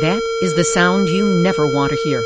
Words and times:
That 0.00 0.22
is 0.40 0.54
the 0.54 0.64
sound 0.64 1.10
you 1.10 1.26
never 1.42 1.66
want 1.66 1.90
to 1.90 1.98
hear. 2.02 2.20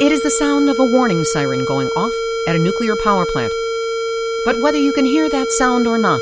It 0.00 0.12
is 0.12 0.22
the 0.22 0.30
sound 0.30 0.68
of 0.68 0.78
a 0.78 0.84
warning 0.84 1.24
siren 1.24 1.64
going 1.64 1.88
off 1.88 2.12
at 2.46 2.54
a 2.54 2.58
nuclear 2.60 2.94
power 3.02 3.26
plant. 3.32 3.52
But 4.44 4.62
whether 4.62 4.78
you 4.78 4.92
can 4.92 5.04
hear 5.04 5.28
that 5.28 5.50
sound 5.50 5.88
or 5.88 5.98
not, 5.98 6.20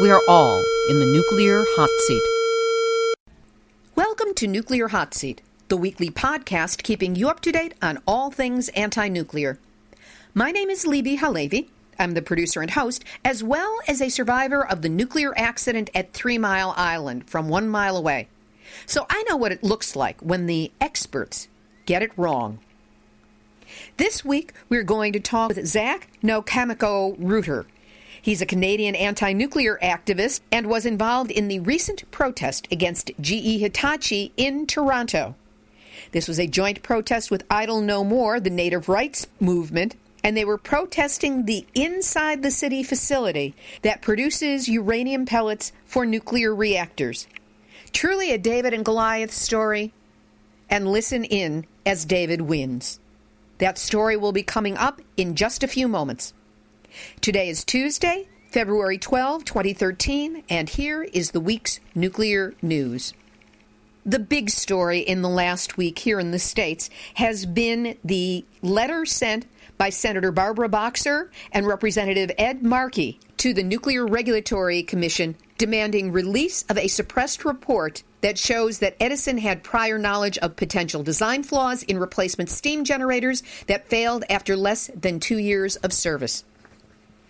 we 0.00 0.08
are 0.12 0.22
all 0.28 0.64
in 0.88 1.00
the 1.00 1.06
nuclear 1.06 1.64
hot 1.70 1.90
seat. 2.06 2.22
Welcome 3.96 4.32
to 4.34 4.46
Nuclear 4.46 4.86
Hot 4.86 5.12
Seat, 5.12 5.42
the 5.66 5.76
weekly 5.76 6.10
podcast 6.10 6.84
keeping 6.84 7.16
you 7.16 7.28
up 7.28 7.40
to 7.40 7.50
date 7.50 7.74
on 7.82 7.98
all 8.06 8.30
things 8.30 8.68
anti 8.70 9.08
nuclear. 9.08 9.58
My 10.34 10.52
name 10.52 10.70
is 10.70 10.84
Libbe 10.84 11.18
HaLevy. 11.18 11.66
I'm 11.98 12.14
the 12.14 12.22
producer 12.22 12.60
and 12.62 12.70
host, 12.70 13.04
as 13.24 13.42
well 13.42 13.80
as 13.88 14.00
a 14.00 14.08
survivor 14.08 14.64
of 14.64 14.82
the 14.82 14.88
nuclear 14.88 15.36
accident 15.36 15.90
at 15.96 16.12
Three 16.12 16.38
Mile 16.38 16.74
Island 16.76 17.28
from 17.28 17.48
one 17.48 17.68
mile 17.68 17.96
away. 17.96 18.28
So 18.84 19.06
I 19.08 19.24
know 19.28 19.36
what 19.36 19.52
it 19.52 19.64
looks 19.64 19.96
like 19.96 20.20
when 20.20 20.46
the 20.46 20.72
experts 20.80 21.48
get 21.86 22.02
it 22.02 22.10
wrong. 22.16 22.58
This 23.96 24.24
week, 24.24 24.52
we're 24.68 24.82
going 24.82 25.12
to 25.12 25.20
talk 25.20 25.48
with 25.48 25.66
Zach 25.66 26.08
Nokamiko 26.22 27.16
Ruiter. 27.18 27.66
He's 28.20 28.42
a 28.42 28.46
Canadian 28.46 28.94
anti 28.94 29.32
nuclear 29.32 29.78
activist 29.82 30.40
and 30.50 30.66
was 30.66 30.84
involved 30.84 31.30
in 31.30 31.48
the 31.48 31.60
recent 31.60 32.10
protest 32.10 32.66
against 32.70 33.12
GE 33.20 33.60
Hitachi 33.60 34.32
in 34.36 34.66
Toronto. 34.66 35.36
This 36.12 36.28
was 36.28 36.38
a 36.38 36.46
joint 36.46 36.82
protest 36.82 37.30
with 37.30 37.44
Idle 37.50 37.80
No 37.80 38.04
More, 38.04 38.40
the 38.40 38.50
native 38.50 38.88
rights 38.88 39.26
movement, 39.40 39.96
and 40.22 40.36
they 40.36 40.44
were 40.44 40.58
protesting 40.58 41.44
the 41.44 41.66
inside 41.74 42.42
the 42.42 42.50
city 42.50 42.82
facility 42.82 43.54
that 43.82 44.02
produces 44.02 44.68
uranium 44.68 45.24
pellets 45.24 45.72
for 45.84 46.04
nuclear 46.04 46.54
reactors. 46.54 47.26
Truly 47.96 48.30
a 48.30 48.36
David 48.36 48.74
and 48.74 48.84
Goliath 48.84 49.32
story. 49.32 49.94
And 50.68 50.86
listen 50.86 51.24
in 51.24 51.64
as 51.86 52.04
David 52.04 52.42
wins. 52.42 53.00
That 53.56 53.78
story 53.78 54.18
will 54.18 54.32
be 54.32 54.42
coming 54.42 54.76
up 54.76 55.00
in 55.16 55.34
just 55.34 55.64
a 55.64 55.66
few 55.66 55.88
moments. 55.88 56.34
Today 57.22 57.48
is 57.48 57.64
Tuesday, 57.64 58.28
February 58.50 58.98
12, 58.98 59.46
2013, 59.46 60.42
and 60.50 60.68
here 60.68 61.04
is 61.04 61.30
the 61.30 61.40
week's 61.40 61.80
nuclear 61.94 62.52
news. 62.60 63.14
The 64.04 64.18
big 64.18 64.50
story 64.50 64.98
in 64.98 65.22
the 65.22 65.30
last 65.30 65.78
week 65.78 66.00
here 66.00 66.20
in 66.20 66.32
the 66.32 66.38
States 66.38 66.90
has 67.14 67.46
been 67.46 67.96
the 68.04 68.44
letter 68.60 69.06
sent 69.06 69.46
by 69.78 69.88
Senator 69.88 70.32
Barbara 70.32 70.68
Boxer 70.68 71.30
and 71.50 71.66
Representative 71.66 72.30
Ed 72.36 72.62
Markey 72.62 73.18
to 73.38 73.54
the 73.54 73.62
Nuclear 73.62 74.06
Regulatory 74.06 74.82
Commission 74.82 75.34
demanding 75.58 76.12
release 76.12 76.64
of 76.68 76.78
a 76.78 76.88
suppressed 76.88 77.44
report 77.44 78.02
that 78.20 78.38
shows 78.38 78.80
that 78.80 78.96
Edison 79.00 79.38
had 79.38 79.62
prior 79.62 79.98
knowledge 79.98 80.38
of 80.38 80.56
potential 80.56 81.02
design 81.02 81.42
flaws 81.42 81.82
in 81.82 81.98
replacement 81.98 82.50
steam 82.50 82.84
generators 82.84 83.42
that 83.66 83.88
failed 83.88 84.24
after 84.28 84.56
less 84.56 84.90
than 84.94 85.20
two 85.20 85.38
years 85.38 85.76
of 85.76 85.92
service. 85.92 86.44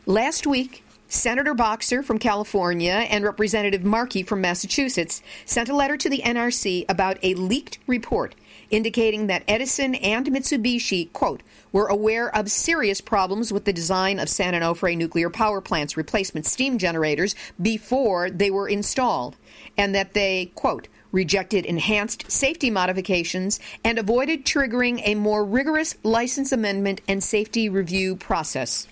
Last 0.07 0.47
week, 0.47 0.85
Senator 1.09 1.55
Boxer 1.55 2.03
from 2.03 2.19
California 2.19 3.07
and 3.11 3.25
Representative 3.25 3.85
Markey 3.85 4.25
from 4.25 4.41
Massachusetts 4.41 5.23
sent 5.45 5.69
a 5.69 5.77
letter 5.77 5.97
to 5.97 6.11
the 6.11 6.23
NRC 6.25 6.85
about 6.89 7.19
a 7.23 7.35
leaked 7.35 7.79
report 7.87 8.35
indicating 8.71 9.27
that 9.27 9.45
Edison 9.47 9.95
and 9.97 10.27
Mitsubishi, 10.27 11.13
quote, 11.13 11.43
were 11.73 11.87
aware 11.87 12.35
of 12.35 12.51
serious 12.51 13.01
problems 13.01 13.53
with 13.53 13.65
the 13.65 13.73
design 13.73 14.19
of 14.19 14.29
San 14.29 14.55
Onofre 14.55 14.97
nuclear 14.97 15.31
power 15.31 15.61
plant's 15.61 15.97
replacement 15.97 16.47
steam 16.47 16.79
generators 16.79 17.35
before 17.61 18.31
they 18.31 18.51
were 18.51 18.69
installed, 18.69 19.37
and 19.77 19.95
that 19.95 20.15
they, 20.15 20.53
quote, 20.55 20.89
rejected 21.13 21.65
enhanced 21.65 22.31
safety 22.31 22.71
modifications 22.71 23.59
and 23.85 23.99
avoided 23.99 24.45
triggering 24.45 25.01
a 25.05 25.15
more 25.15 25.45
rigorous 25.45 25.95
license 26.03 26.53
amendment 26.53 27.01
and 27.09 27.23
safety 27.23 27.69
review 27.69 28.17
process. 28.17 28.87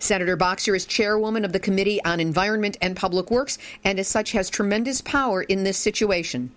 Senator 0.00 0.36
Boxer 0.36 0.74
is 0.74 0.86
chairwoman 0.86 1.44
of 1.44 1.52
the 1.52 1.58
Committee 1.58 2.02
on 2.04 2.20
Environment 2.20 2.76
and 2.80 2.96
Public 2.96 3.30
Works 3.30 3.58
and, 3.84 3.98
as 3.98 4.06
such, 4.06 4.32
has 4.32 4.48
tremendous 4.48 5.00
power 5.00 5.42
in 5.42 5.64
this 5.64 5.76
situation. 5.76 6.52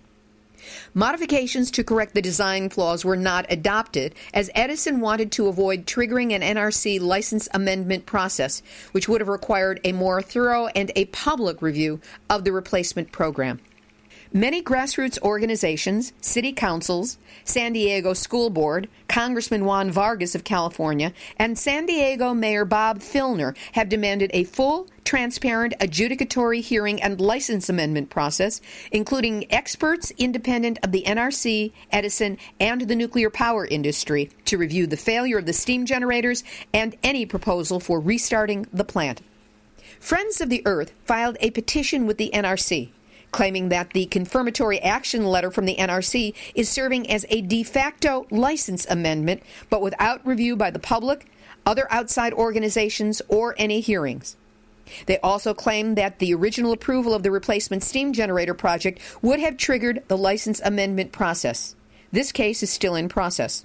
Modifications 0.94 1.70
to 1.72 1.84
correct 1.84 2.14
the 2.14 2.22
design 2.22 2.68
flaws 2.68 3.04
were 3.04 3.16
not 3.16 3.46
adopted, 3.48 4.14
as 4.32 4.50
Edison 4.54 5.00
wanted 5.00 5.32
to 5.32 5.48
avoid 5.48 5.86
triggering 5.86 6.32
an 6.32 6.42
NRC 6.56 7.00
license 7.00 7.48
amendment 7.54 8.06
process, 8.06 8.62
which 8.92 9.08
would 9.08 9.20
have 9.20 9.28
required 9.28 9.80
a 9.84 9.92
more 9.92 10.22
thorough 10.22 10.66
and 10.68 10.90
a 10.94 11.06
public 11.06 11.62
review 11.62 12.00
of 12.28 12.44
the 12.44 12.52
replacement 12.52 13.12
program. 13.12 13.60
Many 14.34 14.62
grassroots 14.62 15.20
organizations, 15.20 16.14
city 16.22 16.54
councils, 16.54 17.18
San 17.44 17.74
Diego 17.74 18.14
School 18.14 18.48
Board, 18.48 18.88
Congressman 19.06 19.66
Juan 19.66 19.90
Vargas 19.90 20.34
of 20.34 20.42
California, 20.42 21.12
and 21.36 21.58
San 21.58 21.84
Diego 21.84 22.32
Mayor 22.32 22.64
Bob 22.64 23.00
Filner 23.00 23.54
have 23.72 23.90
demanded 23.90 24.30
a 24.32 24.44
full, 24.44 24.88
transparent 25.04 25.74
adjudicatory 25.80 26.60
hearing 26.60 27.02
and 27.02 27.20
license 27.20 27.68
amendment 27.68 28.10
process, 28.10 28.60
including 28.90 29.50
experts 29.52 30.12
independent 30.18 30.78
of 30.82 30.92
the 30.92 31.02
NRC, 31.02 31.72
Edison, 31.90 32.38
and 32.60 32.82
the 32.82 32.96
nuclear 32.96 33.30
power 33.30 33.66
industry, 33.66 34.30
to 34.44 34.58
review 34.58 34.86
the 34.86 34.96
failure 34.96 35.38
of 35.38 35.46
the 35.46 35.52
steam 35.52 35.86
generators 35.86 36.44
and 36.72 36.96
any 37.02 37.26
proposal 37.26 37.80
for 37.80 38.00
restarting 38.00 38.66
the 38.72 38.84
plant. 38.84 39.20
Friends 40.00 40.40
of 40.40 40.48
the 40.48 40.62
Earth 40.66 40.92
filed 41.04 41.36
a 41.40 41.50
petition 41.50 42.06
with 42.06 42.18
the 42.18 42.30
NRC 42.34 42.90
claiming 43.32 43.70
that 43.70 43.90
the 43.94 44.06
confirmatory 44.06 44.78
action 44.80 45.24
letter 45.24 45.50
from 45.50 45.64
the 45.64 45.76
NRC 45.76 46.34
is 46.54 46.68
serving 46.68 47.10
as 47.10 47.26
a 47.30 47.40
de 47.40 47.62
facto 47.62 48.26
license 48.30 48.86
amendment, 48.88 49.42
but 49.70 49.82
without 49.82 50.24
review 50.26 50.54
by 50.54 50.70
the 50.70 50.78
public, 50.78 51.26
other 51.66 51.90
outside 51.90 52.32
organizations, 52.34 53.22
or 53.28 53.54
any 53.58 53.80
hearings. 53.80 54.36
They 55.06 55.18
also 55.18 55.54
claim 55.54 55.94
that 55.94 56.18
the 56.18 56.34
original 56.34 56.72
approval 56.72 57.14
of 57.14 57.22
the 57.22 57.30
replacement 57.30 57.82
steam 57.82 58.12
generator 58.12 58.54
project 58.54 59.00
would 59.22 59.40
have 59.40 59.56
triggered 59.56 60.02
the 60.08 60.18
license 60.18 60.60
amendment 60.60 61.12
process. 61.12 61.74
This 62.10 62.32
case 62.32 62.62
is 62.62 62.70
still 62.70 62.94
in 62.94 63.08
process. 63.08 63.64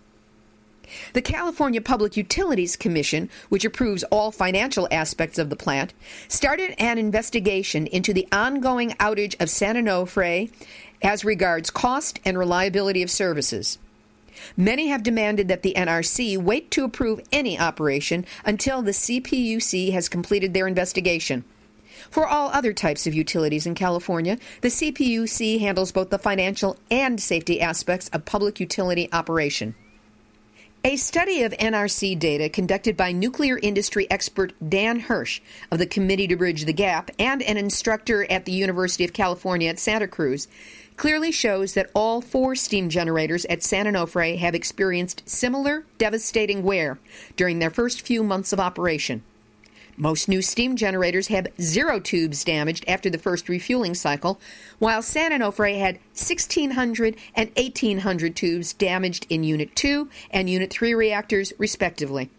The 1.13 1.21
California 1.21 1.81
Public 1.81 2.16
Utilities 2.16 2.77
Commission, 2.77 3.29
which 3.49 3.66
approves 3.66 4.03
all 4.05 4.31
financial 4.31 4.87
aspects 4.89 5.37
of 5.37 5.49
the 5.49 5.55
plant, 5.55 5.93
started 6.29 6.75
an 6.79 6.97
investigation 6.97 7.87
into 7.87 8.13
the 8.13 8.27
ongoing 8.31 8.91
outage 8.91 9.35
of 9.41 9.49
San 9.49 9.75
Onofre 9.75 10.49
as 11.01 11.25
regards 11.25 11.69
cost 11.69 12.19
and 12.23 12.37
reliability 12.37 13.03
of 13.03 13.11
services. 13.11 13.77
Many 14.55 14.87
have 14.87 15.03
demanded 15.03 15.47
that 15.47 15.63
the 15.63 15.73
NRC 15.77 16.37
wait 16.37 16.71
to 16.71 16.83
approve 16.83 17.21
any 17.31 17.59
operation 17.59 18.25
until 18.45 18.81
the 18.81 18.91
CPUC 18.91 19.91
has 19.91 20.09
completed 20.09 20.53
their 20.53 20.67
investigation. 20.67 21.43
For 22.09 22.27
all 22.27 22.49
other 22.49 22.73
types 22.73 23.07
of 23.07 23.13
utilities 23.13 23.65
in 23.65 23.75
California, 23.75 24.37
the 24.61 24.69
CPUC 24.69 25.59
handles 25.59 25.91
both 25.91 26.09
the 26.09 26.19
financial 26.19 26.77
and 26.89 27.19
safety 27.19 27.59
aspects 27.59 28.07
of 28.09 28.25
public 28.25 28.59
utility 28.59 29.09
operation. 29.11 29.75
A 30.83 30.95
study 30.95 31.43
of 31.43 31.51
NRC 31.53 32.17
data 32.17 32.47
conducted 32.47 32.95
by 32.95 33.11
nuclear 33.11 33.59
industry 33.61 34.09
expert 34.09 34.53
Dan 34.69 35.01
Hirsch 35.01 35.41
of 35.69 35.79
the 35.79 35.85
Committee 35.85 36.27
to 36.27 36.37
Bridge 36.37 36.63
the 36.63 36.71
Gap 36.71 37.11
and 37.19 37.41
an 37.41 37.57
instructor 37.57 38.29
at 38.31 38.45
the 38.45 38.53
University 38.53 39.03
of 39.03 39.11
California 39.11 39.69
at 39.69 39.79
Santa 39.79 40.07
Cruz 40.07 40.47
clearly 40.97 41.31
shows 41.31 41.75
that 41.75 41.90
all 41.94 42.19
four 42.22 42.56
steam 42.56 42.90
generators 42.90 43.46
at 43.46 43.63
San 43.63 43.85
Onofre 43.85 44.38
have 44.38 44.56
experienced 44.56 45.28
similar 45.30 45.85
devastating 45.97 46.63
wear 46.63 47.00
during 47.35 47.59
their 47.59 47.69
first 47.69 48.02
few 48.02 48.24
months 48.24 48.52
of 48.52 48.59
operation. 48.59 49.24
Most 49.96 50.28
new 50.28 50.44
steam 50.44 50.75
generators 50.75 51.28
have 51.28 51.47
zero 51.59 52.00
tubes 52.00 52.44
damaged 52.44 52.84
after 52.88 53.09
the 53.09 53.18
first 53.18 53.50
refueling 53.50 53.96
cycle, 53.96 54.40
while 54.78 55.02
San 55.02 55.32
Onofre 55.32 55.79
had 55.79 55.96
1,600 56.14 57.16
and 57.35 57.50
1,800 57.55 58.35
tubes 58.35 58.73
damaged 58.73 59.26
in 59.29 59.43
Unit 59.43 59.76
2 59.76 60.08
and 60.29 60.50
Unit 60.50 60.72
3 60.72 60.93
reactors, 60.93 61.52
respectively. 61.58 62.29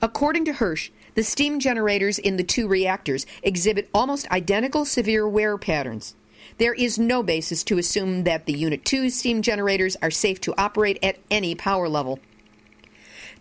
According 0.00 0.46
to 0.46 0.54
Hirsch, 0.54 0.90
the 1.14 1.22
steam 1.22 1.60
generators 1.60 2.18
in 2.18 2.38
the 2.38 2.42
two 2.42 2.66
reactors 2.66 3.26
exhibit 3.42 3.90
almost 3.92 4.30
identical 4.30 4.86
severe 4.86 5.28
wear 5.28 5.58
patterns. 5.58 6.14
There 6.58 6.74
is 6.74 6.98
no 6.98 7.22
basis 7.22 7.64
to 7.64 7.78
assume 7.78 8.24
that 8.24 8.46
the 8.46 8.52
Unit 8.52 8.84
2 8.84 9.10
steam 9.10 9.42
generators 9.42 9.96
are 10.02 10.10
safe 10.10 10.40
to 10.42 10.54
operate 10.58 10.98
at 11.02 11.18
any 11.30 11.54
power 11.54 11.88
level. 11.88 12.20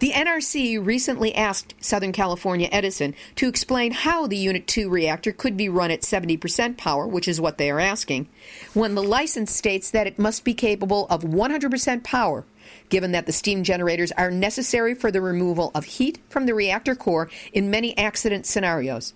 The 0.01 0.13
NRC 0.13 0.83
recently 0.83 1.35
asked 1.35 1.75
Southern 1.79 2.11
California 2.11 2.67
Edison 2.71 3.13
to 3.35 3.47
explain 3.47 3.91
how 3.91 4.25
the 4.25 4.35
Unit 4.35 4.65
2 4.65 4.89
reactor 4.89 5.31
could 5.31 5.55
be 5.55 5.69
run 5.69 5.91
at 5.91 6.01
70% 6.01 6.75
power, 6.75 7.05
which 7.05 7.27
is 7.27 7.39
what 7.39 7.59
they 7.59 7.69
are 7.69 7.79
asking, 7.79 8.27
when 8.73 8.95
the 8.95 9.03
license 9.03 9.53
states 9.53 9.91
that 9.91 10.07
it 10.07 10.17
must 10.17 10.43
be 10.43 10.55
capable 10.55 11.05
of 11.11 11.21
100% 11.21 12.03
power, 12.03 12.45
given 12.89 13.11
that 13.11 13.27
the 13.27 13.31
steam 13.31 13.63
generators 13.63 14.11
are 14.13 14.31
necessary 14.31 14.95
for 14.95 15.11
the 15.11 15.21
removal 15.21 15.69
of 15.75 15.85
heat 15.85 16.17
from 16.29 16.47
the 16.47 16.55
reactor 16.55 16.95
core 16.95 17.29
in 17.53 17.69
many 17.69 17.95
accident 17.95 18.47
scenarios. 18.47 19.13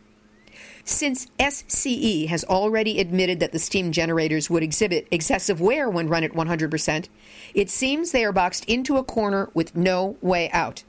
Since 0.88 1.26
SCE 1.40 2.28
has 2.28 2.44
already 2.44 3.00
admitted 3.00 3.40
that 3.40 3.52
the 3.52 3.58
steam 3.58 3.92
generators 3.92 4.52
would 4.52 4.62
exhibit 4.62 5.08
excessive 5.10 5.60
wear 5.60 5.90
when 5.90 6.08
run 6.08 6.24
at 6.24 6.34
100%, 6.34 7.10
it 7.56 7.72
seems 7.72 8.12
they 8.12 8.24
are 8.24 8.32
boxed 8.32 8.66
into 8.66 8.98
a 8.98 9.04
corner 9.04 9.50
with 9.56 9.76
no 9.76 10.16
way 10.22 10.48
out. 10.52 10.84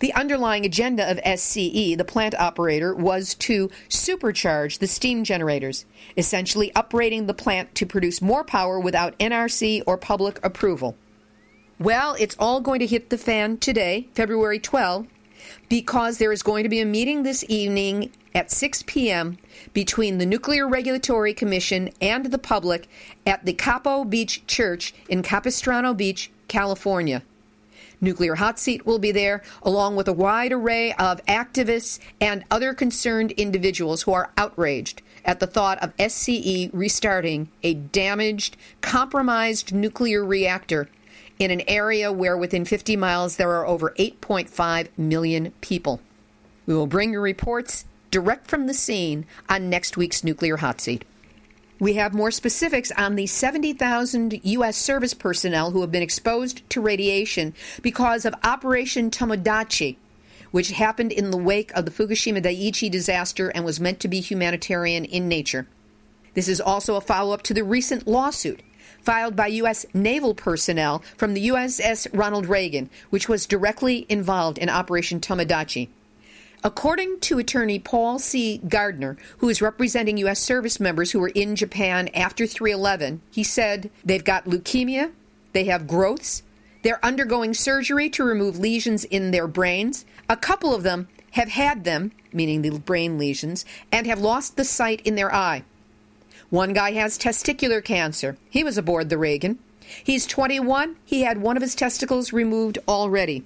The 0.00 0.12
underlying 0.12 0.66
agenda 0.66 1.10
of 1.10 1.16
SCE, 1.24 1.96
the 1.96 2.04
plant 2.04 2.34
operator, 2.38 2.94
was 2.94 3.34
to 3.36 3.70
supercharge 3.88 4.78
the 4.78 4.86
steam 4.86 5.24
generators, 5.24 5.86
essentially 6.18 6.70
uprating 6.76 7.26
the 7.26 7.34
plant 7.34 7.74
to 7.76 7.86
produce 7.86 8.20
more 8.20 8.44
power 8.44 8.78
without 8.78 9.18
NRC 9.18 9.84
or 9.86 9.96
public 9.96 10.38
approval. 10.44 10.96
Well, 11.78 12.14
it's 12.18 12.36
all 12.38 12.60
going 12.60 12.80
to 12.80 12.86
hit 12.86 13.08
the 13.08 13.16
fan 13.16 13.56
today, 13.56 14.08
February 14.12 14.58
12, 14.58 15.06
because 15.70 16.18
there 16.18 16.32
is 16.32 16.42
going 16.42 16.64
to 16.64 16.68
be 16.68 16.80
a 16.80 16.86
meeting 16.86 17.22
this 17.22 17.42
evening 17.48 18.12
at 18.36 18.50
6 18.50 18.82
p.m. 18.82 19.38
between 19.72 20.18
the 20.18 20.26
Nuclear 20.26 20.68
Regulatory 20.68 21.32
Commission 21.32 21.88
and 22.02 22.26
the 22.26 22.38
public 22.38 22.86
at 23.24 23.46
the 23.46 23.54
Capo 23.54 24.04
Beach 24.04 24.46
Church 24.46 24.94
in 25.08 25.22
Capistrano 25.22 25.94
Beach, 25.94 26.30
California. 26.46 27.22
Nuclear 27.98 28.34
Hot 28.34 28.58
Seat 28.58 28.84
will 28.84 28.98
be 28.98 29.10
there, 29.10 29.42
along 29.62 29.96
with 29.96 30.06
a 30.06 30.12
wide 30.12 30.52
array 30.52 30.92
of 30.92 31.24
activists 31.24 31.98
and 32.20 32.44
other 32.50 32.74
concerned 32.74 33.32
individuals 33.32 34.02
who 34.02 34.12
are 34.12 34.30
outraged 34.36 35.00
at 35.24 35.40
the 35.40 35.46
thought 35.46 35.82
of 35.82 35.96
SCE 35.96 36.68
restarting 36.74 37.48
a 37.62 37.72
damaged, 37.72 38.58
compromised 38.82 39.72
nuclear 39.72 40.22
reactor 40.22 40.90
in 41.38 41.50
an 41.50 41.62
area 41.66 42.12
where 42.12 42.36
within 42.36 42.66
50 42.66 42.96
miles 42.96 43.36
there 43.36 43.52
are 43.52 43.66
over 43.66 43.94
8.5 43.98 44.88
million 44.98 45.52
people. 45.62 46.02
We 46.66 46.74
will 46.74 46.86
bring 46.86 47.12
your 47.12 47.22
reports 47.22 47.86
direct 48.16 48.48
from 48.48 48.66
the 48.66 48.72
scene 48.72 49.26
on 49.46 49.68
next 49.68 49.98
week's 49.98 50.24
Nuclear 50.24 50.56
Hot 50.56 50.80
Seat. 50.80 51.04
We 51.78 51.96
have 51.96 52.14
more 52.14 52.30
specifics 52.30 52.90
on 52.92 53.14
the 53.14 53.26
70,000 53.26 54.40
U.S. 54.42 54.78
service 54.78 55.12
personnel 55.12 55.72
who 55.72 55.82
have 55.82 55.92
been 55.92 56.02
exposed 56.02 56.62
to 56.70 56.80
radiation 56.80 57.52
because 57.82 58.24
of 58.24 58.34
Operation 58.42 59.10
Tomodachi, 59.10 59.96
which 60.50 60.70
happened 60.70 61.12
in 61.12 61.30
the 61.30 61.36
wake 61.36 61.70
of 61.74 61.84
the 61.84 61.90
Fukushima 61.90 62.42
Daiichi 62.42 62.90
disaster 62.90 63.50
and 63.50 63.66
was 63.66 63.80
meant 63.80 64.00
to 64.00 64.08
be 64.08 64.20
humanitarian 64.20 65.04
in 65.04 65.28
nature. 65.28 65.68
This 66.32 66.48
is 66.48 66.58
also 66.58 66.96
a 66.96 67.02
follow 67.02 67.34
up 67.34 67.42
to 67.42 67.52
the 67.52 67.64
recent 67.64 68.06
lawsuit 68.06 68.62
filed 69.02 69.36
by 69.36 69.48
U.S. 69.48 69.84
naval 69.92 70.34
personnel 70.34 71.02
from 71.18 71.34
the 71.34 71.48
USS 71.48 72.08
Ronald 72.14 72.46
Reagan, 72.46 72.88
which 73.10 73.28
was 73.28 73.44
directly 73.44 74.06
involved 74.08 74.56
in 74.56 74.70
Operation 74.70 75.20
Tomodachi. 75.20 75.90
According 76.64 77.20
to 77.20 77.38
attorney 77.38 77.78
Paul 77.78 78.18
C. 78.18 78.58
Gardner, 78.58 79.16
who 79.38 79.48
is 79.48 79.62
representing 79.62 80.16
U.S. 80.18 80.40
service 80.40 80.80
members 80.80 81.12
who 81.12 81.20
were 81.20 81.28
in 81.28 81.54
Japan 81.54 82.08
after 82.14 82.46
311, 82.46 83.20
he 83.30 83.44
said 83.44 83.90
they've 84.04 84.24
got 84.24 84.46
leukemia, 84.46 85.12
they 85.52 85.64
have 85.64 85.86
growths, 85.86 86.42
they're 86.82 87.04
undergoing 87.04 87.52
surgery 87.52 88.08
to 88.10 88.24
remove 88.24 88.58
lesions 88.58 89.04
in 89.04 89.32
their 89.32 89.48
brains. 89.48 90.04
A 90.28 90.36
couple 90.36 90.74
of 90.74 90.82
them 90.82 91.08
have 91.32 91.48
had 91.48 91.84
them, 91.84 92.12
meaning 92.32 92.62
the 92.62 92.78
brain 92.78 93.18
lesions, 93.18 93.64
and 93.90 94.06
have 94.06 94.20
lost 94.20 94.56
the 94.56 94.64
sight 94.64 95.00
in 95.02 95.16
their 95.16 95.34
eye. 95.34 95.64
One 96.48 96.72
guy 96.72 96.92
has 96.92 97.18
testicular 97.18 97.82
cancer. 97.82 98.36
He 98.48 98.62
was 98.62 98.78
aboard 98.78 99.08
the 99.08 99.18
Reagan. 99.18 99.58
He's 99.80 100.26
21. 100.26 100.96
He 101.04 101.22
had 101.22 101.42
one 101.42 101.56
of 101.56 101.62
his 101.62 101.74
testicles 101.74 102.32
removed 102.32 102.78
already. 102.86 103.44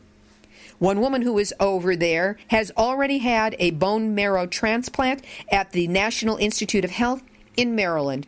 One 0.81 1.03
woman 1.03 1.21
who 1.21 1.39
is 1.39 1.53
over 1.61 1.95
there 1.95 2.39
has 2.49 2.73
already 2.75 3.19
had 3.19 3.55
a 3.59 3.71
bone 3.73 4.15
marrow 4.15 4.47
transplant 4.47 5.23
at 5.53 5.73
the 5.73 5.87
National 5.87 6.39
Institute 6.39 6.87
of 6.87 6.91
Health 6.91 7.23
in 7.55 7.75
Maryland. 7.75 8.27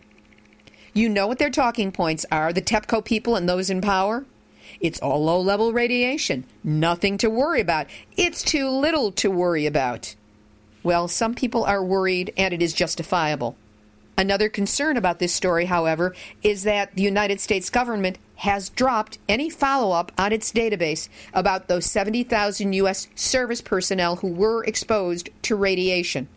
You 0.92 1.08
know 1.08 1.26
what 1.26 1.38
their 1.38 1.48
talking 1.48 1.92
points 1.92 2.26
are, 2.30 2.52
the 2.52 2.60
TEPCO 2.60 3.06
people 3.06 3.36
and 3.36 3.48
those 3.48 3.70
in 3.70 3.80
power? 3.80 4.26
It's 4.80 5.00
all 5.00 5.24
low 5.24 5.40
level 5.40 5.72
radiation. 5.72 6.44
Nothing 6.62 7.16
to 7.18 7.30
worry 7.30 7.62
about. 7.62 7.86
It's 8.18 8.42
too 8.42 8.68
little 8.68 9.12
to 9.12 9.30
worry 9.30 9.64
about. 9.64 10.14
Well, 10.82 11.08
some 11.08 11.34
people 11.34 11.64
are 11.64 11.82
worried, 11.82 12.34
and 12.36 12.52
it 12.52 12.60
is 12.60 12.74
justifiable. 12.74 13.56
Another 14.22 14.48
concern 14.48 14.96
about 14.96 15.18
this 15.18 15.34
story, 15.34 15.64
however, 15.64 16.14
is 16.44 16.62
that 16.62 16.94
the 16.94 17.02
United 17.02 17.40
States 17.40 17.68
government 17.68 18.18
has 18.36 18.68
dropped 18.68 19.18
any 19.28 19.50
follow 19.50 19.90
up 19.90 20.12
on 20.16 20.32
its 20.32 20.52
database 20.52 21.08
about 21.34 21.66
those 21.66 21.86
70,000 21.86 22.72
U.S. 22.74 23.08
service 23.16 23.60
personnel 23.60 24.14
who 24.14 24.28
were 24.28 24.62
exposed 24.62 25.28
to 25.42 25.56
radiation. 25.56 26.28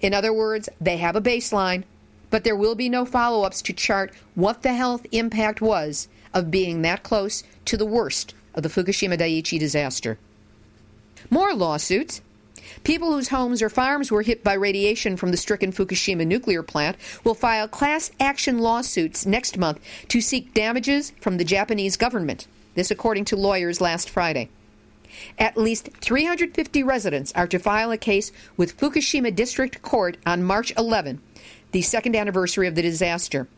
In 0.00 0.12
other 0.12 0.34
words, 0.34 0.68
they 0.78 0.98
have 0.98 1.16
a 1.16 1.22
baseline, 1.22 1.84
but 2.28 2.44
there 2.44 2.54
will 2.54 2.74
be 2.74 2.90
no 2.90 3.06
follow 3.06 3.46
ups 3.46 3.62
to 3.62 3.72
chart 3.72 4.12
what 4.34 4.62
the 4.62 4.74
health 4.74 5.06
impact 5.10 5.62
was 5.62 6.08
of 6.34 6.50
being 6.50 6.82
that 6.82 7.04
close 7.04 7.42
to 7.64 7.78
the 7.78 7.86
worst 7.86 8.34
of 8.54 8.62
the 8.62 8.68
Fukushima 8.68 9.16
Daiichi 9.18 9.58
disaster. 9.58 10.18
More 11.30 11.54
lawsuits 11.54 12.20
People 12.84 13.12
whose 13.12 13.28
homes 13.28 13.62
or 13.62 13.70
farms 13.70 14.12
were 14.12 14.20
hit 14.20 14.44
by 14.44 14.52
radiation 14.52 15.16
from 15.16 15.30
the 15.30 15.38
stricken 15.38 15.72
Fukushima 15.72 16.26
nuclear 16.26 16.62
plant 16.62 16.98
will 17.24 17.34
file 17.34 17.66
class 17.66 18.10
action 18.20 18.58
lawsuits 18.58 19.24
next 19.24 19.56
month 19.56 19.80
to 20.08 20.20
seek 20.20 20.52
damages 20.52 21.12
from 21.18 21.38
the 21.38 21.44
Japanese 21.44 21.96
government. 21.96 22.46
This, 22.74 22.90
according 22.90 23.24
to 23.26 23.36
lawyers 23.36 23.80
last 23.80 24.10
Friday. 24.10 24.50
At 25.38 25.56
least 25.56 25.88
350 26.02 26.82
residents 26.82 27.32
are 27.34 27.46
to 27.46 27.58
file 27.58 27.90
a 27.90 27.96
case 27.96 28.32
with 28.58 28.76
Fukushima 28.76 29.34
District 29.34 29.80
Court 29.80 30.18
on 30.26 30.42
March 30.42 30.70
11, 30.76 31.22
the 31.72 31.80
second 31.80 32.14
anniversary 32.14 32.66
of 32.66 32.74
the 32.74 32.82
disaster. 32.82 33.48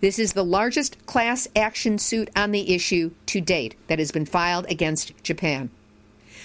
This 0.00 0.18
is 0.18 0.32
the 0.32 0.44
largest 0.44 1.06
class 1.06 1.46
action 1.54 1.96
suit 1.96 2.28
on 2.34 2.50
the 2.50 2.74
issue 2.74 3.12
to 3.26 3.40
date 3.40 3.76
that 3.86 4.00
has 4.00 4.10
been 4.10 4.26
filed 4.26 4.66
against 4.68 5.12
Japan. 5.22 5.70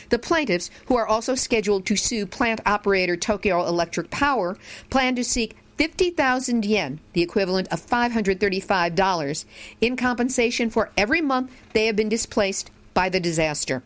The 0.09 0.19
plaintiffs, 0.19 0.69
who 0.85 0.95
are 0.95 1.07
also 1.07 1.35
scheduled 1.35 1.85
to 1.85 1.95
sue 1.95 2.25
plant 2.25 2.61
operator 2.65 3.17
Tokyo 3.17 3.65
Electric 3.65 4.09
Power, 4.09 4.57
plan 4.89 5.15
to 5.15 5.23
seek 5.23 5.55
50,000 5.77 6.65
yen, 6.65 6.99
the 7.13 7.21
equivalent 7.21 7.67
of 7.71 7.85
$535, 7.85 9.45
in 9.79 9.95
compensation 9.95 10.69
for 10.69 10.89
every 10.97 11.21
month 11.21 11.51
they 11.73 11.85
have 11.85 11.95
been 11.95 12.09
displaced 12.09 12.71
by 12.93 13.09
the 13.09 13.19
disaster. 13.19 13.83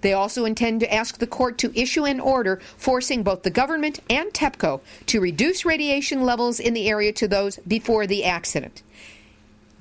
They 0.00 0.12
also 0.12 0.44
intend 0.44 0.80
to 0.80 0.92
ask 0.92 1.18
the 1.18 1.26
court 1.26 1.58
to 1.58 1.78
issue 1.78 2.04
an 2.04 2.20
order 2.20 2.60
forcing 2.76 3.22
both 3.22 3.42
the 3.42 3.50
government 3.50 4.00
and 4.08 4.32
TEPCO 4.32 4.80
to 5.06 5.20
reduce 5.20 5.64
radiation 5.64 6.22
levels 6.24 6.60
in 6.60 6.74
the 6.74 6.88
area 6.88 7.12
to 7.12 7.28
those 7.28 7.58
before 7.66 8.06
the 8.06 8.24
accident. 8.24 8.82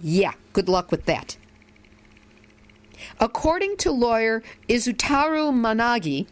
Yeah, 0.01 0.34
good 0.54 0.70
luck 0.70 0.92
with 0.92 1.06
that. 1.06 1.38
According 3.20 3.78
to 3.78 3.92
lawyer 3.92 4.44
Izutaro 4.68 5.54
Managi, 5.54 6.28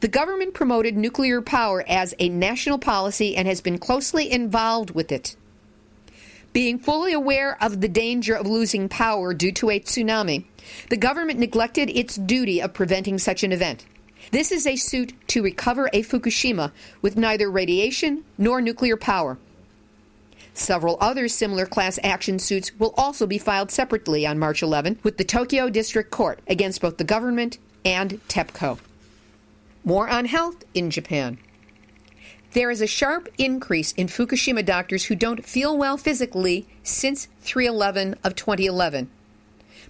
the 0.00 0.08
government 0.08 0.52
promoted 0.52 0.96
nuclear 0.96 1.40
power 1.40 1.82
as 1.88 2.14
a 2.18 2.28
national 2.28 2.78
policy 2.78 3.34
and 3.34 3.48
has 3.48 3.62
been 3.62 3.78
closely 3.78 4.30
involved 4.30 4.90
with 4.90 5.10
it. 5.10 5.36
Being 6.52 6.78
fully 6.78 7.12
aware 7.12 7.56
of 7.62 7.80
the 7.80 7.88
danger 7.88 8.34
of 8.34 8.46
losing 8.46 8.88
power 8.88 9.32
due 9.32 9.52
to 9.52 9.70
a 9.70 9.80
tsunami, 9.80 10.44
the 10.90 10.96
government 10.96 11.38
neglected 11.38 11.88
its 11.90 12.16
duty 12.16 12.60
of 12.60 12.74
preventing 12.74 13.18
such 13.18 13.42
an 13.42 13.52
event. 13.52 13.86
This 14.30 14.52
is 14.52 14.66
a 14.66 14.76
suit 14.76 15.14
to 15.28 15.42
recover 15.42 15.88
a 15.92 16.02
Fukushima 16.02 16.72
with 17.00 17.16
neither 17.16 17.50
radiation 17.50 18.24
nor 18.36 18.60
nuclear 18.60 18.96
power. 18.96 19.38
Several 20.58 20.98
other 21.00 21.28
similar 21.28 21.66
class 21.66 22.00
action 22.02 22.40
suits 22.40 22.76
will 22.80 22.92
also 22.96 23.28
be 23.28 23.38
filed 23.38 23.70
separately 23.70 24.26
on 24.26 24.40
March 24.40 24.60
11 24.60 24.98
with 25.04 25.16
the 25.16 25.24
Tokyo 25.24 25.70
District 25.70 26.10
Court 26.10 26.40
against 26.48 26.80
both 26.80 26.96
the 26.96 27.04
government 27.04 27.58
and 27.84 28.20
TEPCO. 28.28 28.78
More 29.84 30.08
on 30.08 30.24
health 30.24 30.64
in 30.74 30.90
Japan. 30.90 31.38
There 32.54 32.72
is 32.72 32.80
a 32.80 32.88
sharp 32.88 33.28
increase 33.38 33.92
in 33.92 34.08
Fukushima 34.08 34.64
doctors 34.64 35.04
who 35.04 35.14
don't 35.14 35.46
feel 35.46 35.78
well 35.78 35.96
physically 35.96 36.66
since 36.82 37.28
311 37.42 38.16
of 38.24 38.34
2011. 38.34 39.08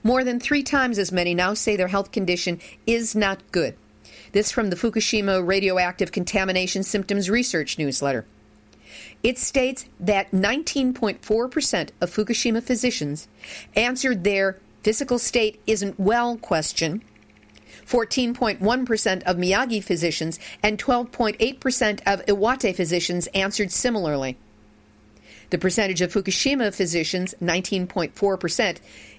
More 0.03 0.23
than 0.23 0.39
three 0.39 0.63
times 0.63 0.99
as 0.99 1.11
many 1.11 1.33
now 1.33 1.55
say 1.55 1.77
their 1.77 1.89
health 1.89 2.13
condition 2.13 2.61
is 2.87 3.17
not 3.17 3.53
good. 3.53 3.75
This 4.33 4.53
from 4.53 4.69
the 4.69 4.77
Fukushima 4.77 5.45
Radioactive 5.45 6.13
Contamination 6.13 6.83
Symptoms 6.83 7.31
Research 7.31 7.79
newsletter. 7.79 8.27
It 9.23 9.39
states 9.39 9.87
that 10.01 10.31
19.4% 10.31 11.91
of 12.01 12.11
Fukushima 12.11 12.63
physicians 12.63 13.29
answered 13.75 14.25
their 14.25 14.59
physical 14.83 15.19
state 15.19 15.61
isn't 15.67 15.99
well 15.99 16.37
question. 16.37 17.03
14.1% 17.87 19.23
of 19.23 19.37
Miyagi 19.37 19.83
physicians 19.83 20.39
and 20.63 20.79
12.8% 20.79 22.01
of 22.07 22.25
Iwate 22.27 22.75
physicians 22.75 23.27
answered 23.29 23.73
similarly. 23.73 24.37
The 25.51 25.59
percentage 25.59 26.03
of 26.03 26.13
Fukushima 26.13 26.75
physicians, 26.75 27.35
19.4%, 27.43 28.77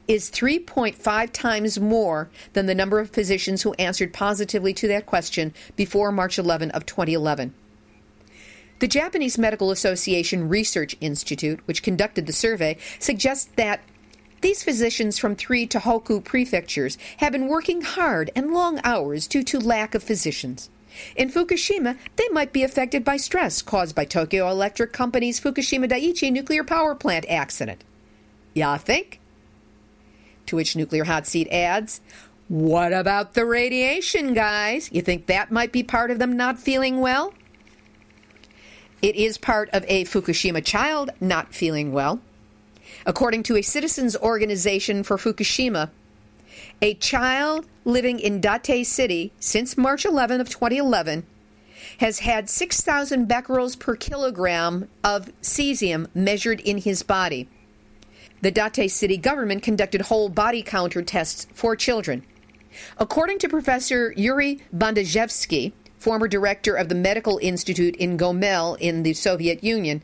is 0.07 0.29
3.5 0.29 1.31
times 1.31 1.79
more 1.79 2.29
than 2.53 2.67
the 2.67 2.75
number 2.75 2.99
of 2.99 3.09
physicians 3.09 3.63
who 3.63 3.73
answered 3.73 4.13
positively 4.13 4.73
to 4.75 4.87
that 4.87 5.07
question 5.07 5.53
before 5.75 6.11
March 6.11 6.37
11 6.37 6.69
of 6.71 6.85
2011. 6.85 7.53
The 8.79 8.87
Japanese 8.87 9.37
Medical 9.37 9.71
Association 9.71 10.47
Research 10.47 10.95
Institute, 11.01 11.59
which 11.65 11.83
conducted 11.83 12.25
the 12.25 12.33
survey, 12.33 12.77
suggests 12.97 13.49
that 13.57 13.81
these 14.39 14.63
physicians 14.63 15.19
from 15.19 15.35
three 15.35 15.67
Tohoku 15.67 16.23
prefectures 16.23 16.97
have 17.17 17.33
been 17.33 17.49
working 17.49 17.81
hard 17.81 18.31
and 18.37 18.53
long 18.53 18.79
hours 18.85 19.27
due 19.27 19.43
to 19.43 19.59
lack 19.59 19.95
of 19.95 20.03
physicians. 20.03 20.69
In 21.17 21.29
Fukushima, 21.29 21.97
they 22.15 22.29
might 22.29 22.53
be 22.53 22.63
affected 22.63 23.03
by 23.03 23.17
stress 23.17 23.61
caused 23.61 23.95
by 23.95 24.05
Tokyo 24.05 24.49
Electric 24.49 24.93
Company's 24.93 25.41
Fukushima 25.41 25.89
Daiichi 25.89 26.31
nuclear 26.31 26.63
power 26.63 26.95
plant 26.95 27.25
accident. 27.27 27.83
Ya 28.53 28.77
think? 28.77 29.19
To 30.45 30.55
which 30.55 30.77
Nuclear 30.77 31.03
Hot 31.03 31.27
Seat 31.27 31.49
adds, 31.51 31.99
What 32.47 32.93
about 32.93 33.33
the 33.33 33.45
radiation, 33.45 34.33
guys? 34.33 34.89
You 34.91 35.01
think 35.01 35.27
that 35.27 35.51
might 35.51 35.73
be 35.73 35.83
part 35.83 36.11
of 36.11 36.17
them 36.17 36.37
not 36.37 36.57
feeling 36.57 37.01
well? 37.01 37.33
It 39.01 39.15
is 39.15 39.37
part 39.37 39.69
of 39.71 39.85
a 39.87 40.03
Fukushima 40.05 40.63
child 40.63 41.11
not 41.21 41.53
feeling 41.53 41.93
well. 41.93 42.19
According 43.05 43.43
to 43.43 43.55
a 43.55 43.61
citizens 43.61 44.17
organization 44.17 45.03
for 45.03 45.17
Fukushima, 45.17 45.89
a 46.81 46.95
child 46.95 47.65
living 47.85 48.19
in 48.19 48.41
Date 48.41 48.83
City 48.85 49.31
since 49.39 49.77
March 49.77 50.03
11 50.03 50.41
of 50.41 50.49
2011 50.49 51.25
has 51.99 52.19
had 52.19 52.49
6,000 52.49 53.25
becquerels 53.25 53.77
per 53.77 53.95
kilogram 53.95 54.89
of 55.03 55.31
cesium 55.41 56.07
measured 56.13 56.59
in 56.59 56.79
his 56.79 57.01
body. 57.03 57.47
The 58.41 58.51
Date 58.51 58.89
City 58.89 59.17
government 59.17 59.63
conducted 59.63 60.01
whole 60.01 60.27
body 60.27 60.61
counter 60.61 61.01
tests 61.01 61.47
for 61.53 61.75
children. 61.75 62.25
According 62.97 63.39
to 63.39 63.49
Professor 63.49 64.13
Yuri 64.15 64.61
Bandazhevsky, 64.75 65.71
former 65.99 66.27
director 66.27 66.73
of 66.73 66.89
the 66.89 66.95
Medical 66.95 67.37
Institute 67.41 67.95
in 67.97 68.17
Gomel 68.17 68.77
in 68.79 69.03
the 69.03 69.13
Soviet 69.13 69.63
Union, 69.63 70.01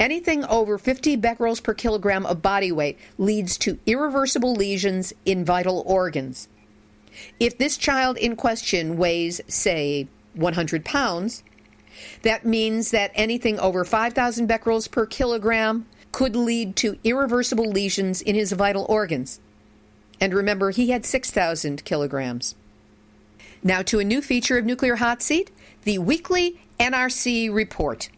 Anything 0.00 0.46
over 0.46 0.78
50 0.78 1.16
becquerels 1.18 1.62
per 1.62 1.74
kilogram 1.74 2.24
of 2.24 2.40
body 2.40 2.72
weight 2.72 2.98
leads 3.18 3.58
to 3.58 3.78
irreversible 3.84 4.54
lesions 4.54 5.12
in 5.26 5.44
vital 5.44 5.82
organs. 5.86 6.48
If 7.38 7.58
this 7.58 7.76
child 7.76 8.16
in 8.16 8.34
question 8.34 8.96
weighs, 8.96 9.42
say, 9.46 10.08
100 10.32 10.86
pounds, 10.86 11.42
that 12.22 12.46
means 12.46 12.92
that 12.92 13.10
anything 13.14 13.60
over 13.60 13.84
5,000 13.84 14.46
becquerels 14.46 14.88
per 14.88 15.04
kilogram 15.04 15.84
could 16.12 16.34
lead 16.34 16.76
to 16.76 16.98
irreversible 17.04 17.70
lesions 17.70 18.22
in 18.22 18.34
his 18.34 18.52
vital 18.52 18.86
organs. 18.88 19.38
And 20.18 20.32
remember, 20.32 20.70
he 20.70 20.90
had 20.90 21.04
6,000 21.04 21.84
kilograms. 21.84 22.54
Now 23.62 23.82
to 23.82 23.98
a 23.98 24.04
new 24.04 24.22
feature 24.22 24.56
of 24.56 24.64
Nuclear 24.64 24.96
Hot 24.96 25.22
Seat 25.22 25.50
the 25.84 25.98
weekly 25.98 26.60
NRC 26.78 27.52
report. 27.52 28.08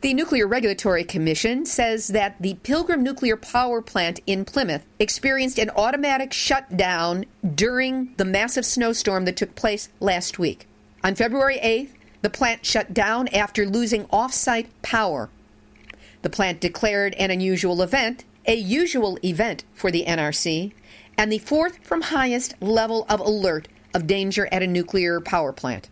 The 0.00 0.14
Nuclear 0.14 0.46
Regulatory 0.46 1.04
Commission 1.04 1.64
says 1.64 2.08
that 2.08 2.36
the 2.40 2.54
Pilgrim 2.62 3.02
Nuclear 3.02 3.36
Power 3.36 3.80
Plant 3.80 4.20
in 4.26 4.44
Plymouth 4.44 4.84
experienced 4.98 5.58
an 5.58 5.70
automatic 5.70 6.32
shutdown 6.32 7.24
during 7.54 8.14
the 8.16 8.24
massive 8.24 8.66
snowstorm 8.66 9.24
that 9.24 9.36
took 9.36 9.54
place 9.54 9.88
last 10.00 10.38
week. 10.38 10.66
On 11.02 11.14
February 11.14 11.58
8th, 11.62 11.90
the 12.22 12.30
plant 12.30 12.66
shut 12.66 12.92
down 12.92 13.28
after 13.28 13.64
losing 13.64 14.06
off 14.10 14.34
site 14.34 14.68
power. 14.82 15.30
The 16.22 16.30
plant 16.30 16.60
declared 16.60 17.14
an 17.14 17.30
unusual 17.30 17.80
event, 17.80 18.24
a 18.46 18.54
usual 18.54 19.18
event 19.24 19.64
for 19.72 19.90
the 19.90 20.04
NRC, 20.04 20.72
and 21.16 21.30
the 21.30 21.38
fourth 21.38 21.78
from 21.84 22.02
highest 22.02 22.54
level 22.60 23.06
of 23.08 23.20
alert 23.20 23.68
of 23.92 24.06
danger 24.06 24.48
at 24.50 24.62
a 24.62 24.66
nuclear 24.66 25.20
power 25.20 25.52
plant. 25.52 25.88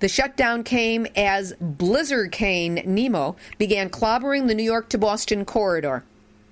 The 0.00 0.08
shutdown 0.08 0.62
came 0.62 1.06
as 1.16 1.52
Blizzardicane 1.54 2.86
Nemo 2.86 3.36
began 3.58 3.90
clobbering 3.90 4.46
the 4.46 4.54
New 4.54 4.62
York 4.62 4.88
to 4.90 4.98
Boston 4.98 5.44
corridor. 5.44 6.04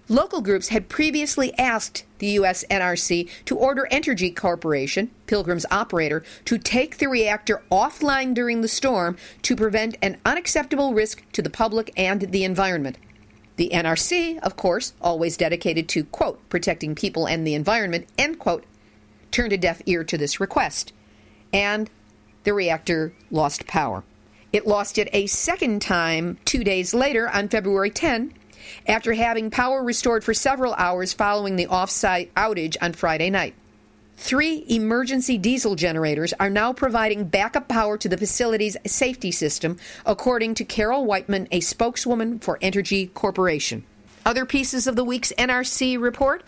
Local 0.08 0.42
groups 0.42 0.68
had 0.68 0.90
previously 0.90 1.56
asked 1.58 2.04
the 2.18 2.26
U.S. 2.28 2.64
NRC 2.70 3.28
to 3.46 3.56
order 3.56 3.88
Entergy 3.90 4.34
Corporation, 4.37 5.11
Pilgrim's 5.26 5.64
operator, 5.70 6.23
to 6.44 6.58
take 6.58 6.99
the 6.99 7.08
reactor 7.08 7.62
offline 7.73 8.34
during 8.34 8.61
the 8.61 8.68
storm 8.68 9.16
to 9.42 9.56
prevent 9.56 9.96
an 10.02 10.18
unacceptable 10.26 10.92
risk 10.92 11.23
to 11.32 11.40
the 11.40 11.49
public 11.49 11.90
and 11.96 12.20
the 12.32 12.44
environment. 12.44 12.99
The 13.56 13.70
NRC, 13.73 14.38
of 14.40 14.56
course, 14.56 14.94
always 15.00 15.37
dedicated 15.37 15.88
to, 15.90 16.04
quote, 16.04 16.49
protecting 16.49 16.94
people 16.94 17.26
and 17.26 17.46
the 17.46 17.54
environment, 17.54 18.08
end 18.18 18.38
quote, 18.38 18.64
turned 19.30 19.52
a 19.52 19.58
deaf 19.58 19.80
ear 19.87 20.02
to 20.04 20.18
this 20.18 20.40
request. 20.40 20.92
And 21.52 21.88
the 22.42 22.52
reactor 22.52 23.14
lost 23.30 23.66
power. 23.66 24.02
It 24.52 24.66
lost 24.66 24.99
it 24.99 25.08
a 25.12 25.26
second 25.26 25.82
time 25.82 26.38
two 26.44 26.62
days 26.62 26.94
later 26.94 27.28
on 27.28 27.49
February 27.49 27.90
10 27.90 28.32
after 28.87 29.12
having 29.12 29.50
power 29.50 29.82
restored 29.82 30.25
for 30.25 30.34
several 30.34 30.75
hours 30.75 31.12
following 31.12 31.56
the 31.56 31.66
off-site 31.66 32.34
outage 32.34 32.76
on 32.80 32.92
Friday 32.92 33.30
night. 33.30 33.54
Three 34.16 34.64
emergency 34.68 35.38
diesel 35.38 35.75
generators 35.75 36.33
are 36.38 36.49
now 36.49 36.73
providing 36.73 37.25
backup 37.25 37.68
power 37.68 37.99
to 37.99 38.09
the 38.09 38.16
facility's 38.16 38.76
safety 38.87 39.30
system, 39.30 39.76
according 40.06 40.54
to 40.54 40.64
Carol 40.64 41.04
Wightman, 41.04 41.49
a 41.50 41.61
spokeswoman 41.61 42.38
for 42.38 42.59
Entergy 42.61 43.12
Corporation. 43.12 43.85
Other 44.25 44.47
pieces 44.47 44.87
of 44.87 44.97
the 44.97 45.04
week's 45.04 45.33
NRC 45.33 46.00
report 46.00 46.44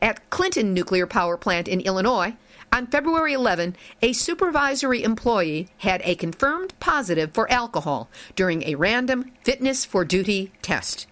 at 0.00 0.30
Clinton 0.30 0.72
Nuclear 0.72 1.06
Power 1.06 1.36
Plant 1.36 1.68
in 1.68 1.80
Illinois, 1.80 2.34
on 2.72 2.86
February 2.86 3.32
11, 3.32 3.76
a 4.00 4.12
supervisory 4.12 5.02
employee 5.02 5.68
had 5.78 6.00
a 6.04 6.14
confirmed 6.14 6.72
positive 6.78 7.32
for 7.32 7.50
alcohol 7.50 8.08
during 8.36 8.62
a 8.62 8.76
random 8.76 9.32
fitness 9.42 9.84
for 9.84 10.04
duty 10.04 10.52
test. 10.62 11.08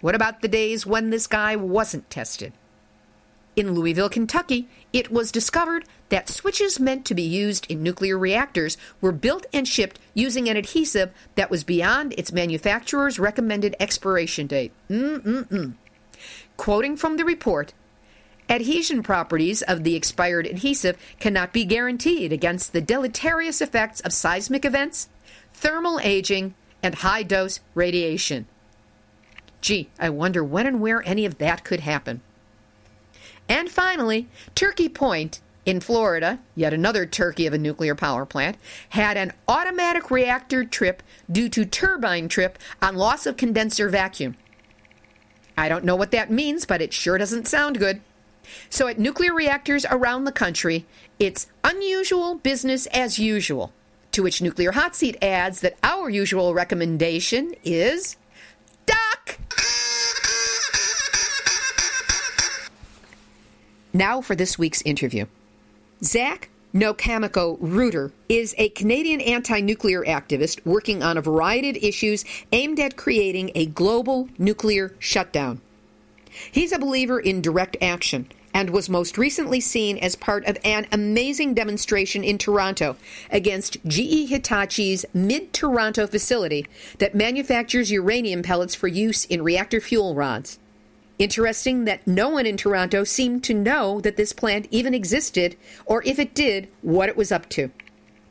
What 0.00 0.16
about 0.16 0.42
the 0.42 0.48
days 0.48 0.84
when 0.84 1.10
this 1.10 1.28
guy 1.28 1.54
wasn't 1.54 2.10
tested? 2.10 2.52
In 3.54 3.72
Louisville, 3.72 4.08
Kentucky, 4.08 4.68
it 4.94 5.10
was 5.10 5.32
discovered 5.32 5.84
that 6.08 6.28
switches 6.28 6.78
meant 6.78 7.04
to 7.04 7.14
be 7.16 7.22
used 7.22 7.68
in 7.68 7.82
nuclear 7.82 8.16
reactors 8.16 8.78
were 9.00 9.10
built 9.10 9.44
and 9.52 9.66
shipped 9.66 9.98
using 10.14 10.48
an 10.48 10.56
adhesive 10.56 11.12
that 11.34 11.50
was 11.50 11.64
beyond 11.64 12.14
its 12.16 12.32
manufacturer's 12.32 13.18
recommended 13.18 13.74
expiration 13.80 14.46
date. 14.46 14.70
Mm-mm-mm. 14.88 15.74
Quoting 16.56 16.96
from 16.96 17.16
the 17.16 17.24
report, 17.24 17.74
Adhesion 18.48 19.02
properties 19.02 19.62
of 19.62 19.82
the 19.82 19.96
expired 19.96 20.46
adhesive 20.46 20.96
cannot 21.18 21.52
be 21.52 21.64
guaranteed 21.64 22.32
against 22.32 22.72
the 22.72 22.80
deleterious 22.80 23.60
effects 23.60 24.00
of 24.00 24.12
seismic 24.12 24.64
events, 24.64 25.08
thermal 25.52 25.98
aging, 26.04 26.54
and 26.84 26.96
high 26.96 27.24
dose 27.24 27.58
radiation. 27.74 28.46
Gee, 29.60 29.88
I 29.98 30.10
wonder 30.10 30.44
when 30.44 30.68
and 30.68 30.80
where 30.80 31.02
any 31.04 31.24
of 31.24 31.38
that 31.38 31.64
could 31.64 31.80
happen. 31.80 32.20
And 33.48 33.70
finally, 33.70 34.28
Turkey 34.54 34.88
Point 34.88 35.40
in 35.66 35.80
Florida, 35.80 36.40
yet 36.54 36.74
another 36.74 37.06
turkey 37.06 37.46
of 37.46 37.54
a 37.54 37.58
nuclear 37.58 37.94
power 37.94 38.26
plant, 38.26 38.56
had 38.90 39.16
an 39.16 39.32
automatic 39.48 40.10
reactor 40.10 40.64
trip 40.64 41.02
due 41.30 41.48
to 41.48 41.64
turbine 41.64 42.28
trip 42.28 42.58
on 42.82 42.96
loss 42.96 43.26
of 43.26 43.36
condenser 43.36 43.88
vacuum. 43.88 44.36
I 45.56 45.68
don't 45.68 45.84
know 45.84 45.96
what 45.96 46.10
that 46.10 46.30
means, 46.30 46.66
but 46.66 46.82
it 46.82 46.92
sure 46.92 47.18
doesn't 47.18 47.48
sound 47.48 47.78
good. 47.78 48.00
So 48.68 48.88
at 48.88 48.98
nuclear 48.98 49.32
reactors 49.32 49.86
around 49.90 50.24
the 50.24 50.32
country, 50.32 50.84
it's 51.18 51.46
unusual 51.62 52.34
business 52.34 52.86
as 52.86 53.18
usual. 53.18 53.72
To 54.12 54.22
which 54.22 54.42
Nuclear 54.42 54.72
Hot 54.72 54.94
Seat 54.94 55.16
adds 55.22 55.60
that 55.60 55.76
our 55.82 56.08
usual 56.08 56.54
recommendation 56.54 57.54
is 57.64 58.16
Now 63.96 64.20
for 64.20 64.34
this 64.34 64.58
week's 64.58 64.82
interview. 64.82 65.26
Zach 66.02 66.50
Nokamiko 66.74 67.56
Ruiter 67.60 68.10
is 68.28 68.52
a 68.58 68.70
Canadian 68.70 69.20
anti 69.20 69.60
nuclear 69.60 70.02
activist 70.02 70.66
working 70.66 71.00
on 71.00 71.16
a 71.16 71.22
variety 71.22 71.70
of 71.70 71.76
issues 71.76 72.24
aimed 72.50 72.80
at 72.80 72.96
creating 72.96 73.52
a 73.54 73.66
global 73.66 74.28
nuclear 74.36 74.96
shutdown. 74.98 75.60
He's 76.50 76.72
a 76.72 76.78
believer 76.80 77.20
in 77.20 77.40
direct 77.40 77.76
action 77.80 78.26
and 78.52 78.70
was 78.70 78.88
most 78.88 79.16
recently 79.16 79.60
seen 79.60 79.96
as 79.98 80.16
part 80.16 80.44
of 80.46 80.58
an 80.64 80.88
amazing 80.90 81.54
demonstration 81.54 82.24
in 82.24 82.36
Toronto 82.36 82.96
against 83.30 83.78
GE 83.86 84.28
Hitachi's 84.28 85.06
Mid 85.14 85.52
Toronto 85.52 86.08
facility 86.08 86.66
that 86.98 87.14
manufactures 87.14 87.92
uranium 87.92 88.42
pellets 88.42 88.74
for 88.74 88.88
use 88.88 89.24
in 89.24 89.42
reactor 89.42 89.80
fuel 89.80 90.16
rods. 90.16 90.58
Interesting 91.18 91.84
that 91.84 92.06
no 92.08 92.28
one 92.28 92.44
in 92.44 92.56
Toronto 92.56 93.04
seemed 93.04 93.44
to 93.44 93.54
know 93.54 94.00
that 94.00 94.16
this 94.16 94.32
plant 94.32 94.66
even 94.72 94.94
existed, 94.94 95.56
or 95.86 96.02
if 96.04 96.18
it 96.18 96.34
did, 96.34 96.68
what 96.82 97.08
it 97.08 97.16
was 97.16 97.30
up 97.30 97.48
to. 97.50 97.70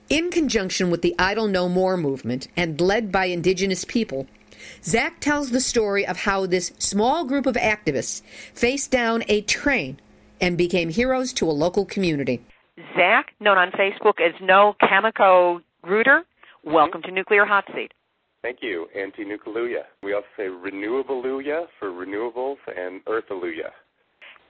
In 0.09 0.29
conjunction 0.29 0.91
with 0.91 1.01
the 1.01 1.15
Idle 1.17 1.47
No 1.47 1.69
More 1.69 1.95
movement 1.95 2.49
and 2.57 2.81
led 2.81 3.09
by 3.09 3.25
Indigenous 3.25 3.85
people, 3.85 4.27
Zach 4.83 5.21
tells 5.21 5.51
the 5.51 5.61
story 5.61 6.05
of 6.05 6.17
how 6.17 6.45
this 6.45 6.73
small 6.77 7.23
group 7.23 7.45
of 7.45 7.55
activists 7.55 8.21
faced 8.53 8.91
down 8.91 9.23
a 9.29 9.41
train 9.41 9.97
and 10.41 10.57
became 10.57 10.89
heroes 10.89 11.31
to 11.33 11.49
a 11.49 11.51
local 11.51 11.85
community. 11.85 12.43
Zach, 12.97 13.33
known 13.39 13.57
on 13.57 13.71
Facebook 13.71 14.19
as 14.19 14.33
No 14.41 14.75
Chemico 14.81 15.61
Rooter. 15.83 16.25
Welcome 16.65 17.01
to 17.03 17.11
Nuclear 17.11 17.45
Hot 17.45 17.63
Seat. 17.73 17.93
Thank 18.43 18.59
you. 18.61 18.87
Anti-nuclear. 18.95 19.83
We 20.03 20.13
also 20.13 20.27
say 20.37 20.43
renewableluya 20.43 21.65
for 21.79 21.89
renewables 21.89 22.57
and 22.67 23.03
earthaluya. 23.05 23.71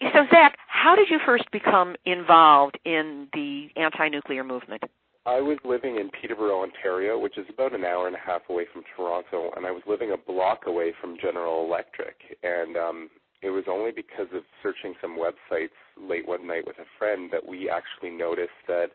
So, 0.01 0.25
Zach, 0.31 0.57
how 0.67 0.95
did 0.95 1.07
you 1.09 1.19
first 1.25 1.49
become 1.51 1.95
involved 2.05 2.77
in 2.83 3.27
the 3.33 3.67
anti-nuclear 3.77 4.43
movement? 4.43 4.83
I 5.25 5.39
was 5.39 5.57
living 5.63 5.97
in 5.97 6.09
Peterborough, 6.09 6.63
Ontario, 6.63 7.17
which 7.17 7.37
is 7.37 7.45
about 7.53 7.73
an 7.73 7.85
hour 7.85 8.07
and 8.07 8.15
a 8.15 8.19
half 8.19 8.41
away 8.49 8.65
from 8.73 8.83
Toronto, 8.97 9.51
and 9.55 9.65
I 9.65 9.71
was 9.71 9.83
living 9.87 10.11
a 10.11 10.17
block 10.17 10.63
away 10.67 10.91
from 10.99 11.15
General 11.21 11.63
Electric. 11.63 12.15
And 12.41 12.75
um, 12.75 13.09
it 13.41 13.51
was 13.51 13.63
only 13.69 13.91
because 13.91 14.27
of 14.33 14.43
searching 14.61 14.95
some 14.99 15.17
websites 15.17 15.77
late 15.97 16.27
one 16.27 16.45
night 16.45 16.65
with 16.65 16.79
a 16.79 16.89
friend 16.97 17.29
that 17.31 17.47
we 17.47 17.69
actually 17.69 18.09
noticed 18.09 18.51
that 18.67 18.87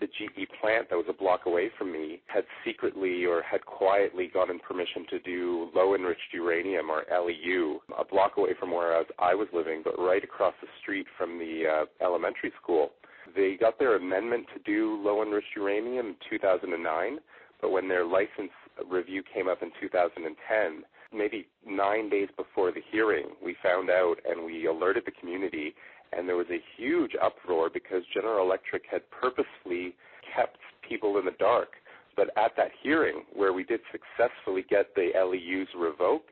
the 0.00 0.06
GE 0.06 0.48
plant 0.60 0.90
that 0.90 0.96
was 0.96 1.06
a 1.08 1.12
block 1.12 1.46
away 1.46 1.70
from 1.78 1.92
me 1.92 2.20
had 2.26 2.44
secretly 2.64 3.24
or 3.24 3.42
had 3.42 3.64
quietly 3.64 4.30
gotten 4.32 4.58
permission 4.58 5.06
to 5.10 5.18
do 5.20 5.70
low 5.74 5.94
enriched 5.94 6.32
uranium 6.32 6.90
or 6.90 7.04
LEU 7.10 7.78
a 7.98 8.04
block 8.04 8.32
away 8.36 8.50
from 8.58 8.70
where 8.70 8.94
I 8.94 8.98
was, 8.98 9.06
I 9.18 9.34
was 9.34 9.48
living, 9.52 9.82
but 9.84 9.98
right 9.98 10.22
across 10.22 10.54
the 10.60 10.68
street 10.82 11.06
from 11.16 11.38
the 11.38 11.64
uh, 11.66 12.04
elementary 12.04 12.52
school. 12.60 12.90
They 13.34 13.56
got 13.58 13.78
their 13.78 13.96
amendment 13.96 14.46
to 14.54 14.60
do 14.62 15.00
low 15.02 15.22
enriched 15.22 15.56
uranium 15.56 16.08
in 16.08 16.16
2009, 16.30 17.18
but 17.60 17.70
when 17.70 17.88
their 17.88 18.04
license 18.04 18.52
review 18.90 19.22
came 19.32 19.48
up 19.48 19.62
in 19.62 19.70
2010, 19.80 20.84
maybe 21.12 21.46
nine 21.66 22.10
days 22.10 22.28
before 22.36 22.72
the 22.72 22.82
hearing, 22.90 23.26
we 23.42 23.56
found 23.62 23.88
out 23.88 24.16
and 24.28 24.44
we 24.44 24.66
alerted 24.66 25.04
the 25.06 25.12
community, 25.12 25.74
and 26.16 26.28
there 26.28 26.36
was 26.36 26.46
a 26.50 26.62
huge 26.76 27.12
uproar 27.22 27.70
because 27.72 28.02
General 28.12 28.44
Electric 28.46 28.84
had 28.90 29.02
purposely 29.10 29.94
kept 30.34 30.58
people 30.88 31.18
in 31.18 31.24
the 31.24 31.36
dark. 31.38 31.68
But 32.16 32.28
at 32.36 32.52
that 32.56 32.70
hearing, 32.82 33.24
where 33.34 33.52
we 33.52 33.64
did 33.64 33.80
successfully 33.90 34.64
get 34.68 34.94
the 34.94 35.10
LEUs 35.16 35.68
revoked, 35.76 36.30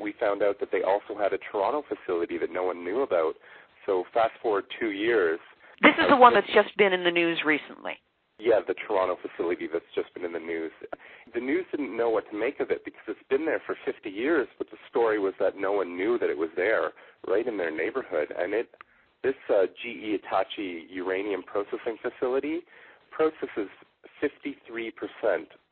we 0.00 0.14
found 0.20 0.42
out 0.42 0.60
that 0.60 0.70
they 0.70 0.82
also 0.82 1.20
had 1.20 1.32
a 1.32 1.38
Toronto 1.50 1.82
facility 1.88 2.38
that 2.38 2.52
no 2.52 2.62
one 2.62 2.84
knew 2.84 3.02
about. 3.02 3.34
So 3.86 4.04
fast 4.14 4.32
forward 4.42 4.64
two 4.78 4.90
years, 4.90 5.40
this 5.82 5.92
is 5.98 6.08
the 6.08 6.14
uh, 6.14 6.18
one 6.18 6.34
that's 6.34 6.46
just 6.54 6.74
been 6.76 6.92
in 6.92 7.04
the 7.04 7.10
news 7.10 7.38
recently. 7.44 7.92
Yeah, 8.38 8.60
the 8.66 8.74
Toronto 8.86 9.16
facility 9.20 9.68
that's 9.70 9.84
just 9.94 10.12
been 10.12 10.24
in 10.24 10.32
the 10.32 10.38
news. 10.38 10.72
The 11.34 11.40
news 11.40 11.64
didn't 11.70 11.96
know 11.96 12.10
what 12.10 12.28
to 12.30 12.38
make 12.38 12.60
of 12.60 12.70
it 12.70 12.84
because 12.84 13.00
it's 13.08 13.28
been 13.30 13.46
there 13.46 13.62
for 13.64 13.76
50 13.84 14.10
years, 14.10 14.46
but 14.58 14.68
the 14.70 14.76
story 14.90 15.18
was 15.18 15.32
that 15.40 15.56
no 15.56 15.72
one 15.72 15.96
knew 15.96 16.18
that 16.18 16.28
it 16.28 16.36
was 16.36 16.50
there, 16.54 16.92
right 17.26 17.46
in 17.46 17.56
their 17.56 17.74
neighborhood. 17.74 18.28
And 18.36 18.52
it, 18.52 18.68
this 19.26 19.34
uh, 19.50 19.66
GE 19.82 20.22
Hitachi 20.22 20.86
uranium 20.88 21.42
processing 21.42 21.98
facility 22.00 22.60
processes 23.10 23.68
53% 24.22 24.92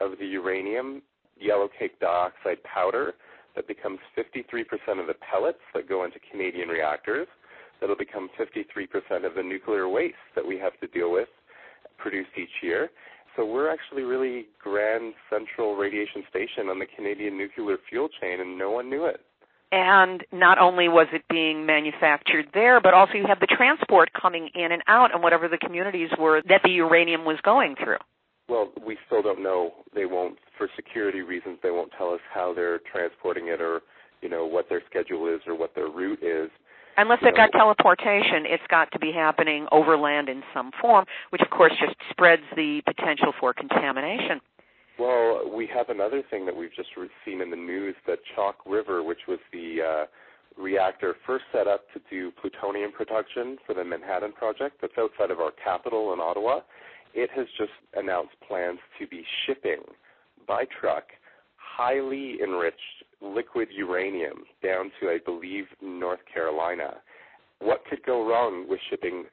of 0.00 0.18
the 0.18 0.26
uranium 0.26 1.02
yellow 1.38 1.68
cake 1.78 2.00
dioxide 2.00 2.60
powder 2.64 3.14
that 3.54 3.68
becomes 3.68 4.00
53% 4.18 4.64
of 5.00 5.06
the 5.06 5.14
pellets 5.30 5.62
that 5.72 5.88
go 5.88 6.04
into 6.04 6.18
Canadian 6.32 6.68
reactors 6.68 7.28
that'll 7.80 7.96
become 7.96 8.28
53% 8.36 9.24
of 9.24 9.36
the 9.36 9.42
nuclear 9.42 9.88
waste 9.88 10.16
that 10.34 10.44
we 10.44 10.58
have 10.58 10.72
to 10.80 10.88
deal 10.88 11.12
with 11.12 11.28
produced 11.96 12.30
each 12.36 12.58
year. 12.60 12.90
So 13.36 13.46
we're 13.46 13.72
actually 13.72 14.02
really 14.02 14.46
grand 14.60 15.14
central 15.30 15.76
radiation 15.76 16.24
station 16.28 16.68
on 16.70 16.80
the 16.80 16.86
Canadian 16.96 17.38
nuclear 17.38 17.76
fuel 17.88 18.08
chain, 18.20 18.40
and 18.40 18.58
no 18.58 18.72
one 18.72 18.90
knew 18.90 19.04
it. 19.04 19.20
And 19.74 20.22
not 20.30 20.58
only 20.60 20.86
was 20.86 21.08
it 21.12 21.22
being 21.28 21.66
manufactured 21.66 22.46
there, 22.54 22.80
but 22.80 22.94
also 22.94 23.14
you 23.14 23.26
have 23.26 23.40
the 23.40 23.48
transport 23.48 24.08
coming 24.12 24.48
in 24.54 24.70
and 24.70 24.82
out 24.86 25.12
and 25.12 25.20
whatever 25.20 25.48
the 25.48 25.58
communities 25.58 26.10
were 26.16 26.42
that 26.48 26.60
the 26.62 26.70
uranium 26.70 27.24
was 27.24 27.38
going 27.42 27.74
through. 27.82 27.98
Well, 28.48 28.70
we 28.86 28.96
still 29.06 29.20
don't 29.20 29.42
know. 29.42 29.72
They 29.92 30.04
won't, 30.04 30.38
for 30.56 30.68
security 30.76 31.22
reasons, 31.22 31.58
they 31.60 31.72
won't 31.72 31.90
tell 31.98 32.14
us 32.14 32.20
how 32.32 32.54
they're 32.54 32.78
transporting 32.92 33.48
it 33.48 33.60
or, 33.60 33.80
you 34.22 34.28
know, 34.28 34.46
what 34.46 34.68
their 34.68 34.80
schedule 34.88 35.26
is 35.26 35.40
or 35.44 35.58
what 35.58 35.74
their 35.74 35.88
route 35.88 36.22
is. 36.22 36.50
Unless 36.96 37.18
they've 37.24 37.34
got 37.34 37.50
teleportation, 37.50 38.46
it's 38.46 38.62
got 38.70 38.92
to 38.92 39.00
be 39.00 39.10
happening 39.10 39.66
overland 39.72 40.28
in 40.28 40.44
some 40.54 40.70
form, 40.80 41.04
which 41.30 41.42
of 41.42 41.50
course 41.50 41.72
just 41.80 41.96
spreads 42.10 42.44
the 42.54 42.80
potential 42.86 43.32
for 43.40 43.52
contamination. 43.52 44.40
Well, 44.98 45.50
we 45.52 45.66
have 45.74 45.88
another 45.88 46.22
thing 46.30 46.46
that 46.46 46.56
we've 46.56 46.74
just 46.74 46.90
seen 47.24 47.40
in 47.40 47.50
the 47.50 47.56
news 47.56 47.96
that 48.06 48.18
Chalk 48.34 48.56
River, 48.64 49.02
which 49.02 49.18
was 49.26 49.40
the 49.52 49.78
uh, 49.82 50.62
reactor 50.62 51.16
first 51.26 51.44
set 51.52 51.66
up 51.66 51.82
to 51.94 52.00
do 52.10 52.30
plutonium 52.40 52.92
production 52.92 53.58
for 53.66 53.74
the 53.74 53.82
Manhattan 53.82 54.32
Project, 54.32 54.76
that's 54.80 54.94
outside 54.98 55.30
of 55.30 55.40
our 55.40 55.50
capital 55.62 56.12
in 56.12 56.20
Ottawa, 56.20 56.60
it 57.12 57.30
has 57.34 57.46
just 57.58 57.72
announced 57.94 58.34
plans 58.46 58.78
to 58.98 59.06
be 59.06 59.24
shipping 59.46 59.82
by 60.46 60.64
truck 60.80 61.04
highly 61.56 62.38
enriched 62.42 63.04
liquid 63.20 63.68
uranium 63.72 64.44
down 64.62 64.92
to, 65.00 65.08
I 65.08 65.18
believe, 65.24 65.64
North 65.82 66.20
Carolina. 66.32 66.94
What 67.58 67.82
could 67.88 68.04
go 68.04 68.28
wrong 68.28 68.66
with 68.68 68.78
shipping 68.90 69.24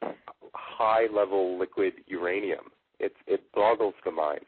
high 0.53 1.07
level 1.13 1.59
liquid 1.59 1.93
uranium? 2.07 2.65
It, 2.99 3.13
it 3.27 3.43
boggles 3.53 3.93
the 4.05 4.11
mind. 4.11 4.45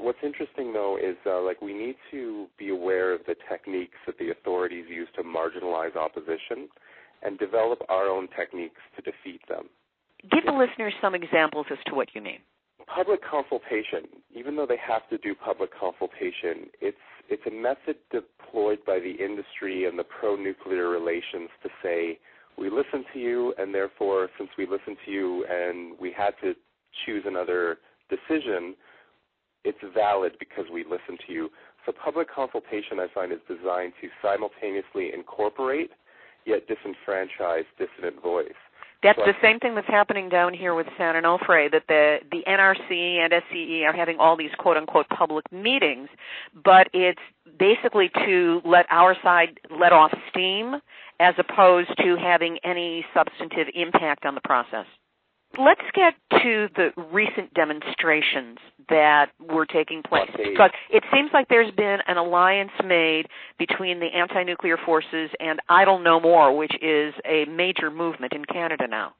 What's 0.00 0.18
interesting 0.22 0.72
though 0.72 0.96
is 0.96 1.16
uh, 1.26 1.42
like 1.42 1.60
we 1.60 1.74
need 1.74 1.96
to 2.10 2.46
be 2.58 2.70
aware 2.70 3.12
of 3.12 3.20
the 3.26 3.34
techniques 3.50 3.98
that 4.06 4.18
the 4.18 4.30
authorities 4.30 4.86
use 4.88 5.08
to 5.16 5.22
marginalize 5.22 5.94
opposition 5.96 6.68
and 7.22 7.38
develop 7.38 7.80
our 7.88 8.08
own 8.08 8.28
techniques 8.36 8.80
to 8.96 9.02
defeat 9.02 9.42
them. 9.48 9.68
Give 10.30 10.44
the 10.44 10.52
listeners 10.52 10.94
some 11.00 11.14
examples 11.14 11.66
as 11.70 11.78
to 11.86 11.94
what 11.94 12.08
you 12.14 12.22
mean. 12.22 12.38
Public 12.86 13.20
consultation, 13.22 14.08
even 14.34 14.56
though 14.56 14.66
they 14.66 14.78
have 14.78 15.08
to 15.10 15.18
do 15.18 15.34
public 15.34 15.70
consultation, 15.78 16.70
it's 16.80 16.96
it's 17.28 17.42
a 17.46 17.50
method 17.50 17.96
deployed 18.10 18.78
by 18.86 18.98
the 18.98 19.12
industry 19.22 19.84
and 19.84 19.98
the 19.98 20.04
pro-nuclear 20.04 20.88
relations 20.88 21.48
to 21.62 21.68
say 21.82 22.18
we 22.58 22.68
listen 22.68 23.04
to 23.12 23.18
you, 23.18 23.54
and 23.58 23.74
therefore, 23.74 24.28
since 24.36 24.50
we 24.58 24.66
listened 24.66 24.96
to 25.04 25.10
you 25.10 25.46
and 25.46 25.98
we 25.98 26.12
had 26.12 26.32
to 26.42 26.54
choose 27.06 27.24
another 27.26 27.78
decision, 28.10 28.74
it's 29.64 29.78
valid 29.94 30.32
because 30.38 30.64
we 30.72 30.84
listen 30.84 31.18
to 31.26 31.32
you. 31.32 31.50
So 31.86 31.92
public 31.92 32.28
consultation, 32.32 33.00
I 33.00 33.06
find, 33.12 33.32
is 33.32 33.40
designed 33.48 33.94
to 34.00 34.08
simultaneously 34.22 35.12
incorporate 35.14 35.90
yet 36.46 36.62
disenfranchise 36.68 37.66
dissident 37.78 38.22
voice. 38.22 38.52
That's 39.02 39.18
the 39.18 39.34
same 39.40 39.58
thing 39.58 39.74
that's 39.74 39.86
happening 39.86 40.28
down 40.28 40.52
here 40.52 40.74
with 40.74 40.86
San 40.98 41.14
Onofre, 41.14 41.70
that 41.70 41.84
the, 41.88 42.18
the 42.30 42.42
NRC 42.46 43.16
and 43.16 43.32
SCE 43.32 43.82
are 43.84 43.94
having 43.94 44.18
all 44.18 44.36
these 44.36 44.50
quote 44.58 44.76
unquote 44.76 45.08
public 45.08 45.50
meetings, 45.50 46.08
but 46.64 46.88
it's 46.92 47.20
basically 47.58 48.10
to 48.26 48.60
let 48.64 48.84
our 48.90 49.16
side 49.22 49.58
let 49.70 49.92
off 49.92 50.12
steam 50.28 50.76
as 51.18 51.34
opposed 51.38 51.88
to 51.98 52.16
having 52.16 52.58
any 52.62 53.04
substantive 53.14 53.68
impact 53.74 54.26
on 54.26 54.34
the 54.34 54.40
process. 54.42 54.86
Let's 55.58 55.82
get 55.94 56.14
to 56.42 56.68
the 56.76 56.90
recent 57.12 57.52
demonstrations 57.54 58.58
that 58.88 59.30
were 59.40 59.66
taking 59.66 60.02
place 60.02 60.30
because 60.36 60.70
it 60.90 61.02
seems 61.12 61.30
like 61.32 61.48
there's 61.48 61.72
been 61.72 61.98
an 62.06 62.16
alliance 62.16 62.70
made 62.84 63.26
between 63.58 63.98
the 63.98 64.06
anti-nuclear 64.06 64.76
forces 64.84 65.30
and 65.40 65.58
Idle 65.68 65.98
No 65.98 66.20
More, 66.20 66.56
which 66.56 66.72
is 66.80 67.14
a 67.24 67.46
major 67.46 67.90
movement 67.90 68.32
in 68.32 68.44
Canada 68.44 68.86
now. 68.88 69.14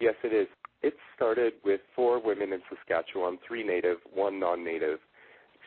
Yes, 0.00 0.14
it 0.22 0.34
is. 0.34 0.48
It 0.82 0.94
started 1.16 1.54
with 1.64 1.80
four 1.96 2.20
women 2.22 2.52
in 2.52 2.60
Saskatchewan, 2.68 3.38
three 3.46 3.66
native, 3.66 3.98
one 4.12 4.38
non-native, 4.38 4.98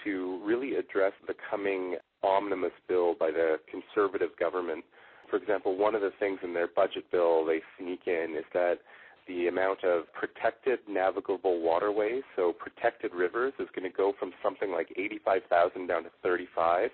to 0.03 0.39
really 0.45 0.75
address 0.75 1.13
the 1.25 1.33
coming 1.49 1.95
omnibus 2.23 2.71
bill 2.87 3.15
by 3.19 3.31
the 3.31 3.55
conservative 3.69 4.29
government. 4.39 4.85
For 5.29 5.37
example, 5.37 5.75
one 5.75 5.95
of 5.95 6.01
the 6.01 6.11
things 6.19 6.39
in 6.43 6.53
their 6.53 6.67
budget 6.67 7.09
bill 7.11 7.45
they 7.45 7.61
sneak 7.79 8.01
in 8.05 8.35
is 8.37 8.45
that 8.53 8.75
the 9.27 9.47
amount 9.47 9.83
of 9.83 10.03
protected 10.13 10.79
navigable 10.89 11.61
waterways, 11.61 12.23
so 12.35 12.53
protected 12.53 13.13
rivers, 13.13 13.53
is 13.59 13.67
going 13.75 13.89
to 13.89 13.95
go 13.95 14.13
from 14.19 14.31
something 14.43 14.71
like 14.71 14.87
85,000 14.97 15.87
down 15.87 16.03
to 16.03 16.09
35, 16.23 16.89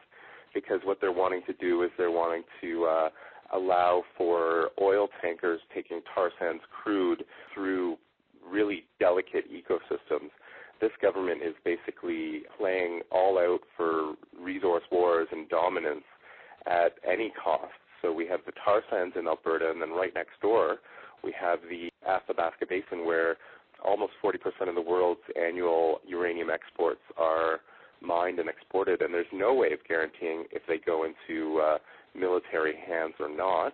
because 0.54 0.80
what 0.84 1.00
they're 1.00 1.12
wanting 1.12 1.42
to 1.48 1.54
do 1.54 1.84
is 1.84 1.90
they're 1.98 2.12
wanting 2.12 2.44
to 2.62 2.86
uh, 2.86 3.10
allow 3.54 4.04
for 4.18 4.70
oil 4.82 5.08
tankers 5.22 5.62
taking 5.74 6.02
tar 6.14 6.32
sands 6.40 6.64
crude 6.84 7.24
through 7.54 7.98
really 8.48 8.86
delicate 9.00 9.46
ecosystems. 9.52 10.30
This 10.82 10.92
government 11.02 11.42
is 11.44 11.54
basically 11.64 12.44
playing 12.58 13.02
all 13.12 13.38
out 13.38 13.62
for 13.78 14.16
resource 14.40 14.84
wars 14.92 15.28
and 15.32 15.48
dominance 15.50 16.04
at 16.66 16.94
any 17.10 17.32
cost. 17.42 17.72
So 18.02 18.12
we 18.12 18.28
have 18.28 18.42
the 18.46 18.52
tar 18.64 18.82
sands 18.92 19.16
in 19.18 19.28
Alberta, 19.28 19.70
and 19.70 19.82
then 19.82 19.92
right 19.92 20.14
next 20.14 20.42
door, 20.42 20.78
we 21.24 21.34
have 21.40 21.60
the 21.70 21.90
Athabasca 22.08 22.66
Basin 22.68 23.06
where 23.06 23.38
almost 23.84 24.14
40% 24.24 24.36
of 24.70 24.76
the 24.76 24.82
world's 24.82 25.22
annual 25.40 26.00
uranium 26.08 26.50
exports 26.50 27.02
are 27.18 27.60
mined 28.02 28.40
and 28.40 28.50
exported, 28.50 29.02
and 29.02 29.14
there's 29.14 29.26
no 29.32 29.54
way 29.54 29.72
of 29.72 29.80
guaranteeing 29.88 30.46
if 30.52 30.62
they 30.68 30.78
go 30.78 31.06
into 31.06 31.60
uh, 31.60 31.78
military 32.14 32.76
hands 32.88 33.14
or 33.20 33.30
not. 33.30 33.74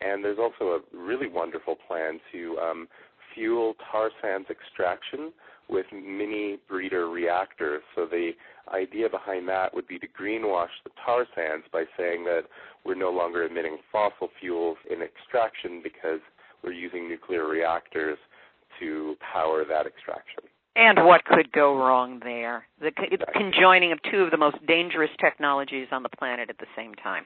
And 0.00 0.24
there's 0.24 0.38
also 0.38 0.72
a 0.72 0.80
really 0.96 1.28
wonderful 1.28 1.76
plan 1.86 2.20
to 2.32 2.58
um, 2.58 2.88
fuel 3.34 3.74
tar 3.90 4.10
sands 4.20 4.48
extraction 4.50 5.32
with 5.68 5.86
mini 5.92 6.58
breeder 6.68 7.08
reactors. 7.08 7.82
So 7.94 8.06
the 8.06 8.32
idea 8.72 9.08
behind 9.08 9.48
that 9.48 9.74
would 9.74 9.88
be 9.88 9.98
to 9.98 10.06
greenwash 10.06 10.68
the 10.84 10.90
tar 11.04 11.26
sands 11.34 11.64
by 11.72 11.84
saying 11.96 12.24
that 12.24 12.42
we're 12.84 12.94
no 12.94 13.10
longer 13.10 13.44
emitting 13.44 13.78
fossil 13.90 14.28
fuels 14.40 14.76
in 14.90 15.02
extraction 15.02 15.80
because 15.82 16.20
we're 16.62 16.72
using 16.72 17.08
nuclear 17.08 17.46
reactors 17.46 18.18
to 18.80 19.16
power 19.32 19.64
that 19.64 19.86
extraction. 19.86 20.44
And 20.76 21.06
what 21.06 21.24
could 21.24 21.50
go 21.52 21.74
wrong 21.74 22.20
there? 22.22 22.66
The 22.80 22.92
conjoining 23.32 23.92
of 23.92 23.98
two 24.10 24.18
of 24.18 24.30
the 24.30 24.36
most 24.36 24.58
dangerous 24.66 25.10
technologies 25.18 25.88
on 25.90 26.02
the 26.02 26.10
planet 26.10 26.50
at 26.50 26.58
the 26.58 26.66
same 26.76 26.94
time. 26.94 27.24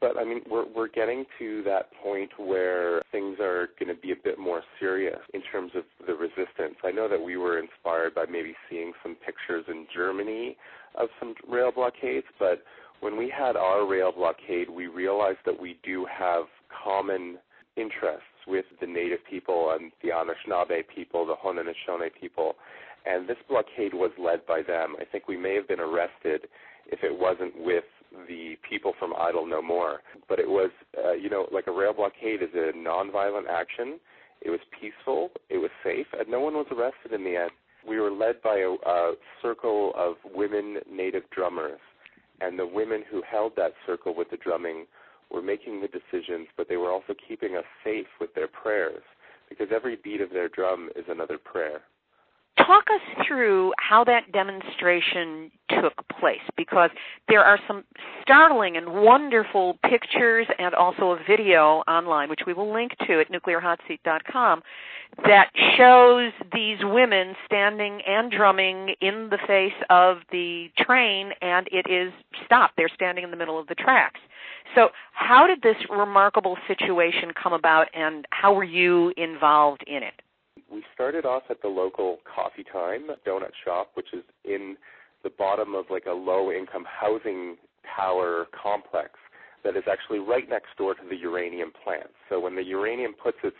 But 0.00 0.18
I 0.18 0.24
mean, 0.24 0.40
we're 0.50 0.64
we're 0.74 0.88
getting 0.88 1.24
to 1.38 1.62
that 1.64 1.90
point 2.02 2.30
where 2.38 3.02
things 3.12 3.36
are 3.38 3.68
going 3.78 3.94
to 3.94 4.00
be 4.00 4.12
a 4.12 4.16
bit 4.24 4.38
more 4.38 4.62
serious 4.80 5.20
in 5.34 5.42
terms 5.52 5.72
of 5.76 5.84
the 6.06 6.14
resistance. 6.14 6.76
I 6.82 6.90
know 6.90 7.06
that 7.06 7.20
we 7.22 7.36
were 7.36 7.58
inspired 7.58 8.14
by 8.14 8.24
maybe 8.24 8.54
seeing 8.68 8.92
some 9.02 9.14
pictures 9.14 9.66
in 9.68 9.86
Germany 9.94 10.56
of 10.96 11.08
some 11.20 11.34
rail 11.48 11.70
blockades, 11.70 12.26
but 12.38 12.62
when 13.00 13.16
we 13.16 13.30
had 13.30 13.56
our 13.56 13.86
rail 13.86 14.10
blockade, 14.10 14.70
we 14.70 14.86
realized 14.86 15.38
that 15.44 15.60
we 15.60 15.78
do 15.84 16.06
have 16.06 16.44
common 16.82 17.38
interests 17.76 18.24
with 18.46 18.64
the 18.80 18.86
native 18.86 19.20
people 19.28 19.76
and 19.78 19.92
the 20.02 20.08
Anishinaabe 20.08 20.82
people, 20.94 21.26
the 21.26 21.34
Haudenosaunee 21.34 22.10
people, 22.20 22.54
and 23.06 23.28
this 23.28 23.38
blockade 23.48 23.94
was 23.94 24.10
led 24.18 24.46
by 24.46 24.62
them. 24.62 24.96
I 25.00 25.04
think 25.04 25.28
we 25.28 25.36
may 25.36 25.54
have 25.54 25.68
been 25.68 25.80
arrested 25.80 26.48
if 26.86 27.02
it 27.02 27.18
wasn't 27.18 27.54
with 27.58 27.84
the 28.28 28.56
people 28.68 28.92
from 28.98 29.14
Idle 29.16 29.46
No 29.46 29.62
More. 29.62 30.00
But 30.28 30.38
it 30.38 30.48
was, 30.48 30.70
uh, 30.98 31.12
you 31.12 31.30
know, 31.30 31.46
like 31.52 31.66
a 31.66 31.72
rail 31.72 31.92
blockade 31.94 32.42
is 32.42 32.50
a 32.54 32.72
nonviolent 32.76 33.48
action. 33.48 33.98
It 34.42 34.50
was 34.50 34.60
peaceful. 34.78 35.30
It 35.48 35.58
was 35.58 35.70
safe, 35.84 36.06
and 36.18 36.28
no 36.28 36.40
one 36.40 36.54
was 36.54 36.66
arrested 36.70 37.12
in 37.12 37.24
the 37.24 37.36
end. 37.36 37.50
We 37.86 37.98
were 37.98 38.10
led 38.10 38.42
by 38.42 38.58
a, 38.58 38.70
a 38.88 39.14
circle 39.40 39.92
of 39.96 40.16
women 40.34 40.78
native 40.90 41.22
drummers, 41.30 41.80
and 42.40 42.58
the 42.58 42.66
women 42.66 43.02
who 43.10 43.22
held 43.22 43.52
that 43.56 43.72
circle 43.86 44.14
with 44.14 44.30
the 44.30 44.36
drumming 44.36 44.86
were 45.30 45.42
making 45.42 45.80
the 45.80 45.88
decisions, 45.88 46.48
but 46.56 46.68
they 46.68 46.76
were 46.76 46.90
also 46.90 47.14
keeping 47.28 47.56
us 47.56 47.64
safe 47.84 48.06
with 48.20 48.34
their 48.34 48.48
prayers, 48.48 49.02
because 49.48 49.68
every 49.74 49.96
beat 49.96 50.20
of 50.20 50.30
their 50.30 50.48
drum 50.48 50.90
is 50.96 51.04
another 51.08 51.38
prayer. 51.38 51.82
Talk 52.66 52.84
us 52.94 53.24
through 53.26 53.72
how 53.78 54.04
that 54.04 54.32
demonstration 54.32 55.50
took 55.80 55.94
place 56.20 56.42
because 56.56 56.90
there 57.28 57.42
are 57.42 57.58
some 57.66 57.84
startling 58.22 58.76
and 58.76 59.02
wonderful 59.02 59.78
pictures 59.88 60.46
and 60.58 60.74
also 60.74 61.12
a 61.12 61.18
video 61.26 61.82
online 61.88 62.28
which 62.28 62.40
we 62.46 62.52
will 62.52 62.70
link 62.72 62.92
to 63.06 63.20
at 63.20 63.30
nuclearhotseat.com 63.30 64.62
that 65.24 65.50
shows 65.78 66.32
these 66.52 66.78
women 66.82 67.34
standing 67.46 68.02
and 68.06 68.30
drumming 68.30 68.94
in 69.00 69.28
the 69.30 69.38
face 69.46 69.72
of 69.88 70.18
the 70.30 70.68
train 70.76 71.30
and 71.40 71.66
it 71.72 71.90
is 71.90 72.12
stopped. 72.44 72.74
They're 72.76 72.90
standing 72.94 73.24
in 73.24 73.30
the 73.30 73.36
middle 73.36 73.58
of 73.58 73.68
the 73.68 73.74
tracks 73.74 74.20
so 74.74 74.88
how 75.12 75.46
did 75.46 75.62
this 75.62 75.76
remarkable 75.90 76.56
situation 76.66 77.30
come 77.40 77.52
about 77.52 77.88
and 77.94 78.26
how 78.30 78.52
were 78.54 78.64
you 78.64 79.12
involved 79.16 79.84
in 79.86 80.02
it 80.02 80.22
we 80.70 80.84
started 80.94 81.24
off 81.24 81.42
at 81.50 81.60
the 81.62 81.68
local 81.68 82.18
Coffee 82.24 82.64
Time 82.64 83.08
donut 83.26 83.50
shop, 83.64 83.90
which 83.94 84.12
is 84.12 84.22
in 84.44 84.76
the 85.22 85.30
bottom 85.30 85.74
of 85.74 85.86
like 85.90 86.06
a 86.06 86.12
low 86.12 86.52
income 86.52 86.84
housing 86.88 87.56
tower 87.96 88.46
complex 88.50 89.10
that 89.64 89.76
is 89.76 89.82
actually 89.90 90.18
right 90.18 90.48
next 90.48 90.68
door 90.78 90.94
to 90.94 91.00
the 91.08 91.16
uranium 91.16 91.72
plant. 91.84 92.10
So 92.28 92.40
when 92.40 92.56
the 92.56 92.64
uranium 92.64 93.14
puts 93.20 93.38
its 93.42 93.56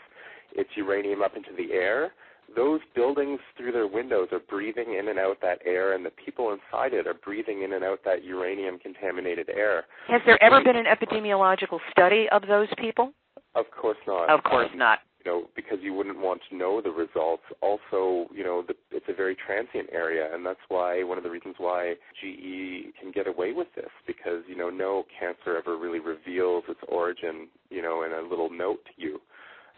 its 0.53 0.69
uranium 0.75 1.21
up 1.21 1.35
into 1.35 1.51
the 1.55 1.73
air, 1.73 2.11
those 2.55 2.81
buildings 2.95 3.39
through 3.57 3.71
their 3.71 3.87
windows 3.87 4.29
are 4.31 4.39
breathing 4.39 4.95
in 4.99 5.07
and 5.07 5.19
out 5.19 5.37
that 5.41 5.59
air 5.65 5.93
and 5.93 6.05
the 6.05 6.11
people 6.11 6.51
inside 6.51 6.93
it 6.93 7.07
are 7.07 7.13
breathing 7.13 7.63
in 7.63 7.73
and 7.73 7.83
out 7.83 7.99
that 8.05 8.23
uranium 8.23 8.79
contaminated 8.79 9.49
air. 9.49 9.85
Has 10.07 10.21
there 10.25 10.41
ever 10.43 10.63
been 10.63 10.75
an 10.75 10.85
epidemiological 10.85 11.79
study 11.91 12.27
of 12.31 12.43
those 12.47 12.67
people? 12.77 13.13
Of 13.55 13.65
course 13.71 13.97
not. 14.07 14.29
Of 14.29 14.43
course 14.43 14.69
um, 14.71 14.79
not 14.79 14.99
you 15.23 15.31
know, 15.31 15.43
because 15.55 15.77
you 15.81 15.93
wouldn't 15.93 16.19
want 16.19 16.41
to 16.49 16.55
know 16.55 16.81
the 16.81 16.89
results. 16.89 17.43
Also, 17.61 18.27
you 18.33 18.43
know, 18.43 18.63
the, 18.67 18.73
it's 18.91 19.05
a 19.07 19.13
very 19.13 19.35
transient 19.35 19.89
area, 19.91 20.33
and 20.33 20.45
that's 20.45 20.59
why 20.69 21.03
one 21.03 21.17
of 21.17 21.23
the 21.23 21.29
reasons 21.29 21.55
why 21.57 21.93
GE 22.19 22.93
can 22.99 23.11
get 23.13 23.27
away 23.27 23.51
with 23.51 23.67
this, 23.75 23.89
because 24.07 24.43
you 24.47 24.55
know, 24.55 24.69
no 24.69 25.05
cancer 25.19 25.57
ever 25.57 25.77
really 25.77 25.99
reveals 25.99 26.63
its 26.67 26.79
origin, 26.87 27.47
you 27.69 27.81
know, 27.81 28.03
in 28.03 28.11
a 28.13 28.27
little 28.27 28.49
note 28.49 28.79
to 28.85 29.01
you. 29.01 29.21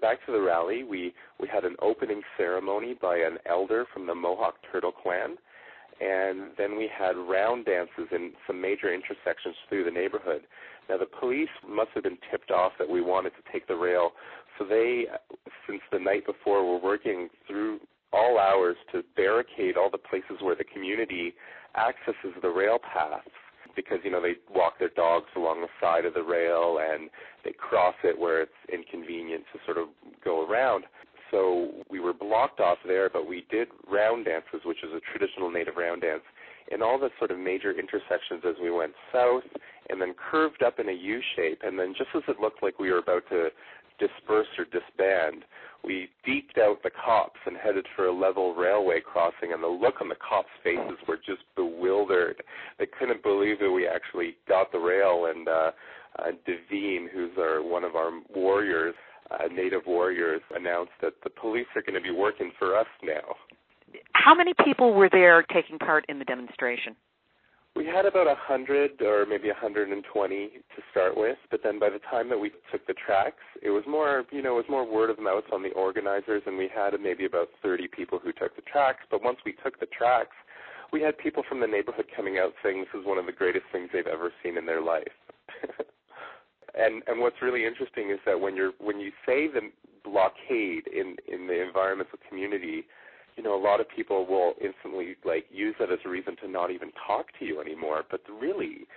Back 0.03 0.25
to 0.25 0.33
the 0.33 0.41
rally, 0.41 0.83
we 0.83 1.13
we 1.39 1.47
had 1.47 1.63
an 1.63 1.77
opening 1.81 2.23
ceremony 2.35 2.93
by 3.01 3.15
an 3.15 3.37
elder 3.45 3.85
from 3.93 4.05
the 4.05 4.13
Mohawk 4.13 4.55
Turtle 4.69 4.91
Clan, 4.91 5.37
and 6.01 6.51
then 6.57 6.75
we 6.75 6.89
had 6.93 7.15
round 7.15 7.63
dances 7.63 8.09
in 8.11 8.33
some 8.45 8.59
major 8.59 8.93
intersections 8.93 9.55
through 9.69 9.85
the 9.85 9.91
neighborhood. 9.91 10.41
Now, 10.89 10.97
the 10.97 11.05
police 11.05 11.47
must 11.65 11.91
have 11.93 12.03
been 12.03 12.17
tipped 12.29 12.51
off 12.51 12.73
that 12.79 12.89
we 12.89 12.99
wanted 12.99 13.29
to 13.29 13.51
take 13.53 13.65
the 13.65 13.77
rail. 13.77 14.11
So 14.59 14.65
they, 14.65 15.05
since 15.65 15.79
the 15.89 15.99
night 15.99 16.25
before, 16.25 16.69
were 16.69 16.81
working 16.81 17.29
through 17.47 17.79
all 18.11 18.37
hours 18.37 18.75
to 18.91 19.03
barricade 19.15 19.77
all 19.77 19.89
the 19.89 19.97
places 19.97 20.41
where 20.41 20.55
the 20.57 20.65
community 20.65 21.33
accesses 21.77 22.35
the 22.41 22.49
rail 22.49 22.77
paths 22.77 23.31
because 23.75 23.99
you 24.03 24.11
know 24.11 24.21
they 24.21 24.35
walk 24.53 24.79
their 24.79 24.89
dogs 24.89 25.27
along 25.35 25.61
the 25.61 25.67
side 25.81 26.05
of 26.05 26.13
the 26.13 26.23
rail 26.23 26.79
and 26.81 27.09
they 27.43 27.51
cross 27.51 27.95
it 28.03 28.17
where 28.17 28.41
it's 28.41 28.51
inconvenient 28.71 29.43
to 29.53 29.59
sort 29.65 29.77
of 29.77 29.87
go 30.23 30.47
around. 30.47 30.85
So 31.31 31.71
we 31.89 31.99
were 31.99 32.13
blocked 32.13 32.59
off 32.59 32.77
there, 32.85 33.09
but 33.09 33.27
we 33.27 33.45
did 33.49 33.67
round 33.91 34.25
dances, 34.25 34.61
which 34.65 34.83
is 34.83 34.91
a 34.93 35.01
traditional 35.11 35.49
native 35.49 35.77
round 35.77 36.01
dance, 36.01 36.21
in 36.71 36.83
all 36.83 36.99
the 36.99 37.09
sort 37.17 37.31
of 37.31 37.39
major 37.39 37.71
intersections 37.71 38.43
as 38.47 38.55
we 38.61 38.69
went 38.69 38.93
south 39.11 39.43
and 39.89 39.99
then 39.99 40.13
curved 40.13 40.63
up 40.63 40.79
in 40.79 40.89
a 40.89 40.93
U 40.93 41.19
shape. 41.35 41.59
And 41.63 41.77
then 41.77 41.93
just 41.97 42.09
as 42.15 42.21
it 42.27 42.39
looked 42.39 42.61
like 42.61 42.79
we 42.79 42.91
were 42.91 42.99
about 42.99 43.23
to 43.29 43.49
disperse 43.99 44.47
or 44.57 44.65
disband, 44.65 45.43
we 45.83 46.09
deked 46.27 46.57
out 46.61 46.81
the 46.83 46.91
cops 46.91 47.39
and 47.45 47.57
headed 47.57 47.85
for 47.95 48.05
a 48.05 48.13
level 48.13 48.55
railway 48.55 48.99
crossing, 49.01 49.51
and 49.53 49.61
the 49.61 49.67
look 49.67 49.95
on 50.01 50.09
the 50.09 50.15
cops' 50.15 50.49
faces 50.63 50.97
were 51.07 51.17
just 51.17 51.43
bewildered. 51.55 52.41
They 52.79 52.85
couldn't 52.87 53.23
believe 53.23 53.59
that 53.59 53.71
we 53.71 53.87
actually 53.87 54.35
got 54.47 54.71
the 54.71 54.79
rail, 54.79 55.25
and 55.33 55.47
uh, 55.47 55.71
uh, 56.19 56.31
Devine, 56.45 57.09
who's 57.13 57.31
our 57.37 57.61
one 57.61 57.83
of 57.83 57.95
our 57.95 58.11
warriors, 58.33 58.95
uh, 59.31 59.47
native 59.53 59.81
warriors, 59.85 60.41
announced 60.55 60.93
that 61.01 61.13
the 61.23 61.29
police 61.29 61.67
are 61.75 61.81
going 61.81 61.95
to 61.95 62.01
be 62.01 62.15
working 62.15 62.51
for 62.57 62.77
us 62.77 62.87
now. 63.03 63.35
How 64.13 64.33
many 64.33 64.53
people 64.63 64.93
were 64.93 65.09
there 65.09 65.43
taking 65.43 65.77
part 65.77 66.05
in 66.07 66.17
the 66.17 66.25
demonstration? 66.25 66.95
We 67.75 67.87
had 67.87 68.05
about 68.05 68.27
a 68.27 68.35
hundred 68.37 69.01
or 69.01 69.25
maybe 69.25 69.49
a 69.49 69.55
hundred 69.55 69.89
and 69.89 70.03
twenty 70.13 70.61
to 70.75 70.81
start 70.91 71.17
with, 71.17 71.37
but 71.49 71.61
then 71.63 71.79
by 71.79 71.89
the 71.89 71.99
time 72.09 72.29
that 72.29 72.37
we 72.37 72.51
took 72.71 72.85
the 72.85 72.93
tracks, 72.93 73.41
it 73.63 73.71
was 73.71 73.83
more, 73.87 74.25
you 74.31 74.43
know, 74.43 74.53
it 74.53 74.67
was 74.67 74.69
more 74.69 74.85
word 74.85 75.09
of 75.09 75.19
mouth 75.19 75.45
on 75.51 75.63
the 75.63 75.71
organizers, 75.71 76.43
and 76.45 76.57
we 76.57 76.69
had 76.73 76.93
maybe 77.01 77.25
about 77.25 77.49
thirty 77.63 77.87
people 77.87 78.19
who 78.19 78.31
took 78.31 78.55
the 78.55 78.61
tracks. 78.61 78.99
But 79.09 79.23
once 79.23 79.39
we 79.43 79.55
took 79.63 79.79
the 79.79 79.87
tracks, 79.87 80.35
we 80.91 81.01
had 81.01 81.17
people 81.17 81.43
from 81.49 81.59
the 81.59 81.67
neighborhood 81.67 82.05
coming 82.15 82.37
out 82.37 82.53
saying 82.61 82.79
this 82.79 82.99
is 83.01 83.07
one 83.07 83.17
of 83.17 83.25
the 83.25 83.31
greatest 83.31 83.65
things 83.71 83.89
they've 83.91 84.05
ever 84.05 84.31
seen 84.43 84.57
in 84.57 84.67
their 84.67 84.81
life. 84.81 85.17
and 86.75 87.01
and 87.07 87.19
what's 87.19 87.41
really 87.41 87.65
interesting 87.65 88.11
is 88.11 88.19
that 88.25 88.39
when 88.39 88.55
you're 88.55 88.73
when 88.79 88.99
you 88.99 89.11
say 89.25 89.47
the 89.47 89.71
blockade 90.03 90.87
in 90.87 91.15
in 91.27 91.47
the 91.47 91.61
environmental 91.61 92.19
community 92.29 92.85
you 93.43 93.49
know, 93.49 93.59
a 93.59 93.61
lot 93.61 93.81
of 93.81 93.87
people 93.93 94.25
will 94.25 94.53
instantly 94.63 95.15
like 95.25 95.45
use 95.51 95.75
that 95.79 95.91
as 95.91 95.99
a 96.05 96.09
reason 96.09 96.35
to 96.41 96.47
not 96.47 96.71
even 96.71 96.91
talk 97.05 97.27
to 97.39 97.45
you 97.45 97.59
anymore. 97.59 98.03
But 98.09 98.21
really, 98.41 98.87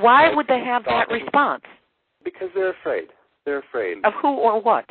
why 0.00 0.34
would 0.34 0.46
they 0.48 0.58
have 0.58 0.84
that 0.86 1.08
response? 1.08 1.62
Because 2.24 2.48
they're 2.54 2.72
afraid. 2.72 3.08
They're 3.44 3.60
afraid 3.60 3.98
of 4.04 4.12
who 4.20 4.28
or 4.28 4.60
what. 4.60 4.86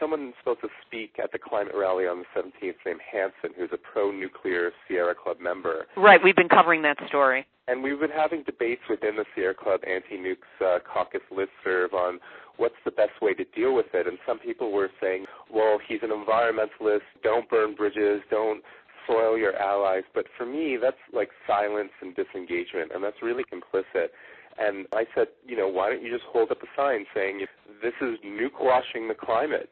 Someone 0.00 0.32
supposed 0.40 0.60
to 0.62 0.68
speak 0.86 1.18
at 1.22 1.30
the 1.30 1.38
climate 1.38 1.74
rally 1.76 2.06
on 2.06 2.20
the 2.20 2.40
17th 2.40 2.74
named 2.84 3.00
Hansen, 3.12 3.54
who's 3.56 3.70
a 3.72 3.76
pro-nuclear 3.76 4.72
Sierra 4.88 5.14
Club 5.14 5.36
member. 5.40 5.86
Right, 5.96 6.20
we've 6.22 6.34
been 6.34 6.48
covering 6.48 6.82
that 6.82 6.96
story. 7.06 7.46
And 7.68 7.82
we've 7.82 8.00
been 8.00 8.10
having 8.10 8.42
debates 8.42 8.82
within 8.90 9.14
the 9.14 9.24
Sierra 9.34 9.54
Club 9.54 9.80
anti-nukes 9.86 10.36
uh, 10.60 10.80
caucus 10.80 11.20
listserv 11.32 11.92
on 11.92 12.18
what's 12.56 12.74
the 12.84 12.90
best 12.90 13.20
way 13.20 13.34
to 13.34 13.44
deal 13.56 13.74
with 13.74 13.86
it. 13.94 14.06
And 14.06 14.18
some 14.26 14.38
people 14.38 14.72
were 14.72 14.90
saying, 15.00 15.26
well, 15.52 15.78
he's 15.86 16.00
an 16.02 16.10
environmentalist, 16.10 17.02
don't 17.22 17.48
burn 17.48 17.74
bridges, 17.74 18.22
don't 18.30 18.62
soil 19.06 19.36
your 19.36 19.56
allies. 19.56 20.04
But 20.14 20.26
for 20.36 20.46
me, 20.46 20.78
that's 20.80 20.96
like 21.12 21.30
silence 21.46 21.90
and 22.00 22.14
disengagement, 22.14 22.92
and 22.94 23.02
that's 23.02 23.22
really 23.22 23.44
complicit. 23.44 24.08
And 24.58 24.86
I 24.94 25.04
said, 25.14 25.28
you 25.46 25.56
know, 25.56 25.68
why 25.68 25.90
don't 25.90 26.02
you 26.02 26.12
just 26.12 26.24
hold 26.30 26.50
up 26.50 26.62
a 26.62 26.66
sign 26.76 27.06
saying, 27.14 27.44
this 27.82 27.94
is 28.00 28.18
nuke 28.24 28.60
washing 28.60 29.08
the 29.08 29.14
climate? 29.14 29.70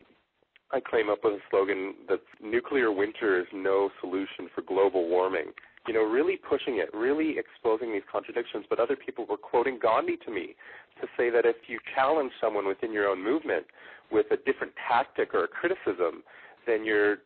I 0.72 0.80
came 0.90 1.10
up 1.10 1.18
with 1.22 1.34
a 1.34 1.38
slogan 1.50 1.94
that 2.08 2.20
nuclear 2.42 2.90
winter 2.90 3.38
is 3.38 3.46
no 3.52 3.90
solution 4.00 4.48
for 4.54 4.62
global 4.62 5.08
warming 5.08 5.52
you 5.86 5.94
know, 5.94 6.02
really 6.02 6.36
pushing 6.36 6.78
it, 6.78 6.88
really 6.94 7.36
exposing 7.38 7.92
these 7.92 8.02
contradictions. 8.10 8.64
But 8.68 8.78
other 8.78 8.96
people 8.96 9.26
were 9.28 9.36
quoting 9.36 9.78
Gandhi 9.82 10.16
to 10.24 10.30
me 10.30 10.54
to 11.00 11.06
say 11.16 11.30
that 11.30 11.44
if 11.44 11.56
you 11.66 11.78
challenge 11.94 12.32
someone 12.40 12.66
within 12.66 12.92
your 12.92 13.08
own 13.08 13.22
movement 13.22 13.66
with 14.10 14.26
a 14.30 14.36
different 14.36 14.72
tactic 14.88 15.34
or 15.34 15.44
a 15.44 15.48
criticism, 15.48 16.22
then 16.66 16.84
you're 16.84 17.18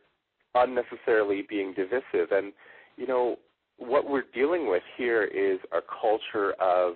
unnecessarily 0.55 1.45
being 1.47 1.73
divisive. 1.73 2.31
And, 2.31 2.53
you 2.95 3.05
know, 3.05 3.37
what 3.77 4.09
we're 4.09 4.23
dealing 4.33 4.67
with 4.67 4.83
here 4.97 5.23
is 5.23 5.59
a 5.71 5.79
culture 6.01 6.53
of 6.53 6.95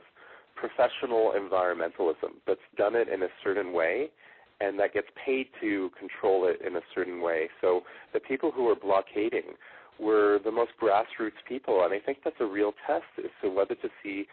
professional 0.56 1.34
environmentalism 1.38 2.38
that's 2.48 2.60
done 2.78 2.96
it 2.96 3.08
in 3.08 3.24
a 3.24 3.28
certain 3.44 3.74
way 3.74 4.10
and 4.62 4.80
that 4.80 4.94
gets 4.94 5.08
paid 5.26 5.48
to 5.60 5.90
control 5.98 6.48
it 6.48 6.62
in 6.66 6.76
a 6.76 6.82
certain 6.94 7.22
way. 7.22 7.50
So 7.62 7.82
the 8.14 8.20
people 8.20 8.52
who 8.52 8.70
are 8.70 8.76
blockading 8.76 9.56
were 10.00 10.40
the 10.44 10.52
most 10.52 10.72
grassroots 10.82 11.40
people, 11.48 11.84
and 11.84 11.94
I 11.94 12.00
think 12.00 12.20
that's 12.24 12.36
a 12.40 12.46
real 12.46 12.74
test 12.88 13.06
as 13.20 13.32
to 13.42 13.50
whether 13.50 13.76
to 13.76 13.90
see 14.04 14.26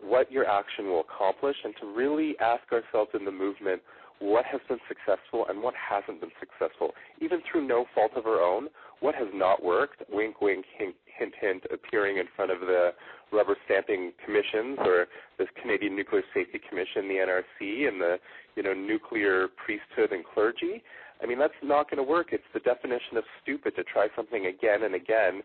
what 0.00 0.30
your 0.30 0.46
action 0.46 0.86
will 0.86 1.00
accomplish 1.00 1.56
and 1.64 1.74
to 1.80 1.86
really 1.86 2.34
ask 2.38 2.62
ourselves 2.72 3.10
in 3.14 3.24
the 3.24 3.32
movement 3.32 3.82
what 4.18 4.44
has 4.46 4.60
been 4.68 4.78
successful 4.88 5.46
and 5.48 5.62
what 5.62 5.74
hasn't 5.74 6.20
been 6.20 6.30
successful, 6.40 6.92
even 7.20 7.40
through 7.50 7.66
no 7.66 7.84
fault 7.94 8.12
of 8.16 8.26
our 8.26 8.40
own. 8.40 8.68
What 9.00 9.14
has 9.14 9.28
not 9.34 9.62
worked? 9.62 10.02
Wink, 10.10 10.40
wink, 10.40 10.64
hint, 10.78 10.94
hint, 11.18 11.34
hint, 11.38 11.64
appearing 11.70 12.16
in 12.16 12.24
front 12.34 12.50
of 12.50 12.60
the 12.60 12.90
rubber 13.30 13.56
stamping 13.66 14.12
commissions 14.24 14.78
or 14.78 15.06
this 15.38 15.48
Canadian 15.60 15.96
Nuclear 15.96 16.22
Safety 16.32 16.60
Commission, 16.68 17.08
the 17.08 17.14
NRC, 17.14 17.88
and 17.88 18.00
the 18.00 18.16
you 18.54 18.62
know 18.62 18.72
nuclear 18.72 19.48
priesthood 19.48 20.12
and 20.12 20.24
clergy. 20.24 20.82
I 21.22 21.26
mean, 21.26 21.38
that's 21.38 21.54
not 21.62 21.90
going 21.90 22.04
to 22.04 22.08
work. 22.08 22.28
It's 22.32 22.44
the 22.52 22.60
definition 22.60 23.16
of 23.16 23.24
stupid 23.42 23.74
to 23.76 23.84
try 23.84 24.08
something 24.14 24.46
again 24.46 24.82
and 24.82 24.94
again 24.94 25.42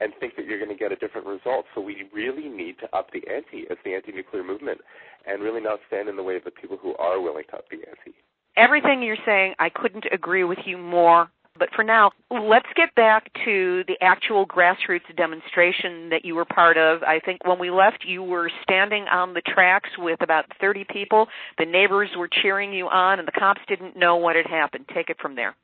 and 0.00 0.12
think 0.20 0.36
that 0.36 0.46
you're 0.46 0.58
going 0.58 0.76
to 0.76 0.76
get 0.76 0.92
a 0.92 0.96
different 0.96 1.26
result. 1.26 1.64
So 1.74 1.80
we 1.80 2.04
really 2.12 2.48
need 2.48 2.76
to 2.80 2.96
up 2.96 3.10
the 3.12 3.22
ante 3.32 3.66
as 3.70 3.78
the 3.84 3.94
anti-nuclear 3.94 4.42
movement 4.42 4.80
and 5.26 5.42
really 5.42 5.60
not 5.60 5.78
stand 5.86 6.08
in 6.08 6.16
the 6.16 6.22
way 6.22 6.36
of 6.36 6.44
the 6.44 6.50
people 6.50 6.76
who 6.76 6.94
are 6.96 7.20
willing 7.20 7.44
to 7.50 7.56
up 7.56 7.64
the 7.70 7.76
ante. 7.76 8.16
Everything 8.56 9.02
you're 9.02 9.16
saying, 9.24 9.54
I 9.58 9.68
couldn't 9.68 10.04
agree 10.12 10.44
with 10.44 10.58
you 10.64 10.78
more. 10.78 11.30
But 11.56 11.68
for 11.74 11.84
now, 11.84 12.10
let's 12.30 12.66
get 12.74 12.92
back 12.96 13.30
to 13.44 13.84
the 13.86 13.96
actual 14.00 14.44
grassroots 14.44 15.14
demonstration 15.16 16.10
that 16.10 16.24
you 16.24 16.34
were 16.34 16.44
part 16.44 16.76
of. 16.76 17.04
I 17.04 17.20
think 17.20 17.46
when 17.46 17.60
we 17.60 17.70
left, 17.70 18.04
you 18.04 18.24
were 18.24 18.50
standing 18.64 19.04
on 19.04 19.34
the 19.34 19.42
tracks 19.42 19.90
with 19.96 20.20
about 20.20 20.46
30 20.60 20.84
people. 20.92 21.28
The 21.58 21.64
neighbors 21.64 22.10
were 22.16 22.28
cheering 22.28 22.72
you 22.72 22.88
on, 22.88 23.20
and 23.20 23.28
the 23.28 23.32
cops 23.32 23.60
didn't 23.68 23.96
know 23.96 24.16
what 24.16 24.34
had 24.34 24.46
happened. 24.46 24.86
Take 24.92 25.10
it 25.10 25.16
from 25.20 25.36
there 25.36 25.54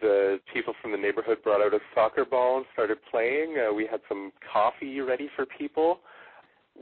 the 0.00 0.38
people 0.52 0.74
from 0.80 0.92
the 0.92 0.98
neighborhood 0.98 1.38
brought 1.42 1.60
out 1.60 1.74
a 1.74 1.80
soccer 1.94 2.24
ball 2.24 2.58
and 2.58 2.66
started 2.72 2.98
playing. 3.10 3.56
Uh, 3.58 3.72
we 3.74 3.86
had 3.86 4.00
some 4.08 4.32
coffee 4.52 5.00
ready 5.00 5.28
for 5.34 5.44
people. 5.44 6.00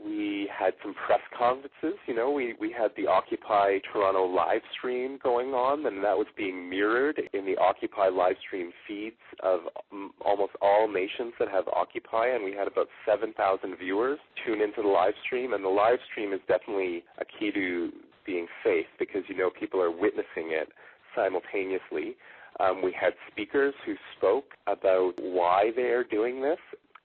We 0.05 0.49
had 0.55 0.73
some 0.83 0.93
press 0.93 1.19
conferences. 1.37 1.99
You 2.07 2.15
know, 2.15 2.31
we 2.31 2.55
we 2.59 2.71
had 2.71 2.91
the 2.95 3.07
Occupy 3.07 3.79
Toronto 3.91 4.25
live 4.25 4.61
stream 4.77 5.19
going 5.23 5.49
on, 5.49 5.85
and 5.85 6.03
that 6.03 6.17
was 6.17 6.27
being 6.37 6.69
mirrored 6.69 7.19
in 7.33 7.45
the 7.45 7.57
Occupy 7.57 8.09
live 8.09 8.35
stream 8.45 8.71
feeds 8.87 9.15
of 9.43 9.61
um, 9.91 10.11
almost 10.23 10.53
all 10.61 10.87
nations 10.87 11.33
that 11.39 11.49
have 11.49 11.67
Occupy, 11.69 12.27
and 12.27 12.43
we 12.43 12.53
had 12.53 12.67
about 12.67 12.87
7,000 13.05 13.77
viewers 13.77 14.19
tune 14.45 14.61
into 14.61 14.81
the 14.81 14.87
live 14.87 15.13
stream. 15.25 15.53
And 15.53 15.63
the 15.63 15.69
live 15.69 15.99
stream 16.11 16.33
is 16.33 16.39
definitely 16.47 17.03
a 17.19 17.25
key 17.25 17.51
to 17.51 17.91
being 18.25 18.47
safe 18.63 18.85
because 18.99 19.23
you 19.27 19.35
know 19.35 19.49
people 19.49 19.81
are 19.81 19.91
witnessing 19.91 20.51
it 20.51 20.69
simultaneously. 21.15 22.15
Um, 22.59 22.81
we 22.81 22.91
had 22.91 23.13
speakers 23.31 23.73
who 23.85 23.95
spoke 24.17 24.53
about 24.65 25.13
why 25.19 25.71
they 25.75 25.89
are 25.93 26.03
doing 26.03 26.41
this, 26.41 26.57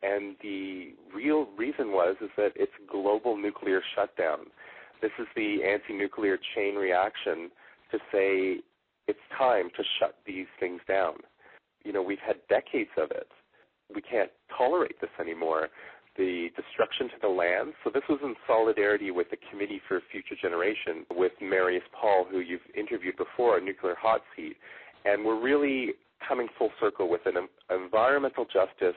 and 0.03 0.37
the 0.43 0.95
real 1.15 1.49
reason 1.57 1.93
was 1.93 2.17
is 2.21 2.31
that 2.37 2.53
it's 2.57 2.73
global 2.91 3.37
nuclear 3.37 3.81
shutdown. 3.95 4.47
This 5.01 5.11
is 5.19 5.27
the 5.37 5.59
anti-nuclear 5.65 6.39
chain 6.55 6.75
reaction 6.75 7.51
to 7.91 7.99
say 8.13 8.63
it's 9.09 9.19
time 9.37 9.69
to 9.77 9.83
shut 9.99 10.17
these 10.27 10.47
things 10.61 10.81
down. 10.89 11.15
You 11.85 11.93
know, 11.93 12.03
we've 12.03 12.23
had 12.25 12.37
decades 12.49 12.91
of 12.97 13.11
it. 13.11 13.29
We 13.95 14.01
can't 14.01 14.31
tolerate 14.57 15.01
this 15.01 15.11
anymore. 15.21 15.69
The 16.17 16.49
destruction 16.57 17.09
to 17.09 17.15
the 17.23 17.29
land. 17.29 17.73
So 17.83 17.91
this 17.93 18.03
was 18.09 18.21
in 18.23 18.35
solidarity 18.47 19.11
with 19.11 19.31
the 19.31 19.39
Committee 19.51 19.81
for 19.89 20.01
Future 20.13 20.37
Generation, 20.41 21.05
with 21.11 21.33
Marius 21.41 21.83
Paul, 21.99 22.27
who 22.31 22.41
you've 22.41 22.61
interviewed 22.77 23.17
before, 23.17 23.59
a 23.59 23.61
nuclear 23.61 23.97
hot 24.01 24.21
seat 24.37 24.57
and 25.05 25.25
we're 25.25 25.41
really 25.41 25.93
coming 26.27 26.49
full 26.59 26.71
circle 26.81 27.09
with 27.09 27.23
an 27.27 27.35
environmental 27.71 28.45
justice, 28.45 28.97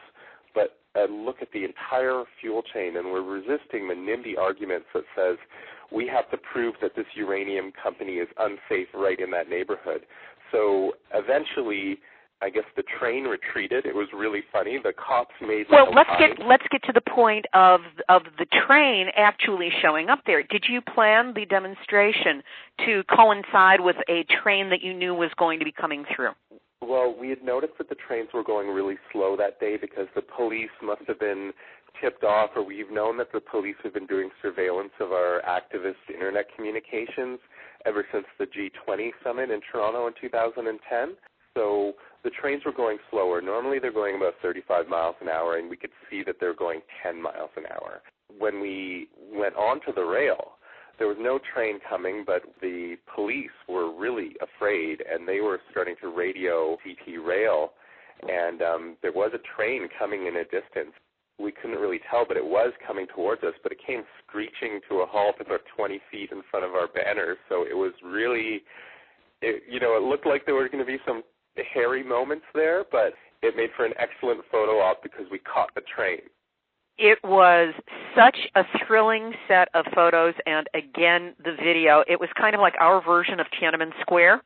but 0.54 0.78
a 0.96 1.12
look 1.12 1.38
at 1.42 1.52
the 1.52 1.64
entire 1.64 2.24
fuel 2.40 2.62
chain, 2.74 2.98
and 2.98 3.08
we're 3.12 3.22
resisting 3.22 3.88
the 3.88 3.96
NIMBY 3.96 4.38
arguments 4.38 4.88
that 4.94 5.04
says 5.16 5.38
we 5.92 6.08
have 6.08 6.30
to 6.32 6.38
prove 6.38 6.76
that 6.82 6.96
this 6.96 7.06
uranium 7.16 7.72
company 7.82 8.14
is 8.14 8.28
unsafe 8.38 8.88
right 8.94 9.20
in 9.20 9.32
that 9.32 9.50
neighborhood. 9.50 10.02
So 10.52 10.94
eventually, 11.14 12.00
I 12.42 12.50
guess 12.50 12.66
the 12.76 12.84
train 13.00 13.24
retreated. 13.24 13.86
It 13.86 13.96
was 13.96 14.08
really 14.14 14.44
funny. 14.52 14.78
The 14.84 14.94
cops 14.94 15.34
made 15.42 15.68
well. 15.72 15.88
Let's 15.94 16.10
get 16.20 16.46
let's 16.46 16.66
get 16.70 16.84
to 16.84 16.94
the 16.94 17.02
point 17.02 17.46
of 17.54 17.82
of 18.10 18.24
the 18.38 18.46
train 18.68 19.08
actually 19.16 19.70
showing 19.82 20.10
up 20.10 20.20
there. 20.26 20.44
Did 20.44 20.66
you 20.70 20.82
plan 20.82 21.34
the 21.34 21.46
demonstration 21.46 22.44
to 22.86 23.04
coincide 23.16 23.80
with 23.80 23.96
a 24.10 24.26
train 24.44 24.70
that 24.70 24.82
you 24.82 24.94
knew 24.94 25.14
was 25.14 25.32
going 25.38 25.60
to 25.60 25.66
be 25.66 25.72
coming 25.72 26.04
through? 26.16 26.32
Well, 26.88 27.16
we 27.20 27.30
had 27.30 27.44
noticed 27.44 27.74
that 27.80 27.90
the 27.90 27.96
trains 27.96 28.30
were 28.34 28.44
going 28.44 28.68
really 28.70 28.98
slow 29.12 29.36
that 29.38 29.60
day 29.60 29.76
because 29.76 30.08
the 30.14 30.22
police 30.22 30.70
must 30.84 31.02
have 31.08 31.20
been 31.20 31.52
tipped 32.00 32.24
off, 32.24 32.52
or 32.56 32.64
we've 32.64 32.92
known 32.92 33.18
that 33.18 33.32
the 33.34 33.40
police 33.40 33.76
have 33.84 33.94
been 33.94 34.06
doing 34.06 34.30
surveillance 34.42 34.92
of 35.00 35.12
our 35.12 35.42
activist 35.48 36.14
internet 36.14 36.46
communications 36.56 37.40
ever 37.86 38.06
since 38.12 38.26
the 38.38 38.46
G20 38.46 39.12
summit 39.24 39.50
in 39.50 39.62
Toronto 39.72 40.08
in 40.08 40.14
2010. 40.20 41.16
So 41.56 41.94
the 42.24 42.30
trains 42.30 42.64
were 42.66 42.74
going 42.74 42.98
slower. 43.10 43.42
Normally 43.42 43.80
they're 43.80 43.92
going 43.92 44.16
about 44.16 44.34
35 44.42 44.88
miles 44.88 45.16
an 45.22 45.30
hour, 45.30 45.58
and 45.58 45.70
we 45.70 45.78
could 45.78 45.92
see 46.10 46.22
that 46.24 46.36
they're 46.40 46.54
going 46.54 46.82
10 47.02 47.22
miles 47.22 47.52
an 47.58 47.64
hour. 47.72 48.02
When 48.38 48.60
we 48.62 49.08
went 49.34 49.56
onto 49.56 49.94
the 49.94 50.04
rail, 50.04 50.54
there 50.98 51.08
was 51.08 51.18
no 51.20 51.40
train 51.54 51.80
coming, 51.88 52.24
but 52.26 52.44
the 52.62 52.96
police 53.14 53.56
were 53.68 53.94
really 53.96 54.36
afraid, 54.42 55.02
and 55.02 55.28
they 55.28 55.42
were 55.42 55.60
starting 55.72 55.96
to 56.02 56.16
radio 56.16 56.78
CP 56.86 57.26
rail, 57.26 57.74
and 58.28 58.62
um, 58.62 58.98
there 59.02 59.12
was 59.12 59.32
a 59.34 59.56
train 59.56 59.88
coming 59.98 60.28
in 60.28 60.38
a 60.38 60.44
distance. 60.44 60.94
We 61.38 61.52
couldn't 61.52 61.80
really 61.80 62.00
tell, 62.10 62.26
but 62.28 62.38
it 62.38 62.46
was 62.46 62.72
coming 62.86 63.08
towards 63.14 63.44
us, 63.44 63.54
but 63.62 63.72
it 63.72 63.80
came 63.86 64.04
screeching 64.26 64.80
to 64.90 65.02
a 65.02 65.06
halt 65.06 65.36
about 65.40 65.62
20 65.76 66.00
feet 66.12 66.32
in 66.32 66.42
front 66.50 66.66
of 66.66 66.72
our 66.72 66.88
banners, 66.88 67.38
so 67.50 67.64
it 67.64 67.76
was 67.76 67.92
really, 68.04 68.64
it, 69.42 69.64
you 69.70 69.80
know, 69.80 69.98
it 69.98 70.04
looked 70.04 70.26
like 70.26 70.46
there 70.46 70.56
were 70.56 70.70
going 70.70 70.86
to 70.86 70.86
be 70.86 71.00
some 71.06 71.24
hairy 71.74 72.04
moments 72.04 72.46
there, 72.54 72.86
but 72.92 73.14
it 73.42 73.56
made 73.56 73.70
for 73.76 73.86
an 73.86 73.94
excellent 74.00 74.42
photo 74.52 74.80
op 74.80 75.04
because 75.04 75.26
we 75.32 75.40
caught 75.40 75.70
the 75.76 75.82
train. 75.96 76.20
It 76.98 77.20
was 77.24 77.74
such 78.16 78.38
a 78.56 78.64
thrilling 78.86 79.34
set 79.48 79.68
of 79.74 79.86
photos, 79.94 80.34
and 80.46 80.68
again, 80.74 81.34
the 81.44 81.54
video. 81.62 82.04
It 82.08 82.20
was 82.20 82.30
kind 82.40 82.56
of 82.56 82.62
like 82.62 82.76
our 82.80 83.04
version 83.04 83.40
of 83.40 83.48
Tiananmen 83.48 83.92
Square. 84.02 84.42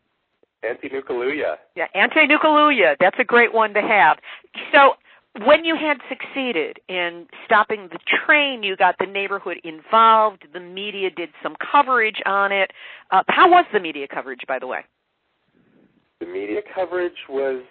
Anti-Nukaluya. 0.63 1.57
Yeah, 1.75 1.85
Anti-Nukaluya. 1.93 2.95
That's 2.99 3.17
a 3.19 3.23
great 3.23 3.53
one 3.53 3.73
to 3.75 3.81
have. 3.81 4.17
So, 4.73 4.93
when 5.45 5.63
you 5.63 5.75
had 5.75 5.97
succeeded 6.09 6.79
in 6.89 7.27
stopping 7.45 7.89
the 7.91 7.99
train, 8.25 8.63
you 8.63 8.75
got 8.75 8.95
the 8.99 9.05
neighborhood 9.05 9.57
involved. 9.63 10.45
The 10.51 10.59
media 10.59 11.09
did 11.11 11.29
some 11.43 11.55
coverage 11.71 12.21
on 12.25 12.51
it. 12.51 12.71
Uh, 13.11 13.23
how 13.29 13.49
was 13.49 13.65
the 13.71 13.79
media 13.79 14.07
coverage, 14.07 14.41
by 14.47 14.57
the 14.59 14.67
way? 14.67 14.83
The 16.19 16.25
media 16.25 16.61
coverage 16.73 17.27
was 17.29 17.61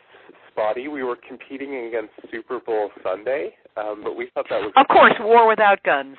spotty. 0.50 0.88
We 0.88 1.02
were 1.02 1.16
competing 1.16 1.86
against 1.86 2.12
Super 2.30 2.60
Bowl 2.60 2.90
Sunday, 3.02 3.54
um, 3.78 4.02
but 4.02 4.16
we 4.16 4.28
thought 4.34 4.46
that 4.50 4.60
was. 4.60 4.72
Of 4.76 4.88
course, 4.88 5.14
war 5.20 5.48
without 5.48 5.82
guns. 5.82 6.16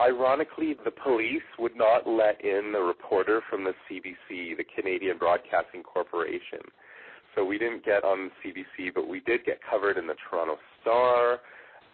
Ironically, 0.00 0.76
the 0.84 0.92
police 0.92 1.42
would 1.58 1.76
not 1.76 2.06
let 2.06 2.44
in 2.44 2.70
the 2.72 2.78
reporter 2.78 3.42
from 3.50 3.64
the 3.64 3.72
CBC, 3.86 4.56
the 4.56 4.64
Canadian 4.76 5.18
Broadcasting 5.18 5.82
Corporation. 5.82 6.60
So 7.34 7.44
we 7.44 7.58
didn't 7.58 7.84
get 7.84 8.04
on 8.04 8.30
CBC, 8.44 8.94
but 8.94 9.08
we 9.08 9.20
did 9.20 9.44
get 9.44 9.58
covered 9.68 9.98
in 9.98 10.06
the 10.06 10.14
Toronto 10.28 10.56
Star. 10.80 11.38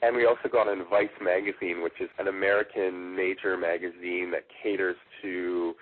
And 0.02 0.14
we 0.14 0.26
also 0.26 0.48
got 0.52 0.68
on 0.68 0.84
Vice 0.90 1.08
magazine, 1.22 1.82
which 1.82 1.98
is 1.98 2.10
an 2.18 2.28
American 2.28 3.16
major 3.16 3.56
magazine 3.56 4.30
that 4.32 4.44
caters 4.62 4.96
to 5.22 5.72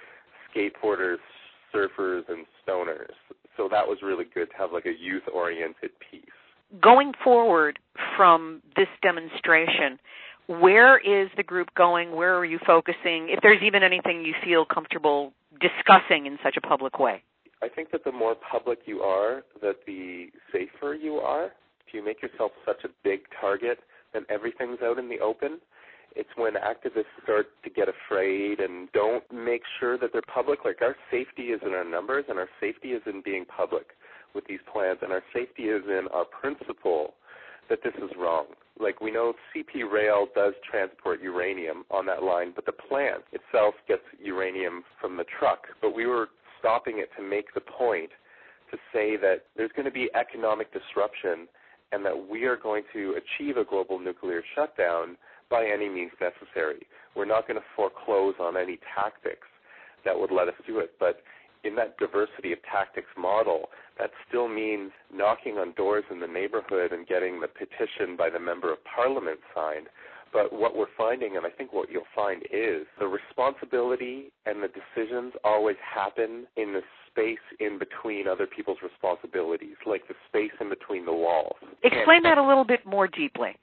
skateboarders, 0.54 1.16
surfers, 1.74 2.22
and 2.28 2.46
stoners 2.62 3.10
so 3.56 3.68
that 3.70 3.86
was 3.86 3.98
really 4.02 4.24
good 4.32 4.50
to 4.50 4.56
have 4.58 4.72
like 4.72 4.86
a 4.86 4.94
youth 4.98 5.22
oriented 5.32 5.90
piece. 6.10 6.24
Going 6.80 7.12
forward 7.22 7.78
from 8.16 8.62
this 8.76 8.88
demonstration, 9.02 9.98
where 10.46 10.98
is 10.98 11.30
the 11.36 11.42
group 11.42 11.68
going? 11.76 12.14
Where 12.14 12.36
are 12.36 12.44
you 12.44 12.58
focusing? 12.66 13.28
If 13.28 13.40
there's 13.42 13.62
even 13.62 13.82
anything 13.82 14.24
you 14.24 14.34
feel 14.44 14.64
comfortable 14.64 15.32
discussing 15.60 16.26
in 16.26 16.38
such 16.42 16.56
a 16.56 16.60
public 16.60 16.98
way. 16.98 17.22
I 17.62 17.68
think 17.68 17.92
that 17.92 18.02
the 18.04 18.10
more 18.12 18.34
public 18.34 18.80
you 18.86 19.00
are, 19.02 19.44
that 19.60 19.76
the 19.86 20.30
safer 20.52 20.94
you 20.94 21.16
are. 21.16 21.46
If 21.86 21.94
you 21.94 22.04
make 22.04 22.20
yourself 22.20 22.50
such 22.66 22.84
a 22.84 22.88
big 23.04 23.20
target, 23.40 23.78
then 24.12 24.24
everything's 24.28 24.78
out 24.82 24.98
in 24.98 25.08
the 25.08 25.20
open. 25.20 25.60
It's 26.16 26.28
when 26.36 26.54
activists 26.54 27.04
start 27.22 27.46
to 27.64 27.70
get 27.70 27.88
afraid 27.88 28.60
and 28.60 28.90
don't 28.92 29.24
make 29.32 29.62
sure 29.78 29.96
that 29.98 30.10
they're 30.12 30.22
public. 30.22 30.64
Like 30.64 30.82
our 30.82 30.96
safety 31.10 31.44
is 31.44 31.60
in 31.64 31.72
our 31.72 31.84
numbers 31.84 32.24
and 32.28 32.38
our 32.38 32.48
safety 32.60 32.88
is 32.88 33.02
in 33.06 33.22
being 33.24 33.44
public. 33.44 33.86
with 34.34 34.46
these 34.46 34.60
plans, 34.72 34.98
and 35.02 35.12
our 35.12 35.22
safety 35.32 35.64
is 35.64 35.82
in 35.86 36.08
our 36.12 36.24
principle 36.24 37.14
that 37.68 37.80
this 37.82 37.94
is 37.98 38.10
wrong. 38.18 38.46
Like 38.80 39.00
we 39.00 39.10
know 39.10 39.34
CP 39.54 39.90
Rail 39.90 40.26
does 40.34 40.54
transport 40.68 41.20
uranium 41.22 41.84
on 41.90 42.06
that 42.06 42.22
line, 42.22 42.52
but 42.54 42.66
the 42.66 42.72
plant 42.72 43.22
itself 43.32 43.74
gets 43.86 44.02
uranium 44.22 44.82
from 45.00 45.16
the 45.16 45.24
truck. 45.38 45.66
But 45.80 45.94
we 45.94 46.06
were 46.06 46.28
stopping 46.58 46.98
it 46.98 47.10
to 47.16 47.22
make 47.22 47.52
the 47.54 47.60
point 47.60 48.10
to 48.70 48.78
say 48.92 49.16
that 49.16 49.44
there's 49.56 49.70
going 49.76 49.84
to 49.84 49.92
be 49.92 50.08
economic 50.14 50.72
disruption 50.72 51.46
and 51.92 52.04
that 52.04 52.28
we 52.28 52.44
are 52.44 52.56
going 52.56 52.82
to 52.92 53.14
achieve 53.20 53.58
a 53.58 53.64
global 53.64 53.98
nuclear 53.98 54.42
shutdown 54.54 55.16
by 55.50 55.66
any 55.66 55.88
means 55.88 56.12
necessary. 56.20 56.86
We're 57.14 57.26
not 57.26 57.46
going 57.46 57.60
to 57.60 57.66
foreclose 57.76 58.34
on 58.40 58.56
any 58.56 58.78
tactics 58.94 59.46
that 60.04 60.18
would 60.18 60.32
let 60.32 60.48
us 60.48 60.54
do 60.66 60.78
it. 60.78 60.92
But 60.98 61.20
in 61.64 61.76
that 61.76 61.96
diversity 61.98 62.52
of 62.52 62.58
tactics 62.70 63.08
model, 63.16 63.68
that 63.98 64.10
still 64.28 64.48
means 64.48 64.90
knocking 65.12 65.58
on 65.58 65.72
doors 65.72 66.04
in 66.10 66.20
the 66.20 66.26
neighborhood 66.26 66.92
and 66.92 67.06
getting 67.06 67.40
the 67.40 67.48
petition 67.48 68.16
by 68.16 68.30
the 68.30 68.40
member 68.40 68.72
of 68.72 68.78
parliament 68.84 69.40
signed. 69.54 69.86
But 70.32 70.52
what 70.52 70.74
we're 70.74 70.86
finding, 70.96 71.36
and 71.36 71.44
I 71.44 71.50
think 71.50 71.72
what 71.72 71.90
you'll 71.90 72.08
find 72.14 72.42
is 72.44 72.86
the 72.98 73.06
responsibility 73.06 74.32
and 74.46 74.62
the 74.62 74.68
decisions 74.68 75.34
always 75.44 75.76
happen 75.82 76.46
in 76.56 76.72
the 76.72 76.80
space 77.10 77.44
in 77.60 77.78
between 77.78 78.26
other 78.26 78.46
people's 78.46 78.78
responsibilities, 78.82 79.76
like 79.86 80.08
the 80.08 80.14
space 80.26 80.52
in 80.58 80.70
between 80.70 81.04
the 81.04 81.12
walls. 81.12 81.56
Explain 81.84 82.22
that 82.22 82.38
a 82.38 82.46
little 82.46 82.64
bit 82.64 82.86
more 82.86 83.06
deeply. 83.06 83.56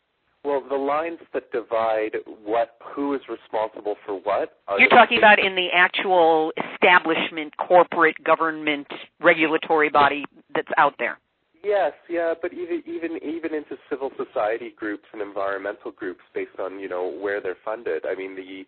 Well, 0.43 0.63
the 0.67 0.75
lines 0.75 1.19
that 1.33 1.51
divide 1.51 2.15
what 2.45 2.77
who 2.95 3.13
is 3.13 3.21
responsible 3.27 3.95
for 4.05 4.15
what 4.15 4.57
You're 4.77 4.87
talking 4.87 5.17
about 5.17 5.37
in 5.37 5.55
the 5.55 5.67
actual 5.73 6.53
establishment, 6.73 7.55
corporate, 7.57 8.23
government, 8.23 8.87
regulatory 9.21 9.89
body 9.89 10.23
that's 10.55 10.71
out 10.77 10.93
there. 10.97 11.19
Yes, 11.61 11.91
yeah, 12.09 12.33
but 12.41 12.53
even 12.53 12.81
even 12.85 13.17
even 13.21 13.53
into 13.53 13.75
civil 13.89 14.11
society 14.15 14.73
groups 14.77 15.03
and 15.11 15.21
environmental 15.21 15.91
groups 15.91 16.21
based 16.33 16.57
on, 16.57 16.79
you 16.79 16.87
know, 16.87 17.11
where 17.21 17.41
they're 17.41 17.57
funded. 17.65 18.05
I 18.05 18.15
mean, 18.15 18.35
the 18.35 18.63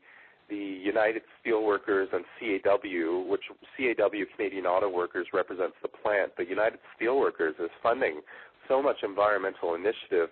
the 0.50 0.58
United 0.58 1.22
Steelworkers 1.40 2.08
and 2.12 2.26
CAW, 2.38 3.24
which 3.30 3.44
CAW 3.78 4.26
Canadian 4.36 4.66
Auto 4.66 4.90
Workers 4.90 5.28
represents 5.34 5.76
the 5.82 5.88
plant, 5.88 6.34
but 6.36 6.50
United 6.50 6.80
Steelworkers 7.00 7.56
is 7.64 7.70
funding 7.82 8.20
so 8.68 8.84
much 8.84 8.98
environmental 9.04 9.74
initiative 9.74 10.30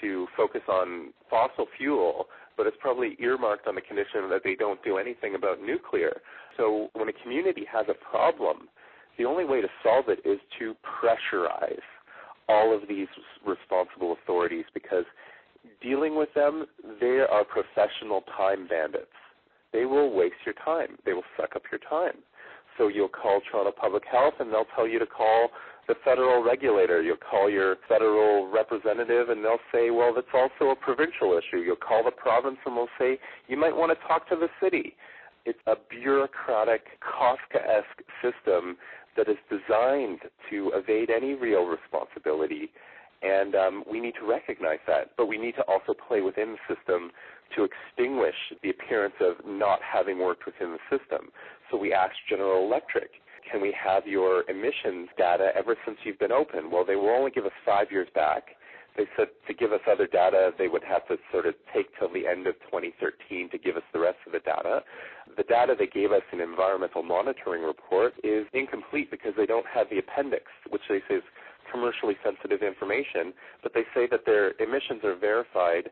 to 0.00 0.26
focus 0.36 0.62
on 0.68 1.12
fossil 1.28 1.66
fuel, 1.76 2.26
but 2.56 2.66
it's 2.66 2.76
probably 2.80 3.16
earmarked 3.20 3.66
on 3.66 3.74
the 3.74 3.80
condition 3.80 4.28
that 4.30 4.42
they 4.44 4.54
don't 4.54 4.82
do 4.84 4.98
anything 4.98 5.34
about 5.34 5.62
nuclear. 5.62 6.20
So 6.56 6.88
when 6.94 7.08
a 7.08 7.12
community 7.22 7.64
has 7.72 7.86
a 7.88 7.94
problem, 7.94 8.68
the 9.18 9.24
only 9.24 9.44
way 9.44 9.60
to 9.60 9.68
solve 9.82 10.06
it 10.08 10.20
is 10.24 10.38
to 10.58 10.74
pressurize 10.84 11.80
all 12.48 12.74
of 12.74 12.88
these 12.88 13.08
responsible 13.46 14.16
authorities 14.22 14.64
because 14.74 15.04
dealing 15.82 16.16
with 16.16 16.32
them, 16.34 16.66
they 17.00 17.20
are 17.30 17.44
professional 17.44 18.22
time 18.36 18.66
bandits. 18.66 19.06
They 19.72 19.84
will 19.84 20.12
waste 20.12 20.42
your 20.44 20.54
time. 20.64 20.98
They 21.06 21.12
will 21.12 21.24
suck 21.36 21.54
up 21.54 21.62
your 21.70 21.80
time. 21.88 22.22
So 22.76 22.88
you'll 22.88 23.08
call 23.08 23.40
Toronto 23.50 23.72
Public 23.72 24.04
Health 24.10 24.34
and 24.40 24.52
they'll 24.52 24.66
tell 24.74 24.88
you 24.88 24.98
to 24.98 25.06
call 25.06 25.50
the 25.90 25.96
federal 26.04 26.40
regulator. 26.40 27.02
You'll 27.02 27.16
call 27.16 27.50
your 27.50 27.74
federal 27.88 28.48
representative 28.48 29.28
and 29.28 29.44
they'll 29.44 29.58
say, 29.72 29.90
well, 29.90 30.14
that's 30.14 30.28
also 30.32 30.70
a 30.70 30.76
provincial 30.76 31.36
issue. 31.36 31.58
You'll 31.58 31.74
call 31.74 32.04
the 32.04 32.12
province 32.12 32.58
and 32.64 32.76
they'll 32.76 32.94
say, 32.96 33.18
you 33.48 33.56
might 33.56 33.74
want 33.74 33.90
to 33.90 34.06
talk 34.06 34.28
to 34.28 34.36
the 34.36 34.46
city. 34.62 34.94
It's 35.46 35.58
a 35.66 35.74
bureaucratic, 35.90 36.82
Kafka-esque 37.02 38.06
system 38.22 38.76
that 39.16 39.28
is 39.28 39.36
designed 39.50 40.20
to 40.48 40.70
evade 40.74 41.10
any 41.10 41.34
real 41.34 41.64
responsibility. 41.64 42.70
And 43.22 43.56
um, 43.56 43.84
we 43.90 43.98
need 44.00 44.14
to 44.20 44.30
recognize 44.30 44.78
that, 44.86 45.10
but 45.16 45.26
we 45.26 45.38
need 45.38 45.56
to 45.56 45.62
also 45.62 45.92
play 46.06 46.20
within 46.20 46.54
the 46.54 46.74
system 46.74 47.10
to 47.56 47.66
extinguish 47.66 48.36
the 48.62 48.70
appearance 48.70 49.16
of 49.20 49.44
not 49.44 49.80
having 49.82 50.20
worked 50.20 50.46
within 50.46 50.70
the 50.70 50.98
system. 50.98 51.30
So 51.68 51.76
we 51.76 51.92
asked 51.92 52.16
General 52.28 52.64
Electric, 52.64 53.10
can 53.50 53.60
we 53.60 53.74
have 53.82 54.06
your 54.06 54.48
emissions 54.48 55.08
data 55.18 55.50
ever 55.56 55.76
since 55.84 55.98
you've 56.04 56.18
been 56.18 56.32
open? 56.32 56.70
Well, 56.70 56.84
they 56.84 56.96
will 56.96 57.10
only 57.10 57.30
give 57.30 57.44
us 57.44 57.52
five 57.64 57.90
years 57.90 58.08
back. 58.14 58.44
They 58.96 59.04
said 59.16 59.28
to 59.46 59.54
give 59.54 59.72
us 59.72 59.80
other 59.90 60.06
data, 60.06 60.50
they 60.58 60.68
would 60.68 60.82
have 60.84 61.06
to 61.08 61.16
sort 61.32 61.46
of 61.46 61.54
take 61.74 61.86
till 61.98 62.12
the 62.12 62.26
end 62.26 62.46
of 62.46 62.54
2013 62.70 63.50
to 63.50 63.58
give 63.58 63.76
us 63.76 63.82
the 63.92 64.00
rest 64.00 64.18
of 64.26 64.32
the 64.32 64.40
data. 64.40 64.82
The 65.36 65.44
data 65.44 65.74
they 65.78 65.86
gave 65.86 66.10
us 66.12 66.22
in 66.32 66.40
environmental 66.40 67.02
monitoring 67.02 67.62
report 67.62 68.14
is 68.24 68.46
incomplete 68.52 69.10
because 69.10 69.32
they 69.36 69.46
don't 69.46 69.66
have 69.72 69.88
the 69.90 69.98
appendix, 69.98 70.44
which 70.68 70.82
they 70.88 71.00
say 71.08 71.16
is 71.16 71.22
commercially 71.70 72.16
sensitive 72.24 72.62
information, 72.62 73.32
but 73.62 73.72
they 73.74 73.84
say 73.94 74.08
that 74.10 74.26
their 74.26 74.52
emissions 74.58 75.04
are 75.04 75.16
verified 75.16 75.90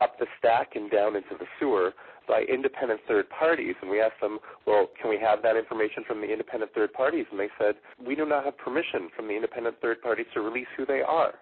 up 0.00 0.18
the 0.18 0.26
stack 0.38 0.74
and 0.74 0.90
down 0.90 1.14
into 1.14 1.38
the 1.38 1.46
sewer 1.60 1.94
by 2.26 2.42
independent 2.42 3.00
third 3.06 3.28
parties. 3.30 3.74
And 3.80 3.90
we 3.90 4.00
asked 4.00 4.20
them, 4.20 4.38
well, 4.66 4.88
can 5.00 5.10
we 5.10 5.18
have 5.18 5.42
that 5.42 5.56
information 5.56 6.04
from 6.06 6.20
the 6.20 6.30
independent 6.30 6.72
third 6.74 6.92
parties? 6.92 7.26
And 7.30 7.38
they 7.38 7.50
said, 7.58 7.74
we 8.04 8.14
do 8.14 8.26
not 8.26 8.44
have 8.44 8.56
permission 8.58 9.08
from 9.14 9.28
the 9.28 9.34
independent 9.34 9.76
third 9.80 10.02
parties 10.02 10.26
to 10.34 10.40
release 10.40 10.68
who 10.76 10.86
they 10.86 11.02
are. 11.02 11.34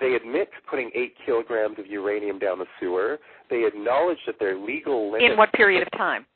They 0.00 0.14
admit 0.14 0.50
to 0.52 0.70
putting 0.70 0.90
eight 0.94 1.14
kilograms 1.24 1.78
of 1.78 1.86
uranium 1.86 2.38
down 2.38 2.58
the 2.58 2.66
sewer. 2.78 3.18
They 3.48 3.64
acknowledge 3.64 4.18
that 4.26 4.38
their 4.38 4.58
legal 4.58 5.10
limit. 5.10 5.30
In 5.30 5.38
what 5.38 5.52
period 5.52 5.82
of 5.82 5.90
time? 5.98 6.26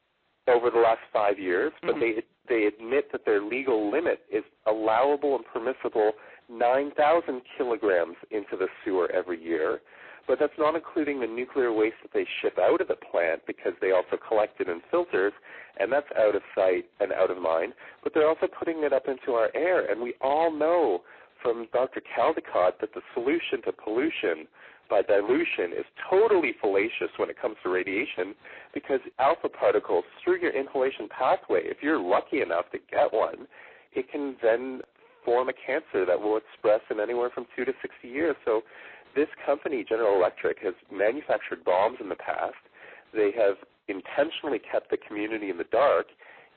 Over 0.48 0.70
the 0.70 0.78
last 0.78 1.00
five 1.12 1.38
years, 1.38 1.72
but 1.82 1.96
Mhm. 1.96 2.00
they 2.00 2.22
they 2.48 2.64
admit 2.66 3.10
that 3.12 3.24
their 3.24 3.40
legal 3.40 3.88
limit 3.88 4.24
is 4.28 4.44
allowable 4.66 5.36
and 5.36 5.44
permissible 5.46 6.12
9,000 6.48 7.40
kilograms 7.56 8.16
into 8.30 8.56
the 8.56 8.68
sewer 8.84 9.10
every 9.12 9.40
year. 9.40 9.80
But 10.26 10.38
that's 10.38 10.52
not 10.58 10.74
including 10.74 11.20
the 11.20 11.26
nuclear 11.26 11.72
waste 11.72 11.96
that 12.02 12.12
they 12.12 12.26
ship 12.40 12.58
out 12.58 12.80
of 12.80 12.88
the 12.88 12.96
plant 13.10 13.42
because 13.46 13.72
they 13.80 13.90
also 13.90 14.16
collect 14.16 14.60
it 14.60 14.68
in 14.68 14.80
filters, 14.90 15.32
and 15.78 15.90
that's 15.90 16.06
out 16.18 16.36
of 16.36 16.42
sight 16.54 16.84
and 17.00 17.12
out 17.12 17.30
of 17.30 17.38
mind. 17.38 17.72
But 18.02 18.14
they're 18.14 18.28
also 18.28 18.46
putting 18.46 18.84
it 18.84 18.92
up 18.92 19.08
into 19.08 19.32
our 19.32 19.50
air, 19.54 19.90
and 19.90 20.00
we 20.00 20.14
all 20.20 20.52
know 20.52 21.02
from 21.42 21.66
Dr. 21.72 22.00
Caldicott 22.00 22.78
that 22.80 22.94
the 22.94 23.02
solution 23.14 23.60
to 23.64 23.72
pollution 23.72 24.46
by 24.88 25.02
dilution 25.02 25.72
is 25.76 25.86
totally 26.10 26.52
fallacious 26.60 27.08
when 27.16 27.30
it 27.30 27.40
comes 27.40 27.56
to 27.62 27.70
radiation 27.70 28.34
because 28.74 29.00
alpha 29.18 29.48
particles 29.48 30.04
through 30.22 30.40
your 30.40 30.54
inhalation 30.54 31.08
pathway, 31.08 31.62
if 31.64 31.78
you're 31.80 31.98
lucky 31.98 32.42
enough 32.42 32.66
to 32.72 32.78
get 32.90 33.12
one, 33.12 33.46
it 33.94 34.10
can 34.10 34.36
then 34.42 34.80
form 35.24 35.48
a 35.48 35.52
cancer 35.52 36.04
that 36.04 36.20
will 36.20 36.36
express 36.36 36.80
in 36.90 37.00
anywhere 37.00 37.30
from 37.34 37.46
two 37.56 37.64
to 37.64 37.72
60 37.80 38.08
years. 38.08 38.36
So 38.44 38.62
this 39.14 39.28
company, 39.44 39.84
General 39.88 40.16
Electric, 40.16 40.58
has 40.60 40.74
manufactured 40.90 41.64
bombs 41.64 41.98
in 42.00 42.08
the 42.08 42.16
past. 42.16 42.54
They 43.14 43.30
have 43.36 43.56
intentionally 43.88 44.58
kept 44.58 44.90
the 44.90 44.96
community 44.96 45.50
in 45.50 45.58
the 45.58 45.68
dark, 45.70 46.06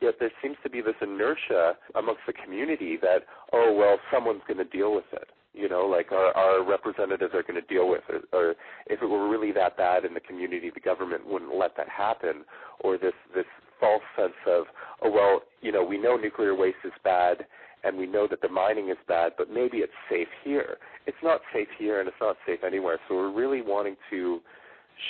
yet 0.02 0.16
there 0.20 0.32
seems 0.42 0.58
to 0.64 0.70
be 0.70 0.82
this 0.82 0.96
inertia 1.02 1.74
amongst 1.96 2.22
the 2.28 2.34
community 2.34 2.98
that, 3.02 3.20
oh, 3.54 3.74
well, 3.78 3.98
someone's 4.12 4.42
going 4.48 4.58
to 4.58 4.66
deal 4.66 4.94
with 4.94 5.06
it. 5.14 5.30
You 5.54 5.70
know, 5.70 5.86
like 5.86 6.12
our, 6.12 6.36
our 6.36 6.68
representatives 6.68 7.34
are 7.34 7.42
going 7.42 7.62
to 7.62 7.74
deal 7.74 7.90
with 7.90 8.04
it. 8.10 8.26
Or 8.34 8.56
if 8.88 9.02
it 9.02 9.06
were 9.06 9.30
really 9.30 9.54
that 9.54 9.78
bad 9.78 10.04
in 10.04 10.14
the 10.14 10.20
community, 10.20 10.70
the 10.74 10.82
government 10.82 11.26
wouldn't 11.26 11.56
let 11.56 11.78
that 11.78 11.88
happen. 11.88 12.44
Or 12.82 12.98
this, 12.98 13.14
this 13.34 13.46
false 13.80 14.04
sense 14.18 14.36
of, 14.48 14.66
oh, 15.02 15.10
well, 15.10 15.42
you 15.62 15.72
know, 15.72 15.84
we 15.84 15.98
know 15.98 16.18
nuclear 16.18 16.56
waste 16.56 16.84
is 16.84 16.92
bad 17.06 17.46
and 17.86 17.98
we 17.98 18.08
know 18.08 18.28
that 18.28 18.42
the 18.42 18.50
mining 18.50 18.90
is 18.90 18.98
bad, 19.08 19.34
but 19.38 19.50
maybe 19.50 19.78
it's 19.78 19.94
safe 20.10 20.28
here. 20.44 20.78
It's 21.06 21.18
not 21.24 21.42
safe 21.54 21.68
here 21.78 22.00
and 22.00 22.08
it's 22.08 22.18
not 22.20 22.38
safe 22.46 22.64
anywhere. 22.66 23.00
So 23.08 23.16
we're 23.16 23.32
really 23.34 23.62
wanting 23.62 23.96
to 24.10 24.40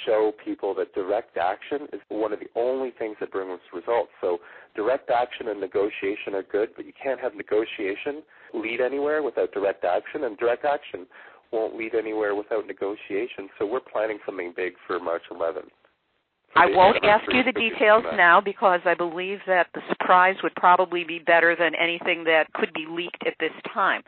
show 0.05 0.33
people 0.43 0.73
that 0.75 0.93
direct 0.93 1.37
action 1.37 1.87
is 1.93 2.01
one 2.09 2.33
of 2.33 2.39
the 2.39 2.49
only 2.59 2.91
things 2.97 3.15
that 3.19 3.31
brings 3.31 3.59
results. 3.73 4.09
So 4.19 4.39
direct 4.75 5.09
action 5.09 5.47
and 5.47 5.59
negotiation 5.59 6.33
are 6.33 6.43
good, 6.43 6.69
but 6.75 6.85
you 6.85 6.93
can't 7.01 7.19
have 7.19 7.35
negotiation 7.35 8.23
lead 8.53 8.81
anywhere 8.81 9.23
without 9.23 9.51
direct 9.51 9.83
action, 9.83 10.23
and 10.23 10.37
direct 10.37 10.65
action 10.65 11.05
won't 11.51 11.77
lead 11.77 11.95
anywhere 11.95 12.35
without 12.35 12.67
negotiation. 12.67 13.49
So 13.59 13.65
we're 13.65 13.79
planning 13.79 14.19
something 14.25 14.53
big 14.55 14.73
for 14.87 14.99
March 14.99 15.23
11th. 15.31 15.71
I 16.57 16.67
won't 16.67 17.03
ask 17.03 17.25
you 17.33 17.43
the 17.43 17.51
details 17.51 18.05
now 18.15 18.39
because 18.39 18.79
I 18.85 18.93
believe 18.93 19.39
that 19.45 19.67
the 19.73 19.81
surprise 19.89 20.35
would 20.41 20.55
probably 20.55 21.03
be 21.03 21.19
better 21.19 21.53
than 21.57 21.73
anything 21.75 22.23
that 22.25 22.53
could 22.53 22.73
be 22.73 22.85
leaked 22.89 23.27
at 23.27 23.33
this 23.41 23.51
time. 23.73 24.03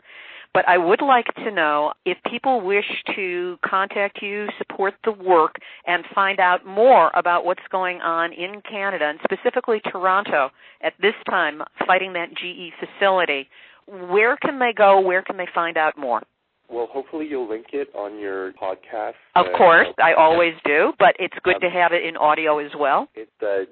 But 0.54 0.66
I 0.66 0.78
would 0.78 1.02
like 1.02 1.26
to 1.44 1.50
know 1.50 1.92
if 2.06 2.16
people 2.30 2.62
wish 2.62 2.86
to 3.14 3.58
contact 3.62 4.22
you, 4.22 4.46
support 4.56 4.94
the 5.04 5.12
work, 5.12 5.56
and 5.86 6.04
find 6.14 6.40
out 6.40 6.64
more 6.64 7.10
about 7.14 7.44
what's 7.44 7.62
going 7.70 8.00
on 8.00 8.32
in 8.32 8.62
Canada, 8.62 9.04
and 9.04 9.18
specifically 9.22 9.80
Toronto, 9.92 10.48
at 10.82 10.94
this 11.02 11.14
time, 11.28 11.60
fighting 11.86 12.14
that 12.14 12.30
GE 12.34 12.72
facility. 12.80 13.48
Where 13.86 14.38
can 14.38 14.58
they 14.58 14.72
go? 14.76 15.00
Where 15.00 15.22
can 15.22 15.36
they 15.36 15.48
find 15.54 15.76
out 15.76 15.98
more? 15.98 16.22
Well, 16.70 16.88
hopefully 16.92 17.26
you'll 17.28 17.48
link 17.48 17.66
it 17.72 17.88
on 17.94 18.18
your 18.18 18.52
podcast. 18.52 19.14
Of 19.36 19.46
uh, 19.46 19.56
course, 19.56 19.88
I 20.02 20.12
always 20.12 20.52
do, 20.64 20.92
but 20.98 21.14
it's 21.18 21.34
good 21.42 21.56
Um, 21.56 21.60
to 21.62 21.70
have 21.70 21.92
it 21.92 22.04
in 22.04 22.16
audio 22.16 22.58
as 22.58 22.70
well. 22.78 23.08
It's 23.14 23.30
uh, 23.42 23.64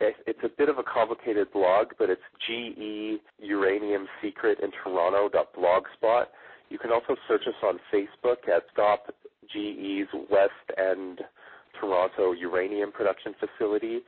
It's 0.00 0.42
a 0.42 0.48
bit 0.48 0.68
of 0.68 0.78
a 0.78 0.82
complicated 0.82 1.50
blog, 1.52 1.92
but 1.98 2.10
it's 2.10 2.22
GE 2.46 3.20
Uranium 3.38 4.06
Secret 4.20 4.58
in 4.60 4.70
Toronto.blogspot. 4.82 6.26
You 6.68 6.78
can 6.78 6.90
also 6.92 7.16
search 7.26 7.46
us 7.46 7.54
on 7.62 7.78
Facebook 7.92 8.48
at 8.54 8.64
Stop 8.72 9.14
GE's 9.52 10.08
West 10.30 10.52
End 10.76 11.20
Toronto 11.80 12.32
Uranium 12.32 12.92
Production 12.92 13.34
Facility. 13.40 14.00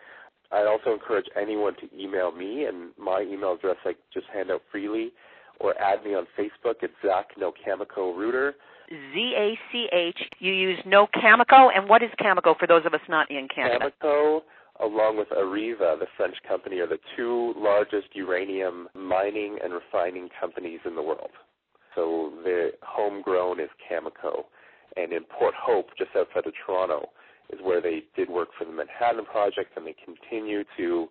I'd 0.53 0.67
also 0.67 0.93
encourage 0.93 1.27
anyone 1.41 1.75
to 1.77 1.89
email 1.99 2.31
me, 2.31 2.67
and 2.67 2.91
my 2.99 3.23
email 3.23 3.55
address 3.55 3.77
I 3.85 3.93
just 4.13 4.27
hand 4.33 4.51
out 4.51 4.63
freely, 4.71 5.13
or 5.61 5.79
add 5.81 6.05
me 6.05 6.15
on 6.15 6.27
Facebook 6.39 6.83
at 6.83 6.91
Zach 7.05 7.31
No 7.39 7.53
Cameco 7.53 8.17
Ruiter. 8.17 8.55
Z 8.89 9.35
A 9.37 9.59
C 9.73 9.89
H. 9.93 10.19
You 10.39 10.53
use 10.53 10.79
No 10.87 11.09
Cameco, 11.09 11.71
and 11.75 11.89
what 11.89 12.03
is 12.03 12.11
Cameco 12.21 12.57
for 12.59 12.67
those 12.67 12.87
of 12.87 12.95
us 12.95 13.01
not 13.09 13.31
in 13.31 13.49
Canada? 13.53 13.91
Cameco, 14.03 14.41
along 14.81 15.17
with 15.17 15.29
Areva, 15.31 15.99
the 15.99 16.07
French 16.17 16.37
company, 16.47 16.79
are 16.79 16.87
the 16.87 16.99
two 17.17 17.55
largest 17.57 18.09
uranium 18.15 18.89
mining 18.95 19.59
and 19.63 19.73
refining 19.73 20.29
companies 20.41 20.81
in 20.85 20.95
the 20.95 21.03
world. 21.03 21.31
So 21.95 22.33
the 22.45 22.73
homegrown 22.83 23.59
is 23.59 23.71
Cameco, 23.91 24.45
and 24.97 25.13
in 25.13 25.25
Port 25.25 25.55
Hope, 25.61 25.89
just 25.99 26.11
outside 26.17 26.47
of 26.47 26.53
Toronto, 26.65 27.09
is 27.53 27.59
where 27.63 27.81
they 27.81 28.05
did 28.15 28.29
work 28.29 28.49
for 28.59 28.67
the 28.67 28.73
Manhattan 28.73 29.25
Project, 29.25 29.77
and 29.77 29.87
they 29.87 29.95
continue 30.05 30.63
to 30.77 31.09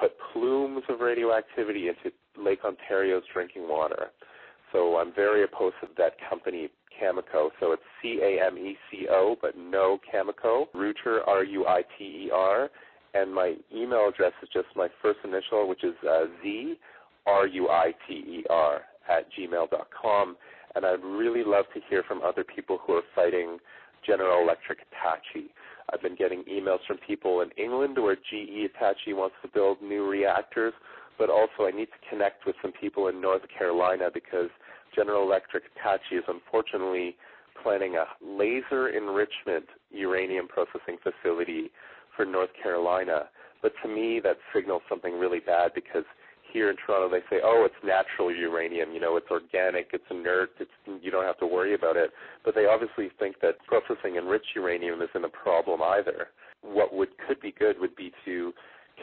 put 0.00 0.12
plumes 0.32 0.82
of 0.88 1.00
radioactivity 1.00 1.88
into 1.88 2.14
Lake 2.38 2.60
Ontario's 2.64 3.24
drinking 3.32 3.68
water. 3.68 4.08
So 4.72 4.96
I'm 4.98 5.12
very 5.14 5.44
opposed 5.44 5.76
to 5.80 5.88
that 5.96 6.14
company, 6.28 6.68
Cameco. 7.00 7.50
So 7.60 7.72
it's 7.72 7.82
C 8.02 8.20
A 8.22 8.44
M 8.46 8.58
E 8.58 8.76
C 8.90 9.06
O, 9.10 9.36
but 9.40 9.56
no 9.56 9.98
Cameco. 10.12 10.66
Ruiter, 10.74 11.22
R 11.26 11.44
U 11.44 11.66
I 11.66 11.82
T 11.96 12.04
E 12.04 12.30
R. 12.34 12.68
And 13.14 13.34
my 13.34 13.54
email 13.74 14.08
address 14.08 14.32
is 14.42 14.48
just 14.52 14.66
my 14.74 14.88
first 15.00 15.20
initial, 15.24 15.68
which 15.68 15.84
is 15.84 15.94
uh, 16.08 16.24
Z 16.42 16.74
R 17.26 17.46
U 17.46 17.68
I 17.68 17.92
T 18.06 18.14
E 18.14 18.44
R 18.50 18.82
at 19.08 19.26
gmail.com. 19.32 20.36
And 20.74 20.84
I'd 20.84 21.02
really 21.02 21.42
love 21.44 21.64
to 21.74 21.80
hear 21.88 22.02
from 22.06 22.20
other 22.22 22.44
people 22.44 22.78
who 22.86 22.94
are 22.94 23.02
fighting 23.14 23.58
General 24.06 24.42
Electric 24.42 24.80
Hitachi. 24.90 25.50
I've 25.92 26.02
been 26.02 26.16
getting 26.16 26.42
emails 26.44 26.80
from 26.86 26.98
people 26.98 27.40
in 27.42 27.50
England 27.62 27.96
where 27.96 28.16
GE 28.16 28.72
Hitachi 28.72 29.12
wants 29.12 29.36
to 29.42 29.48
build 29.48 29.80
new 29.82 30.08
reactors, 30.08 30.74
but 31.18 31.30
also 31.30 31.66
I 31.66 31.70
need 31.70 31.86
to 31.86 32.10
connect 32.10 32.46
with 32.46 32.56
some 32.60 32.72
people 32.72 33.08
in 33.08 33.20
North 33.20 33.42
Carolina 33.56 34.08
because 34.12 34.50
General 34.94 35.22
Electric 35.22 35.64
Hitachi 35.74 36.16
is 36.16 36.24
unfortunately 36.28 37.16
planning 37.62 37.96
a 37.96 38.04
laser 38.24 38.88
enrichment 38.88 39.66
uranium 39.90 40.48
processing 40.48 40.98
facility 41.02 41.70
for 42.16 42.24
North 42.24 42.50
Carolina. 42.60 43.28
But 43.62 43.72
to 43.82 43.88
me, 43.88 44.20
that 44.20 44.36
signals 44.54 44.82
something 44.88 45.18
really 45.18 45.40
bad 45.40 45.72
because 45.74 46.04
here 46.52 46.70
in 46.70 46.76
Toronto 46.76 47.08
they 47.10 47.22
say, 47.30 47.40
oh, 47.42 47.66
it's 47.66 47.84
natural 47.84 48.34
uranium, 48.34 48.92
you 48.92 49.00
know, 49.00 49.16
it's 49.16 49.30
organic, 49.30 49.90
it's 49.92 50.04
inert, 50.10 50.50
it's 50.58 50.70
you 51.02 51.10
don't 51.10 51.24
have 51.24 51.38
to 51.38 51.46
worry 51.46 51.74
about 51.74 51.96
it. 51.96 52.10
But 52.44 52.54
they 52.54 52.66
obviously 52.66 53.10
think 53.18 53.40
that 53.42 53.56
processing 53.66 54.16
enriched 54.16 54.54
uranium 54.54 55.00
isn't 55.02 55.24
a 55.24 55.28
problem 55.28 55.82
either. 55.82 56.28
What 56.62 56.94
would 56.94 57.10
could 57.26 57.40
be 57.40 57.54
good 57.58 57.78
would 57.80 57.96
be 57.96 58.12
to 58.24 58.52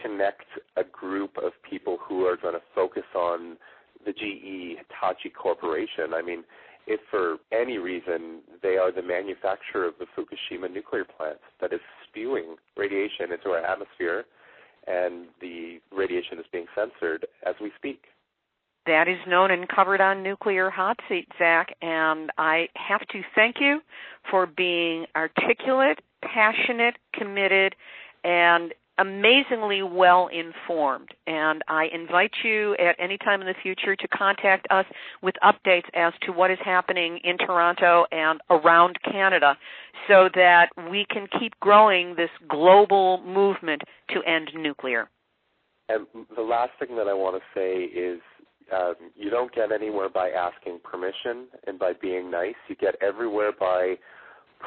connect 0.02 0.46
a 0.76 0.84
group 0.84 1.38
of 1.38 1.52
people 1.70 1.98
who 2.02 2.26
are 2.26 2.38
going 2.38 2.56
to 2.56 2.62
focus 2.74 3.04
on 3.16 3.58
the 4.06 4.12
GE 4.12 4.80
Hitachi 4.80 5.30
Corporation. 5.30 6.14
I 6.14 6.22
mean, 6.22 6.44
if 6.88 7.00
for 7.10 7.38
any 7.52 7.78
reason 7.78 8.42
they 8.62 8.78
are 8.78 8.92
the 8.92 9.02
manufacturer 9.02 9.86
of 9.86 9.94
the 10.00 10.06
Fukushima 10.18 10.72
nuclear 10.72 11.06
plant 11.06 11.38
that 11.62 11.72
is 11.72 11.80
spewing 12.08 12.56
radiation 12.76 13.32
into 13.32 13.50
our 13.50 13.64
atmosphere, 13.64 14.26
and 14.88 15.28
the 15.42 15.80
radiation 15.96 16.40
is 16.40 16.46
being 16.52 16.66
censored 16.76 17.26
as 17.46 17.56
we 17.62 17.72
speak. 17.78 18.06
That 18.86 19.08
is 19.08 19.20
known 19.26 19.50
and 19.52 19.68
covered 19.70 20.02
on 20.02 20.24
Nuclear 20.24 20.70
Hot 20.70 21.00
Seat, 21.08 21.30
Zach, 21.38 21.74
and 21.82 22.32
I 22.38 22.68
have 22.76 23.02
to 23.12 23.22
thank 23.34 23.56
you 23.62 23.80
for 24.30 24.46
being 24.46 25.06
articulate, 25.16 26.00
passionate, 26.22 26.98
committed, 27.14 27.76
and 28.26 28.74
amazingly 29.00 29.82
well 29.82 30.28
informed 30.28 31.10
and 31.26 31.64
I 31.68 31.88
invite 31.94 32.32
you 32.44 32.76
at 32.76 32.96
any 33.00 33.18
time 33.18 33.42
in 33.42 33.48
the 33.48 33.56
future 33.62 33.96
to 33.96 34.08
contact 34.10 34.68
us 34.70 34.86
with 35.22 35.36
updates 35.44 35.90
as 35.96 36.14
to 36.24 36.32
what 36.32 36.52
is 36.52 36.60
happening 36.64 37.20
in 37.24 37.38
Toronto 37.38 38.06
and 38.12 38.40
around 38.52 38.98
Canada 39.04 39.58
so 40.08 40.30
that 40.36 40.70
we 40.92 41.06
can 41.10 41.28
keep 41.40 41.60
growing 41.60 42.16
this 42.16 42.30
global 42.48 43.22
movement 43.24 43.82
to 44.10 44.22
end 44.30 44.52
nuclear. 44.56 45.10
And 45.90 46.06
the 46.36 46.44
last 46.44 46.72
thing 46.80 46.96
that 46.96 47.08
I 47.08 47.14
want 47.14 47.36
to 47.36 47.60
say 47.60 47.84
is 47.84 48.20
um, 48.72 48.96
you 49.16 49.30
don't 49.30 49.54
get 49.54 49.72
anywhere 49.72 50.10
by 50.10 50.30
asking 50.30 50.80
permission 50.84 51.48
and 51.68 51.80
by 51.80 51.94
being 52.00 52.30
nice. 52.30 52.56
You 52.70 52.76
get 52.76 52.96
everywhere 53.02 53.52
by 53.60 53.96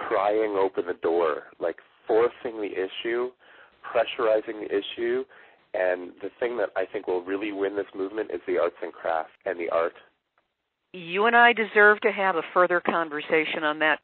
prying 0.08 0.56
open 0.60 0.86
the 0.86 0.94
door, 0.94 1.44
like 1.60 1.76
forcing 2.06 2.60
the 2.60 2.70
issue 2.72 3.30
pressurizing 3.92 4.66
the 4.66 4.74
issue. 4.74 5.24
And 5.74 6.12
the 6.22 6.30
thing 6.40 6.56
that 6.58 6.70
I 6.76 6.84
think 6.90 7.06
will 7.06 7.22
really 7.22 7.52
win 7.52 7.76
this 7.76 7.86
movement 7.94 8.30
is 8.32 8.40
the 8.46 8.58
arts 8.58 8.76
and 8.82 8.92
crafts 8.92 9.32
and 9.44 9.58
the 9.58 9.68
art. 9.70 9.94
You 10.92 11.26
and 11.26 11.36
I 11.36 11.52
deserve 11.52 12.00
to 12.00 12.12
have 12.12 12.36
a 12.36 12.42
further 12.54 12.80
conversation 12.80 13.62
on 13.62 13.80
that. 13.80 13.98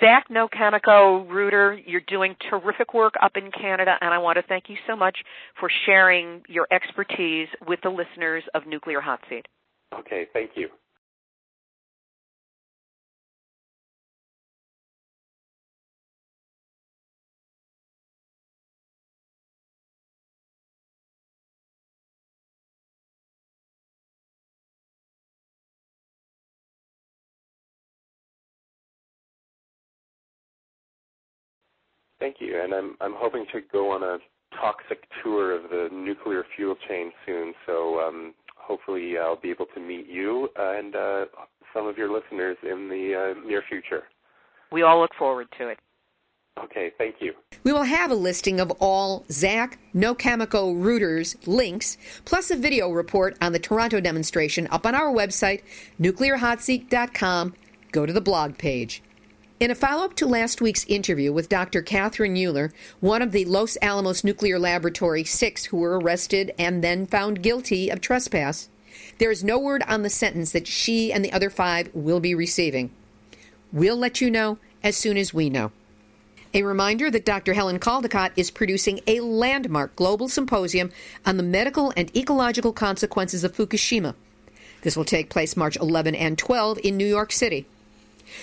Zach 0.00 0.26
No 0.30 0.46
Cameco 0.46 1.28
Ruiter, 1.28 1.80
you're 1.86 2.02
doing 2.06 2.36
terrific 2.48 2.94
work 2.94 3.14
up 3.20 3.32
in 3.36 3.50
Canada, 3.50 3.96
and 4.00 4.14
I 4.14 4.18
want 4.18 4.36
to 4.36 4.42
thank 4.42 4.68
you 4.68 4.76
so 4.86 4.94
much 4.94 5.16
for 5.58 5.68
sharing 5.86 6.42
your 6.48 6.68
expertise 6.70 7.48
with 7.66 7.80
the 7.82 7.88
listeners 7.88 8.44
of 8.54 8.66
Nuclear 8.66 9.00
Hot 9.00 9.20
Seat. 9.28 9.46
Okay, 9.92 10.26
thank 10.32 10.50
you. 10.54 10.68
Thank 32.22 32.36
you, 32.38 32.56
and 32.62 32.72
I'm 32.72 32.96
I'm 33.00 33.14
hoping 33.16 33.46
to 33.52 33.60
go 33.72 33.90
on 33.90 34.04
a 34.04 34.18
toxic 34.54 35.08
tour 35.24 35.56
of 35.56 35.70
the 35.70 35.88
nuclear 35.92 36.44
fuel 36.54 36.76
chain 36.88 37.10
soon. 37.26 37.52
So 37.66 37.98
um, 37.98 38.32
hopefully 38.56 39.18
I'll 39.18 39.40
be 39.40 39.50
able 39.50 39.66
to 39.74 39.80
meet 39.80 40.06
you 40.08 40.48
and 40.56 40.94
uh, 40.94 41.24
some 41.74 41.88
of 41.88 41.98
your 41.98 42.12
listeners 42.12 42.56
in 42.62 42.88
the 42.88 43.34
uh, 43.34 43.44
near 43.44 43.64
future. 43.68 44.04
We 44.70 44.82
all 44.82 45.00
look 45.00 45.10
forward 45.18 45.48
to 45.58 45.66
it. 45.66 45.80
Okay, 46.62 46.92
thank 46.96 47.16
you. 47.18 47.32
We 47.64 47.72
will 47.72 47.82
have 47.82 48.12
a 48.12 48.14
listing 48.14 48.60
of 48.60 48.70
all 48.78 49.24
Zach 49.28 49.80
No 49.92 50.14
Cameco 50.14 50.80
Ruiter's 50.80 51.34
links, 51.48 51.98
plus 52.24 52.52
a 52.52 52.56
video 52.56 52.90
report 52.90 53.36
on 53.40 53.52
the 53.52 53.58
Toronto 53.58 53.98
demonstration 53.98 54.68
up 54.70 54.86
on 54.86 54.94
our 54.94 55.12
website, 55.12 55.62
nuclearhotseat.com. 56.00 57.54
Go 57.90 58.06
to 58.06 58.12
the 58.12 58.20
blog 58.20 58.58
page. 58.58 59.02
In 59.62 59.70
a 59.70 59.76
follow 59.76 60.04
up 60.04 60.16
to 60.16 60.26
last 60.26 60.60
week's 60.60 60.84
interview 60.86 61.32
with 61.32 61.48
Dr. 61.48 61.82
Catherine 61.82 62.36
Euler, 62.36 62.72
one 62.98 63.22
of 63.22 63.30
the 63.30 63.44
Los 63.44 63.78
Alamos 63.80 64.24
Nuclear 64.24 64.58
Laboratory 64.58 65.22
six 65.22 65.66
who 65.66 65.76
were 65.76 66.00
arrested 66.00 66.52
and 66.58 66.82
then 66.82 67.06
found 67.06 67.44
guilty 67.44 67.88
of 67.88 68.00
trespass, 68.00 68.68
there 69.18 69.30
is 69.30 69.44
no 69.44 69.60
word 69.60 69.84
on 69.86 70.02
the 70.02 70.10
sentence 70.10 70.50
that 70.50 70.66
she 70.66 71.12
and 71.12 71.24
the 71.24 71.32
other 71.32 71.48
five 71.48 71.88
will 71.94 72.18
be 72.18 72.34
receiving. 72.34 72.90
We'll 73.72 73.96
let 73.96 74.20
you 74.20 74.32
know 74.32 74.58
as 74.82 74.96
soon 74.96 75.16
as 75.16 75.32
we 75.32 75.48
know. 75.48 75.70
A 76.52 76.64
reminder 76.64 77.08
that 77.12 77.24
Dr. 77.24 77.52
Helen 77.52 77.78
Caldicott 77.78 78.32
is 78.34 78.50
producing 78.50 78.98
a 79.06 79.20
landmark 79.20 79.94
global 79.94 80.28
symposium 80.28 80.90
on 81.24 81.36
the 81.36 81.44
medical 81.44 81.92
and 81.96 82.10
ecological 82.16 82.72
consequences 82.72 83.44
of 83.44 83.54
Fukushima. 83.54 84.16
This 84.80 84.96
will 84.96 85.04
take 85.04 85.30
place 85.30 85.56
March 85.56 85.76
11 85.76 86.16
and 86.16 86.36
12 86.36 86.80
in 86.82 86.96
New 86.96 87.06
York 87.06 87.30
City. 87.30 87.68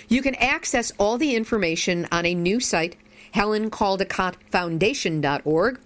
You 0.08 0.22
can 0.22 0.36
access 0.36 0.92
all 0.98 1.18
the 1.18 1.36
information 1.36 2.08
on 2.12 2.26
a 2.26 2.36
new 2.36 2.60
site, 2.60 2.98
HelenCaldicottFoundation.org, 3.36 5.80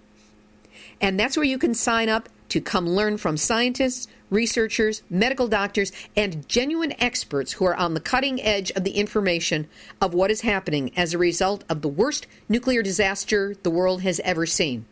and 1.00 1.20
that's 1.20 1.36
where 1.36 1.44
you 1.44 1.58
can 1.58 1.74
sign 1.74 2.08
up 2.08 2.28
to 2.48 2.60
come 2.60 2.88
learn 2.88 3.16
from 3.16 3.36
scientists, 3.36 4.06
researchers, 4.30 5.02
medical 5.10 5.48
doctors, 5.48 5.90
and 6.16 6.48
genuine 6.48 6.94
experts 7.00 7.54
who 7.54 7.64
are 7.64 7.74
on 7.74 7.94
the 7.94 8.00
cutting 8.00 8.40
edge 8.40 8.70
of 8.72 8.84
the 8.84 8.92
information 8.92 9.66
of 10.00 10.14
what 10.14 10.30
is 10.30 10.42
happening 10.42 10.96
as 10.96 11.12
a 11.12 11.18
result 11.18 11.64
of 11.68 11.82
the 11.82 11.88
worst 11.88 12.26
nuclear 12.48 12.82
disaster 12.82 13.56
the 13.62 13.70
world 13.70 14.02
has 14.02 14.20
ever 14.20 14.46
seen. 14.46 14.84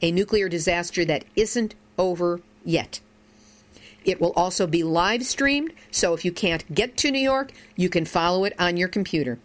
A 0.00 0.10
nuclear 0.10 0.48
disaster 0.48 1.04
that 1.04 1.24
isn't 1.36 1.74
over 1.98 2.40
yet. 2.64 3.00
It 4.04 4.20
will 4.20 4.32
also 4.32 4.66
be 4.66 4.82
live 4.82 5.24
streamed, 5.24 5.72
so 5.90 6.12
if 6.14 6.24
you 6.24 6.32
can't 6.32 6.74
get 6.74 6.96
to 6.98 7.10
New 7.10 7.20
York, 7.20 7.52
you 7.76 7.88
can 7.88 8.04
follow 8.04 8.44
it 8.44 8.54
on 8.58 8.76
your 8.76 8.88
computer. 8.88 9.38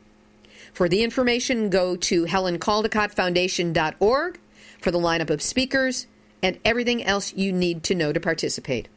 For 0.74 0.89
the 0.89 1.03
information, 1.03 1.70
go 1.70 1.95
to 1.95 2.26
HelenCaldicottFoundation.org 2.26 4.39
for 4.80 4.91
the 4.91 4.99
lineup 4.99 5.30
of 5.30 5.41
speakers, 5.41 6.08
and 6.43 6.60
everything 6.64 7.03
else 7.03 7.34
you 7.34 7.51
need 7.51 7.84
to 7.84 7.95
know 7.95 8.14
to 8.14 8.20
participate. 8.20 8.88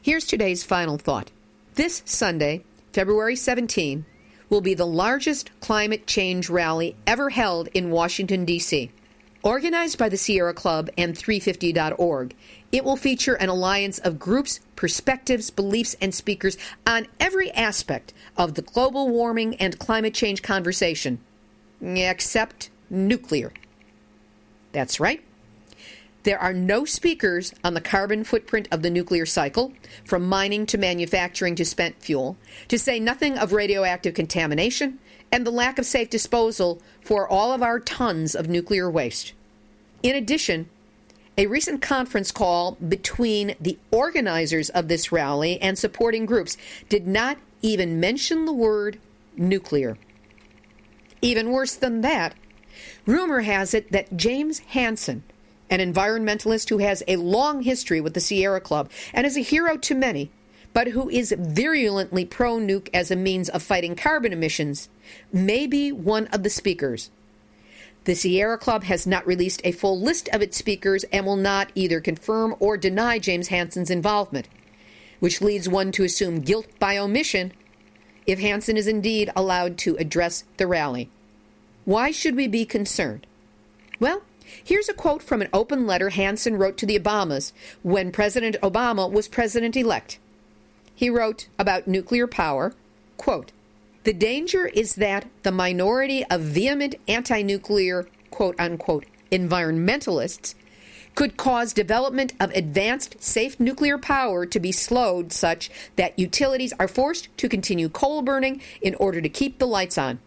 Here's 0.00 0.24
today's 0.24 0.62
final 0.64 0.98
thought. 0.98 1.30
This 1.74 2.02
Sunday, 2.04 2.64
February 2.92 3.36
17, 3.36 4.04
will 4.48 4.60
be 4.60 4.74
the 4.74 4.86
largest 4.86 5.50
climate 5.60 6.06
change 6.06 6.50
rally 6.50 6.96
ever 7.06 7.30
held 7.30 7.68
in 7.68 7.90
Washington, 7.90 8.44
D.C. 8.44 8.90
Organized 9.44 9.98
by 9.98 10.08
the 10.08 10.16
Sierra 10.16 10.54
Club 10.54 10.88
and 10.96 11.16
350.org, 11.16 12.36
it 12.70 12.84
will 12.84 12.96
feature 12.96 13.34
an 13.34 13.48
alliance 13.48 13.98
of 13.98 14.18
groups, 14.18 14.60
perspectives, 14.76 15.50
beliefs, 15.50 15.96
and 16.00 16.14
speakers 16.14 16.56
on 16.86 17.08
every 17.18 17.50
aspect 17.50 18.12
of 18.36 18.54
the 18.54 18.62
global 18.62 19.08
warming 19.08 19.56
and 19.56 19.80
climate 19.80 20.14
change 20.14 20.42
conversation, 20.42 21.18
except 21.82 22.70
nuclear. 22.88 23.52
That's 24.70 25.00
right. 25.00 25.24
There 26.22 26.38
are 26.38 26.52
no 26.52 26.84
speakers 26.84 27.52
on 27.64 27.74
the 27.74 27.80
carbon 27.80 28.22
footprint 28.22 28.68
of 28.70 28.82
the 28.82 28.90
nuclear 28.90 29.26
cycle, 29.26 29.72
from 30.04 30.28
mining 30.28 30.66
to 30.66 30.78
manufacturing 30.78 31.56
to 31.56 31.64
spent 31.64 32.00
fuel, 32.00 32.36
to 32.68 32.78
say 32.78 33.00
nothing 33.00 33.36
of 33.36 33.52
radioactive 33.52 34.14
contamination 34.14 35.00
and 35.32 35.46
the 35.46 35.50
lack 35.50 35.78
of 35.78 35.86
safe 35.86 36.10
disposal 36.10 36.80
for 37.00 37.26
all 37.26 37.52
of 37.52 37.62
our 37.62 37.80
tons 37.80 38.34
of 38.34 38.48
nuclear 38.48 38.90
waste. 38.90 39.32
In 40.02 40.14
addition, 40.14 40.68
a 41.38 41.46
recent 41.46 41.80
conference 41.80 42.30
call 42.30 42.72
between 42.72 43.56
the 43.58 43.78
organizers 43.90 44.68
of 44.68 44.88
this 44.88 45.10
rally 45.10 45.60
and 45.62 45.78
supporting 45.78 46.26
groups 46.26 46.58
did 46.90 47.06
not 47.06 47.38
even 47.62 47.98
mention 47.98 48.44
the 48.44 48.52
word 48.52 48.98
nuclear. 49.36 49.96
Even 51.22 51.50
worse 51.50 51.74
than 51.74 52.02
that, 52.02 52.34
rumor 53.06 53.40
has 53.40 53.72
it 53.72 53.90
that 53.92 54.16
James 54.16 54.58
Hansen, 54.58 55.22
an 55.70 55.78
environmentalist 55.78 56.68
who 56.68 56.78
has 56.78 57.02
a 57.08 57.16
long 57.16 57.62
history 57.62 58.00
with 58.00 58.12
the 58.12 58.20
Sierra 58.20 58.60
Club 58.60 58.90
and 59.14 59.26
is 59.26 59.36
a 59.36 59.40
hero 59.40 59.78
to 59.78 59.94
many, 59.94 60.30
but 60.72 60.88
who 60.88 61.08
is 61.10 61.34
virulently 61.38 62.24
pro 62.24 62.58
nuke 62.58 62.88
as 62.94 63.10
a 63.10 63.16
means 63.16 63.48
of 63.48 63.62
fighting 63.62 63.94
carbon 63.94 64.32
emissions, 64.32 64.88
may 65.32 65.66
be 65.66 65.92
one 65.92 66.26
of 66.28 66.42
the 66.42 66.50
speakers. 66.50 67.10
The 68.04 68.14
Sierra 68.14 68.58
Club 68.58 68.84
has 68.84 69.06
not 69.06 69.26
released 69.26 69.60
a 69.64 69.72
full 69.72 70.00
list 70.00 70.28
of 70.32 70.42
its 70.42 70.56
speakers 70.56 71.04
and 71.12 71.24
will 71.24 71.36
not 71.36 71.70
either 71.74 72.00
confirm 72.00 72.56
or 72.58 72.76
deny 72.76 73.18
James 73.18 73.48
Hansen's 73.48 73.90
involvement, 73.90 74.48
which 75.20 75.40
leads 75.40 75.68
one 75.68 75.92
to 75.92 76.04
assume 76.04 76.40
guilt 76.40 76.66
by 76.80 76.98
omission 76.98 77.52
if 78.26 78.40
Hansen 78.40 78.76
is 78.76 78.88
indeed 78.88 79.30
allowed 79.36 79.78
to 79.78 79.96
address 79.96 80.44
the 80.56 80.66
rally. 80.66 81.10
Why 81.84 82.10
should 82.10 82.34
we 82.34 82.48
be 82.48 82.64
concerned? 82.64 83.26
Well, 84.00 84.22
Here's 84.64 84.88
a 84.88 84.94
quote 84.94 85.22
from 85.22 85.40
an 85.40 85.48
open 85.52 85.86
letter 85.86 86.10
Hansen 86.10 86.56
wrote 86.56 86.76
to 86.78 86.86
the 86.86 86.98
Obamas 86.98 87.52
when 87.82 88.12
President 88.12 88.56
Obama 88.62 89.10
was 89.10 89.28
president 89.28 89.76
elect. 89.76 90.18
He 91.02 91.10
wrote 91.10 91.48
about 91.58 91.88
nuclear 91.88 92.28
power, 92.28 92.74
quote, 93.16 93.50
"The 94.04 94.12
danger 94.12 94.66
is 94.68 94.94
that 94.94 95.26
the 95.42 95.50
minority 95.50 96.24
of 96.26 96.42
vehement 96.42 96.94
anti-nuclear, 97.08 98.06
quote 98.30 98.54
unquote, 98.56 99.06
environmentalists 99.32 100.54
could 101.16 101.36
cause 101.36 101.72
development 101.72 102.34
of 102.38 102.52
advanced 102.52 103.16
safe 103.18 103.58
nuclear 103.58 103.98
power 103.98 104.46
to 104.46 104.60
be 104.60 104.70
slowed 104.70 105.32
such 105.32 105.72
that 105.96 106.16
utilities 106.16 106.72
are 106.78 106.86
forced 106.86 107.36
to 107.36 107.48
continue 107.48 107.88
coal 107.88 108.22
burning 108.22 108.62
in 108.80 108.94
order 108.94 109.20
to 109.20 109.28
keep 109.28 109.58
the 109.58 109.66
lights 109.66 109.98
on. 109.98 110.20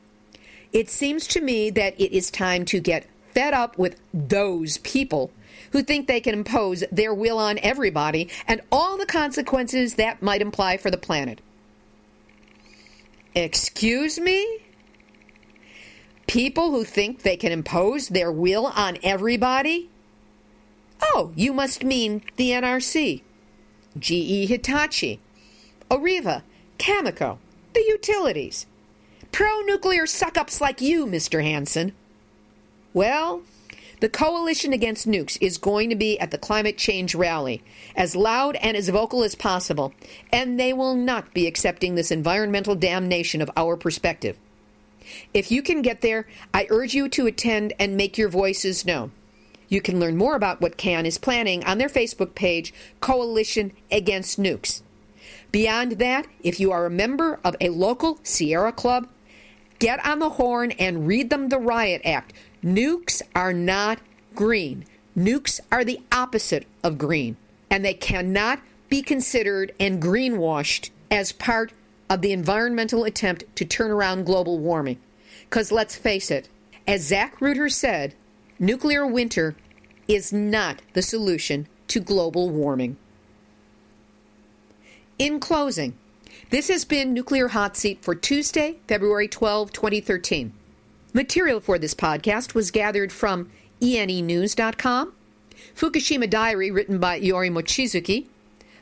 It 0.74 0.90
seems 0.90 1.26
to 1.28 1.40
me 1.40 1.70
that 1.70 1.98
it 1.98 2.12
is 2.12 2.30
time 2.30 2.66
to 2.66 2.82
get 2.82 3.06
fed 3.34 3.54
up 3.54 3.78
with 3.78 3.96
those 4.14 4.80
people 4.80 5.32
who 5.76 5.84
think 5.84 6.08
they 6.08 6.22
can 6.22 6.34
impose 6.34 6.86
their 6.90 7.14
will 7.14 7.38
on 7.38 7.60
everybody 7.62 8.30
and 8.48 8.62
all 8.72 8.98
the 8.98 9.06
consequences 9.06 9.96
that 9.96 10.22
might 10.22 10.42
imply 10.42 10.78
for 10.78 10.90
the 10.90 10.98
planet. 10.98 11.42
Excuse 13.36 14.18
me? 14.18 14.60
People 16.28 16.72
who 16.72 16.86
think 16.86 17.24
they 17.24 17.36
can 17.36 17.52
impose 17.52 18.08
their 18.08 18.32
will 18.32 18.68
on 18.68 18.98
everybody? 19.04 19.90
Oh, 21.02 21.34
you 21.36 21.52
must 21.52 21.84
mean 21.84 22.22
the 22.38 22.52
NRC, 22.52 23.22
GE 24.00 24.48
Hitachi, 24.48 25.20
Areva, 25.92 26.44
Cameco, 26.80 27.38
the 27.74 27.84
utilities. 27.86 28.66
Pro 29.34 29.60
nuclear 29.66 30.08
suck 30.08 30.38
ups 30.38 30.62
like 30.62 30.80
you, 30.80 31.06
Mr. 31.06 31.44
Hansen. 31.44 31.92
Well, 32.94 33.42
the 34.00 34.10
coalition 34.10 34.74
against 34.74 35.08
nukes 35.08 35.38
is 35.42 35.58
going 35.58 35.90
to 35.90 35.96
be 35.96 36.20
at 36.20 36.32
the 36.32 36.38
climate 36.38 36.78
change 36.78 37.16
rally, 37.16 37.64
as 37.96 38.16
loud 38.16 38.56
and 38.58 38.76
as 38.76 38.90
vocal 38.90 39.24
as 39.24 39.36
possible, 39.36 39.94
and 40.32 40.60
they 40.60 40.74
will 40.74 40.96
not 40.96 41.34
be 41.34 41.48
accepting 41.48 41.96
this 41.96 42.12
environmental 42.12 42.76
damnation 42.76 43.42
of 43.42 43.52
our 43.56 43.78
perspective. 43.78 44.38
If 45.34 45.52
you 45.52 45.62
can 45.62 45.82
get 45.82 46.02
there, 46.02 46.28
I 46.54 46.68
urge 46.70 46.94
you 46.94 47.08
to 47.10 47.28
attend 47.28 47.74
and 47.80 47.96
make 47.96 48.18
your 48.18 48.30
voices 48.30 48.86
known. 48.86 49.12
You 49.68 49.82
can 49.82 50.00
learn 50.00 50.18
more 50.18 50.36
about 50.36 50.62
what 50.62 50.78
CAN 50.78 51.06
is 51.06 51.18
planning 51.18 51.64
on 51.64 51.78
their 51.78 51.90
Facebook 51.90 52.36
page, 52.36 52.74
Coalition 53.00 53.72
Against 53.92 54.40
Nukes. 54.40 54.82
Beyond 55.52 55.94
that, 55.94 56.28
if 56.44 56.60
you 56.60 56.72
are 56.72 56.86
a 56.86 56.92
member 56.92 57.40
of 57.44 57.56
a 57.62 57.70
local 57.70 58.20
Sierra 58.24 58.72
Club, 58.72 59.08
get 59.80 60.06
on 60.06 60.20
the 60.20 60.32
horn 60.32 60.72
and 60.72 61.08
read 61.08 61.30
them 61.30 61.50
the 61.50 61.60
Riot 61.60 62.02
Act 62.06 62.34
Nukes 62.66 63.22
are 63.36 63.54
not 63.54 64.00
green. 64.34 64.86
Nukes 65.16 65.60
are 65.72 65.86
the 65.86 66.02
opposite 66.12 66.66
of 66.84 66.98
green, 66.98 67.38
and 67.70 67.86
they 67.86 67.94
cannot 67.94 68.60
be 68.90 69.04
considered 69.04 69.72
and 69.80 70.02
greenwashed 70.02 70.90
as 71.12 71.32
part 71.32 71.72
of 72.10 72.22
the 72.22 72.32
environmental 72.32 73.04
attempt 73.04 73.44
to 73.56 73.66
turn 73.66 73.92
around 73.92 74.26
global 74.26 74.58
warming. 74.58 74.98
Because 75.48 75.72
let's 75.72 75.96
face 75.96 76.32
it, 76.32 76.50
as 76.88 77.04
Zach 77.04 77.40
Ruiter 77.40 77.70
said, 77.70 78.16
nuclear 78.58 79.06
winter 79.06 79.56
is 80.08 80.34
not 80.34 80.82
the 80.94 81.02
solution 81.04 81.68
to 81.88 82.00
global 82.00 82.50
warming. 82.50 82.98
In 85.20 85.40
closing, 85.40 85.94
this 86.50 86.68
has 86.68 86.84
been 86.84 87.14
Nuclear 87.14 87.50
Hot 87.50 87.78
Seat 87.78 88.04
for 88.04 88.16
Tuesday, 88.16 88.78
February 88.88 89.28
12, 89.28 89.72
2013. 89.72 90.52
Material 91.16 91.62
for 91.62 91.80
this 91.80 91.96
podcast 91.96 92.54
was 92.54 92.72
gathered 92.72 93.10
from 93.10 93.50
enenews.com, 93.80 95.14
Fukushima 95.74 96.30
Diary 96.30 96.70
written 96.70 97.00
by 97.00 97.22
Iori 97.22 97.50
Mochizuki, 97.50 98.28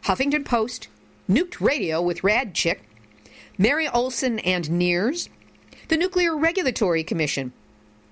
Huffington 0.05 0.43
Post, 0.43 0.87
Nuked 1.29 1.61
Radio 1.61 2.01
with 2.01 2.23
Rad 2.23 2.55
Chick, 2.55 2.89
Mary 3.55 3.87
Olson 3.87 4.39
and 4.39 4.67
NIRS, 4.67 5.29
the 5.89 5.95
Nuclear 5.95 6.35
Regulatory 6.35 7.03
Commission, 7.03 7.53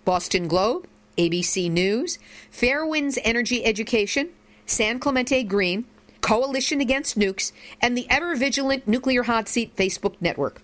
Boston 0.05 0.47
Globe, 0.47 0.85
ABC 1.17 1.71
News, 1.71 2.19
Fairewinds 2.53 3.17
Energy 3.23 3.65
Education, 3.65 4.29
San 4.67 4.99
Clemente 4.99 5.43
Green, 5.43 5.85
Coalition 6.21 6.79
Against 6.79 7.17
Nukes, 7.17 7.53
and 7.81 7.97
the 7.97 8.05
ever 8.07 8.35
vigilant 8.35 8.87
Nuclear 8.87 9.23
Hot 9.23 9.49
Seat 9.49 9.75
Facebook 9.75 10.13
network. 10.21 10.61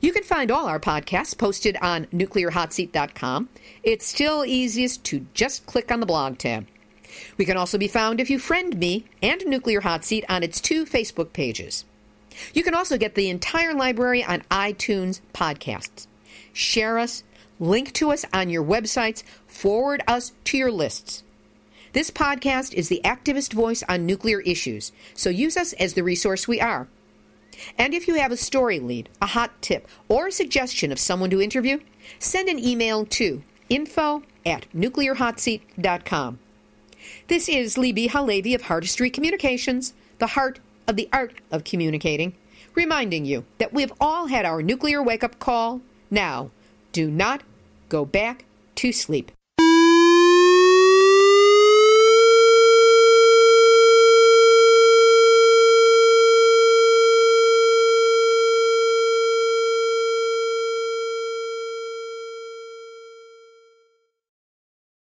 You 0.00 0.12
can 0.12 0.22
find 0.22 0.50
all 0.50 0.66
our 0.66 0.80
podcasts 0.80 1.36
posted 1.36 1.76
on 1.80 2.06
nuclearhotseat.com. 2.06 3.48
It's 3.82 4.06
still 4.06 4.44
easiest 4.44 5.04
to 5.04 5.26
just 5.34 5.66
click 5.66 5.90
on 5.90 6.00
the 6.00 6.06
blog 6.06 6.38
tab. 6.38 6.66
We 7.38 7.44
can 7.44 7.56
also 7.56 7.78
be 7.78 7.88
found 7.88 8.20
if 8.20 8.30
you 8.30 8.38
friend 8.38 8.76
me 8.78 9.06
and 9.22 9.44
Nuclear 9.46 9.80
Hot 9.80 10.04
Seat 10.04 10.24
on 10.28 10.42
its 10.42 10.60
two 10.60 10.84
Facebook 10.84 11.32
pages. 11.32 11.84
You 12.52 12.62
can 12.62 12.74
also 12.74 12.98
get 12.98 13.14
the 13.14 13.30
entire 13.30 13.74
library 13.74 14.22
on 14.22 14.42
iTunes 14.50 15.20
podcasts. 15.32 16.06
Share 16.52 16.98
us, 16.98 17.22
link 17.58 17.92
to 17.94 18.10
us 18.10 18.24
on 18.32 18.50
your 18.50 18.64
websites, 18.64 19.22
forward 19.46 20.02
us 20.06 20.32
to 20.44 20.58
your 20.58 20.70
lists. 20.70 21.22
This 21.92 22.10
podcast 22.10 22.74
is 22.74 22.88
the 22.88 23.00
activist 23.04 23.54
voice 23.54 23.82
on 23.88 24.04
nuclear 24.04 24.40
issues, 24.40 24.92
so 25.14 25.30
use 25.30 25.56
us 25.56 25.72
as 25.74 25.94
the 25.94 26.02
resource 26.02 26.46
we 26.46 26.60
are. 26.60 26.88
And 27.78 27.94
if 27.94 28.08
you 28.08 28.14
have 28.16 28.32
a 28.32 28.36
story 28.36 28.80
lead, 28.80 29.08
a 29.20 29.26
hot 29.26 29.60
tip, 29.62 29.88
or 30.08 30.28
a 30.28 30.32
suggestion 30.32 30.92
of 30.92 30.98
someone 30.98 31.30
to 31.30 31.40
interview, 31.40 31.80
send 32.18 32.48
an 32.48 32.58
email 32.58 33.04
to 33.06 33.42
info 33.68 34.22
at 34.44 34.66
nuclearhotseat.com. 34.74 36.38
This 37.28 37.48
is 37.48 37.76
Libbe 37.76 38.08
HaLevy 38.08 38.54
of 38.54 38.62
Heartistry 38.62 39.12
Communications, 39.12 39.94
the 40.18 40.28
heart 40.28 40.60
of 40.86 40.96
the 40.96 41.08
art 41.12 41.34
of 41.50 41.64
communicating, 41.64 42.34
reminding 42.74 43.24
you 43.24 43.44
that 43.58 43.72
we've 43.72 43.92
all 44.00 44.26
had 44.26 44.44
our 44.44 44.62
nuclear 44.62 45.02
wake 45.02 45.24
up 45.24 45.38
call. 45.38 45.80
Now, 46.10 46.50
do 46.92 47.10
not 47.10 47.42
go 47.88 48.04
back 48.04 48.44
to 48.76 48.92
sleep. 48.92 49.30